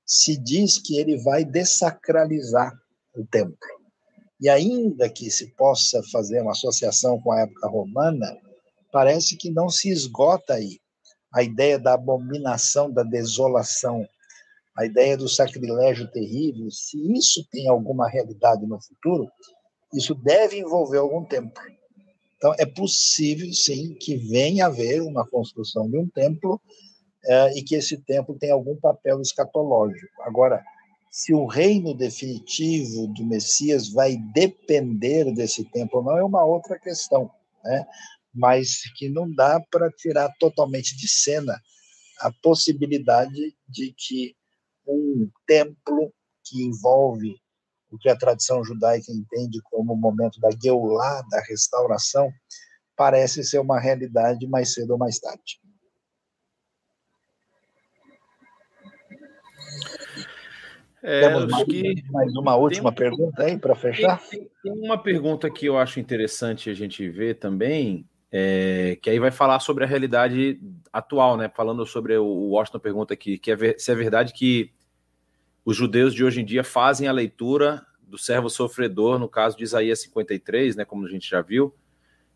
[0.03, 2.73] se diz que ele vai dessacralizar
[3.15, 3.55] o templo.
[4.39, 8.35] E ainda que se possa fazer uma associação com a época romana,
[8.91, 10.80] parece que não se esgota aí
[11.33, 14.05] a ideia da abominação, da desolação,
[14.77, 19.29] a ideia do sacrilégio terrível, se isso tem alguma realidade no futuro,
[19.93, 21.61] isso deve envolver algum templo.
[22.37, 26.59] Então, é possível, sim, que venha a haver uma construção de um templo
[27.23, 30.21] é, e que esse templo tenha algum papel escatológico.
[30.23, 30.63] Agora,
[31.11, 36.79] se o reino definitivo do Messias vai depender desse templo ou não, é uma outra
[36.79, 37.29] questão.
[37.63, 37.85] Né?
[38.33, 41.59] Mas que não dá para tirar totalmente de cena
[42.19, 44.35] a possibilidade de que
[44.87, 46.13] um templo
[46.43, 47.35] que envolve
[47.91, 52.31] o que a tradição judaica entende como o momento da Geulah, da restauração,
[52.95, 55.59] parece ser uma realidade mais cedo ou mais tarde.
[61.03, 62.03] É, Temos mais, que...
[62.11, 64.21] mais uma última pergunta aí para fechar?
[64.29, 69.19] Tem, tem, uma pergunta que eu acho interessante a gente ver também, é, que aí
[69.19, 70.59] vai falar sobre a realidade
[70.91, 71.51] atual, né?
[71.53, 74.71] Falando sobre o Washington pergunta aqui, que é, se é verdade que
[75.65, 79.63] os judeus de hoje em dia fazem a leitura do servo sofredor, no caso de
[79.63, 81.73] Isaías 53, né, como a gente já viu,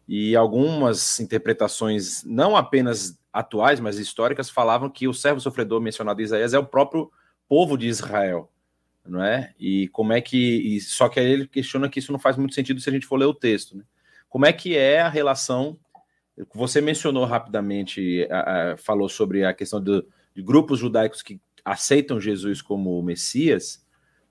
[0.08, 6.24] e algumas interpretações, não apenas atuais, mas históricas, falavam que o servo sofredor mencionado em
[6.24, 7.12] Isaías é o próprio
[7.48, 8.50] povo de Israel,
[9.06, 9.54] não é?
[9.60, 10.38] E como é que.
[10.38, 13.06] E, só que aí ele questiona que isso não faz muito sentido se a gente
[13.06, 13.84] for ler o texto, né?
[14.30, 15.78] Como é que é a relação?
[16.53, 18.28] Você mencionou rapidamente,
[18.78, 20.06] falou sobre a questão do,
[20.36, 23.86] de grupos judaicos que aceitam Jesus como Messias,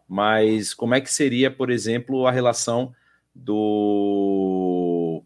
[0.09, 2.94] mas como é que seria, por exemplo, a relação
[3.35, 5.22] do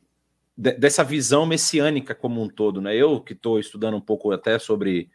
[0.57, 2.97] dessa visão messiânica como um todo, né?
[2.97, 5.09] Eu que estou estudando um pouco até sobre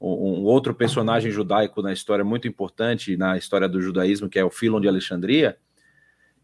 [0.00, 4.44] um, um, outro personagem judaico na história muito importante na história do judaísmo, que é
[4.44, 5.58] o Filon de Alexandria.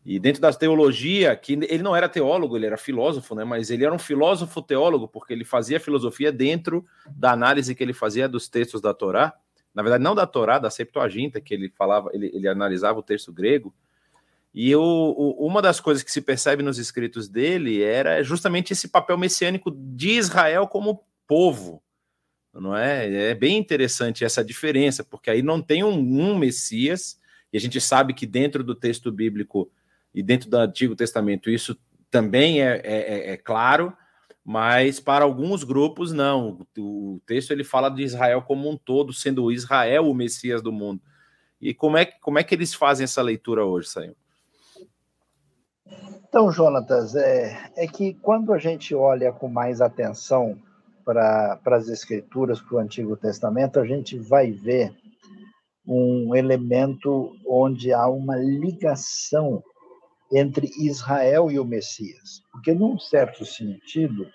[0.05, 3.45] E dentro da teologia, que ele não era teólogo, ele era filósofo, né?
[3.45, 7.93] Mas ele era um filósofo teólogo porque ele fazia filosofia dentro da análise que ele
[7.93, 9.33] fazia dos textos da Torá.
[9.73, 13.33] Na verdade, não da Torá, da Septuaginta, que ele falava, ele, ele analisava o texto
[13.33, 13.73] grego.
[14.53, 18.89] E o, o, uma das coisas que se percebe nos escritos dele era justamente esse
[18.89, 21.83] papel messiânico de Israel como povo,
[22.53, 23.31] não é?
[23.31, 27.19] É bem interessante essa diferença, porque aí não tem um, um Messias,
[27.51, 29.71] e a gente sabe que dentro do texto bíblico
[30.15, 31.77] e dentro do Antigo Testamento isso
[32.11, 33.97] também é, é, é, é claro,
[34.45, 36.59] mas para alguns grupos não.
[36.77, 41.01] O, texto ele fala de Israel como um todo, sendo Israel o Messias do mundo.
[41.61, 44.17] E como é, como é que eles fazem essa leitura hoje, Senhor?
[46.29, 50.59] Então, Jonatas, é, é que quando a gente olha com mais atenção
[51.05, 54.95] para as Escrituras, para o Antigo Testamento, a gente vai ver
[55.87, 59.63] um elemento onde há uma ligação
[60.33, 62.43] entre Israel e o Messias.
[62.51, 64.27] Porque, num certo sentido,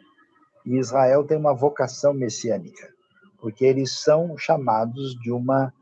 [0.65, 2.87] Israel tem uma vocação messiânica,
[3.39, 5.73] porque eles são chamados de uma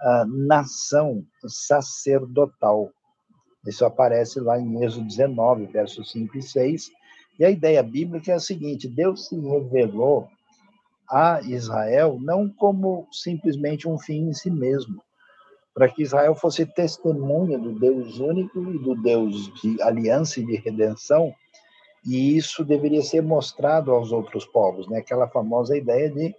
[0.00, 2.90] uh, nação sacerdotal.
[3.66, 6.90] Isso aparece lá em Êxodo 19, versos 5 e 6.
[7.38, 10.28] E a ideia bíblica é a seguinte: Deus se revelou
[11.08, 15.02] a Israel não como simplesmente um fim em si mesmo,
[15.74, 20.56] para que Israel fosse testemunha do Deus único e do Deus de aliança e de
[20.56, 21.34] redenção,
[22.04, 24.98] e isso deveria ser mostrado aos outros povos, né?
[24.98, 26.34] Aquela famosa ideia de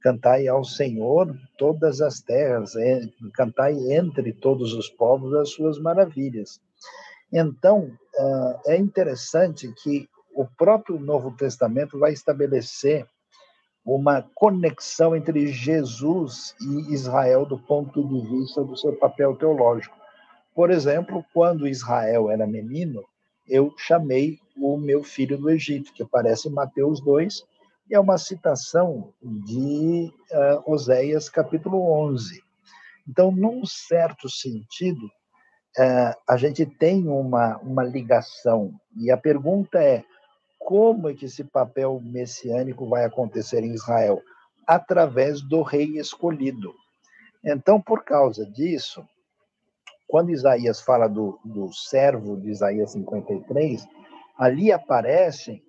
[0.00, 2.72] cantai ao Senhor todas as terras,
[3.34, 6.60] cantai entre todos os povos as suas maravilhas.
[7.32, 13.06] Então, ah, é interessante que o próprio Novo Testamento vai estabelecer
[13.84, 19.96] uma conexão entre Jesus e Israel do ponto de vista do seu papel teológico.
[20.54, 23.04] Por exemplo, quando Israel era menino,
[23.48, 27.44] eu chamei o meu filho do Egito, que aparece em Mateus 2,
[27.90, 32.42] é uma citação de uh, Oséias capítulo 11.
[33.08, 38.72] Então, num certo sentido, uh, a gente tem uma, uma ligação.
[38.96, 40.04] E a pergunta é:
[40.64, 44.20] como é que esse papel messiânico vai acontecer em Israel?
[44.66, 46.72] Através do rei escolhido.
[47.44, 49.04] Então, por causa disso,
[50.06, 53.84] quando Isaías fala do, do servo de Isaías 53,
[54.38, 55.62] ali aparecem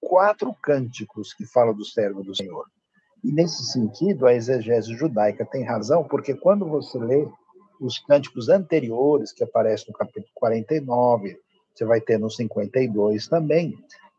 [0.00, 2.66] quatro cânticos que falam do servo do Senhor.
[3.22, 7.26] E nesse sentido, a exegese judaica tem razão, porque quando você lê
[7.80, 11.38] os cânticos anteriores, que aparecem no capítulo 49,
[11.74, 13.74] você vai ter no 52 também,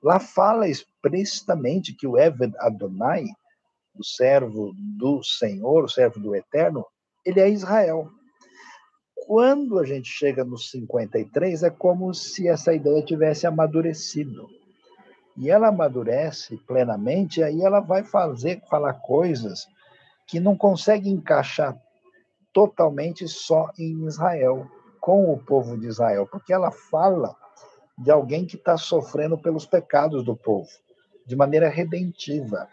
[0.06, 3.26] lá fala explicitamente que o Eved Adonai,
[3.98, 6.86] o servo do Senhor, o servo do Eterno,
[7.26, 8.08] ele é Israel.
[9.26, 14.48] Quando a gente chega no 53, é como se essa ideia tivesse amadurecido
[15.36, 19.68] e ela amadurece plenamente, aí ela vai fazer, falar coisas
[20.28, 21.76] que não consegue encaixar
[22.54, 24.70] totalmente só em Israel,
[25.02, 27.36] com o povo de Israel, porque ela fala
[27.98, 30.70] de alguém que está sofrendo pelos pecados do povo,
[31.26, 32.68] de maneira redentiva.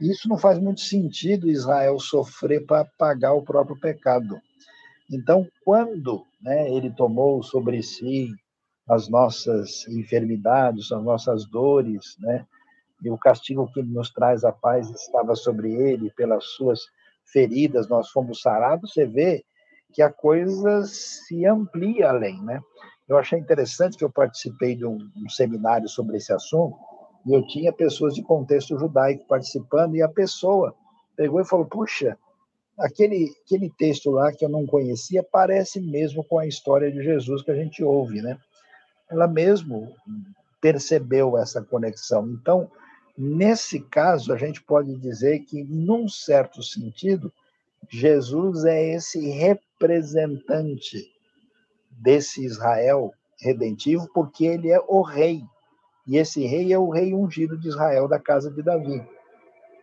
[0.00, 4.40] Isso não faz muito sentido Israel sofrer para pagar o próprio pecado.
[5.10, 8.30] Então, quando né, ele tomou sobre si
[8.88, 12.46] as nossas enfermidades, as nossas dores, né?
[13.02, 16.80] E o castigo que nos traz a paz estava sobre ele, pelas suas
[17.24, 18.92] feridas nós fomos sarados.
[18.92, 19.44] Você vê
[19.92, 22.60] que a coisa se amplia além, né?
[23.08, 26.76] Eu achei interessante que eu participei de um, um seminário sobre esse assunto
[27.26, 30.74] e eu tinha pessoas de contexto judaico participando e a pessoa
[31.16, 32.18] pegou e falou: puxa,
[32.78, 37.42] aquele, aquele texto lá que eu não conhecia parece mesmo com a história de Jesus
[37.42, 38.38] que a gente ouve, né?
[39.10, 39.94] ela mesmo
[40.60, 42.28] percebeu essa conexão.
[42.28, 42.70] Então,
[43.16, 47.32] nesse caso, a gente pode dizer que, num certo sentido,
[47.88, 51.10] Jesus é esse representante
[51.98, 55.42] desse Israel redentivo, porque ele é o rei.
[56.06, 59.06] E esse rei é o rei ungido de Israel da casa de Davi.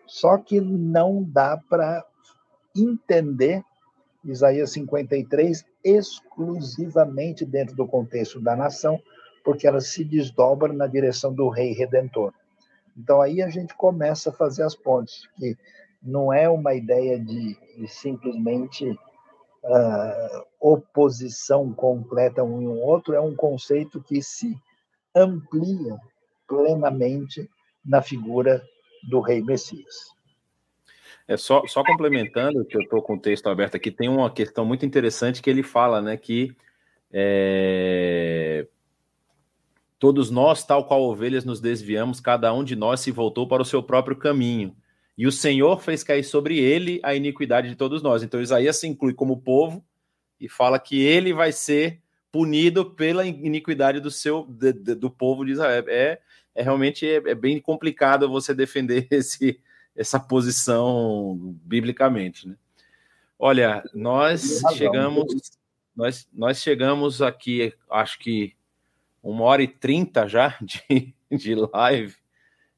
[0.08, 2.04] Só que não dá para
[2.76, 3.64] entender
[4.24, 9.00] Isaías 53 exclusivamente dentro do contexto da nação,
[9.44, 12.34] porque ela se desdobra na direção do rei redentor.
[12.98, 15.56] Então aí a gente começa a fazer as pontes, que
[16.02, 18.98] não é uma ideia de, de simplesmente
[19.66, 24.56] uh, oposição completa um e outro, é um conceito que se
[25.16, 25.98] amplia
[26.48, 27.50] plenamente
[27.84, 28.64] na figura
[29.10, 30.14] do rei Messias.
[31.28, 34.64] É só, só complementando, que eu estou com o texto aberto aqui, tem uma questão
[34.64, 36.56] muito interessante que ele fala, né, que
[37.12, 38.68] é,
[39.98, 43.66] todos nós, tal qual ovelhas, nos desviamos, cada um de nós se voltou para o
[43.66, 44.76] seu próprio caminho.
[45.18, 48.22] E o Senhor fez cair sobre ele a iniquidade de todos nós.
[48.22, 49.84] Então Isaías se inclui como povo
[50.40, 52.02] e fala que ele vai ser
[52.32, 55.86] punido pela iniquidade do seu de, de, do povo de Israel.
[55.88, 56.20] É,
[56.54, 59.60] é realmente é, é bem complicado você defender esse
[59.96, 62.58] essa posição biblicamente, né?
[63.40, 65.26] Olha, nós chegamos,
[65.96, 68.54] nós, nós chegamos aqui, acho que
[69.24, 72.16] uma hora e trinta já de, de live.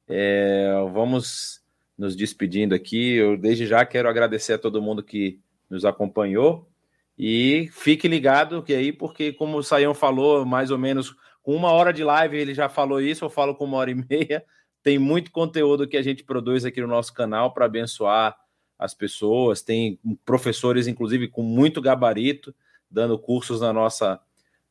[0.08, 1.62] É, vamos
[1.98, 3.14] nos despedindo aqui.
[3.16, 6.70] Eu desde já quero agradecer a todo mundo que nos acompanhou
[7.18, 11.72] e fique ligado que aí, porque como o Saião falou, mais ou menos com uma
[11.72, 14.44] hora de live ele já falou isso, eu falo com uma hora e meia.
[14.84, 18.38] Tem muito conteúdo que a gente produz aqui no nosso canal para abençoar
[18.78, 19.62] as pessoas.
[19.62, 22.54] Tem professores, inclusive, com muito gabarito,
[22.90, 24.20] dando cursos na nossa,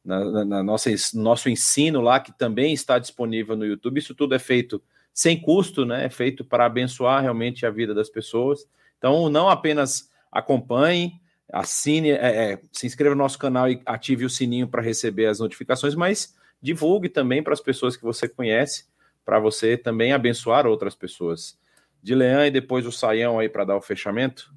[0.05, 3.99] na, na nossa nosso ensino lá, que também está disponível no YouTube.
[3.99, 4.81] Isso tudo é feito
[5.17, 6.05] sem custo, né?
[6.05, 8.69] É feito para abençoar realmente a vida das pessoas.
[8.99, 11.19] Então, não apenas acompanhe,
[11.51, 15.41] assine, é, é, se inscreva no nosso canal e ative o sininho para receber as
[15.41, 18.85] notificações, mas divulgue também para as pessoas que você conhece
[19.25, 21.59] para você também abençoar outras pessoas.
[22.03, 24.55] De Leão e depois o Saião aí para dar o fechamento.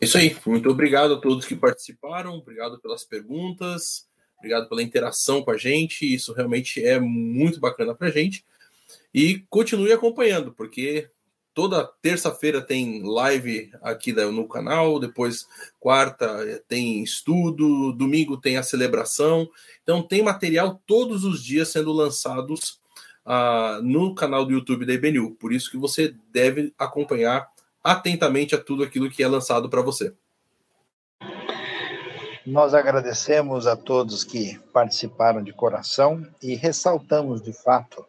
[0.00, 0.36] Isso aí.
[0.44, 2.34] Muito obrigado a todos que participaram.
[2.34, 4.08] Obrigado pelas perguntas.
[4.36, 6.12] Obrigado pela interação com a gente.
[6.12, 8.44] Isso realmente é muito bacana para a gente.
[9.14, 11.08] E continue acompanhando, porque
[11.54, 15.46] toda terça-feira tem live aqui no canal, depois
[15.78, 19.48] quarta tem estudo, domingo tem a celebração.
[19.82, 22.80] Então tem material todos os dias sendo lançados
[23.24, 25.36] uh, no canal do YouTube da IBNU.
[25.36, 27.48] Por isso que você deve acompanhar
[27.84, 30.12] atentamente a tudo aquilo que é lançado para você.
[32.46, 38.04] Nós agradecemos a todos que participaram de coração e ressaltamos, de fato,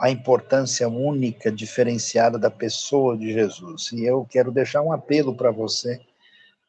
[0.00, 3.92] a importância única, diferenciada da pessoa de Jesus.
[3.92, 6.00] E eu quero deixar um apelo para você: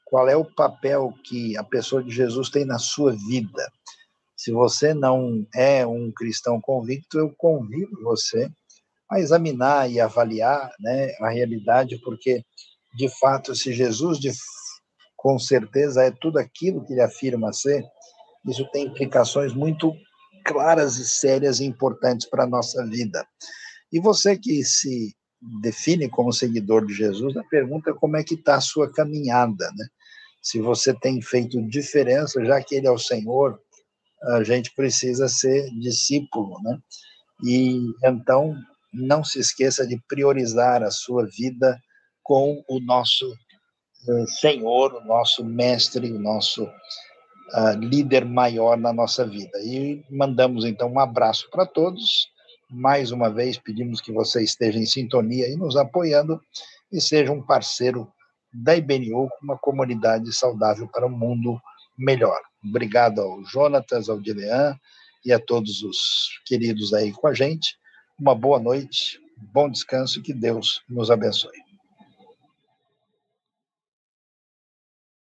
[0.05, 3.71] qual é o papel que a pessoa de Jesus tem na sua vida?
[4.35, 8.49] Se você não é um cristão convicto, eu convido você
[9.09, 12.43] a examinar e avaliar né, a realidade, porque,
[12.95, 14.31] de fato, se Jesus, de,
[15.15, 17.85] com certeza, é tudo aquilo que ele afirma ser,
[18.45, 19.93] isso tem implicações muito
[20.43, 23.25] claras e sérias e importantes para a nossa vida.
[23.91, 25.15] E você que se
[25.61, 29.71] define como seguidor de Jesus, a pergunta é como é que está a sua caminhada,
[29.77, 29.87] né?
[30.41, 33.59] Se você tem feito diferença, já que ele é o Senhor,
[34.23, 36.79] a gente precisa ser discípulo, né?
[37.43, 38.55] E então
[38.93, 41.79] não se esqueça de priorizar a sua vida
[42.23, 43.31] com o nosso
[44.07, 46.67] uh, Senhor, o nosso mestre, o nosso
[47.53, 49.59] uh, líder maior na nossa vida.
[49.63, 52.29] E mandamos então um abraço para todos.
[52.69, 56.41] Mais uma vez pedimos que você esteja em sintonia e nos apoiando
[56.91, 58.11] e seja um parceiro
[58.53, 61.59] da IBNU, uma comunidade saudável para um mundo
[61.97, 62.39] melhor.
[62.63, 64.75] Obrigado ao Jonatas, ao Dilean
[65.25, 65.97] e a todos os
[66.45, 67.77] queridos aí com a gente.
[68.19, 71.70] Uma boa noite, bom descanso e que Deus nos abençoe.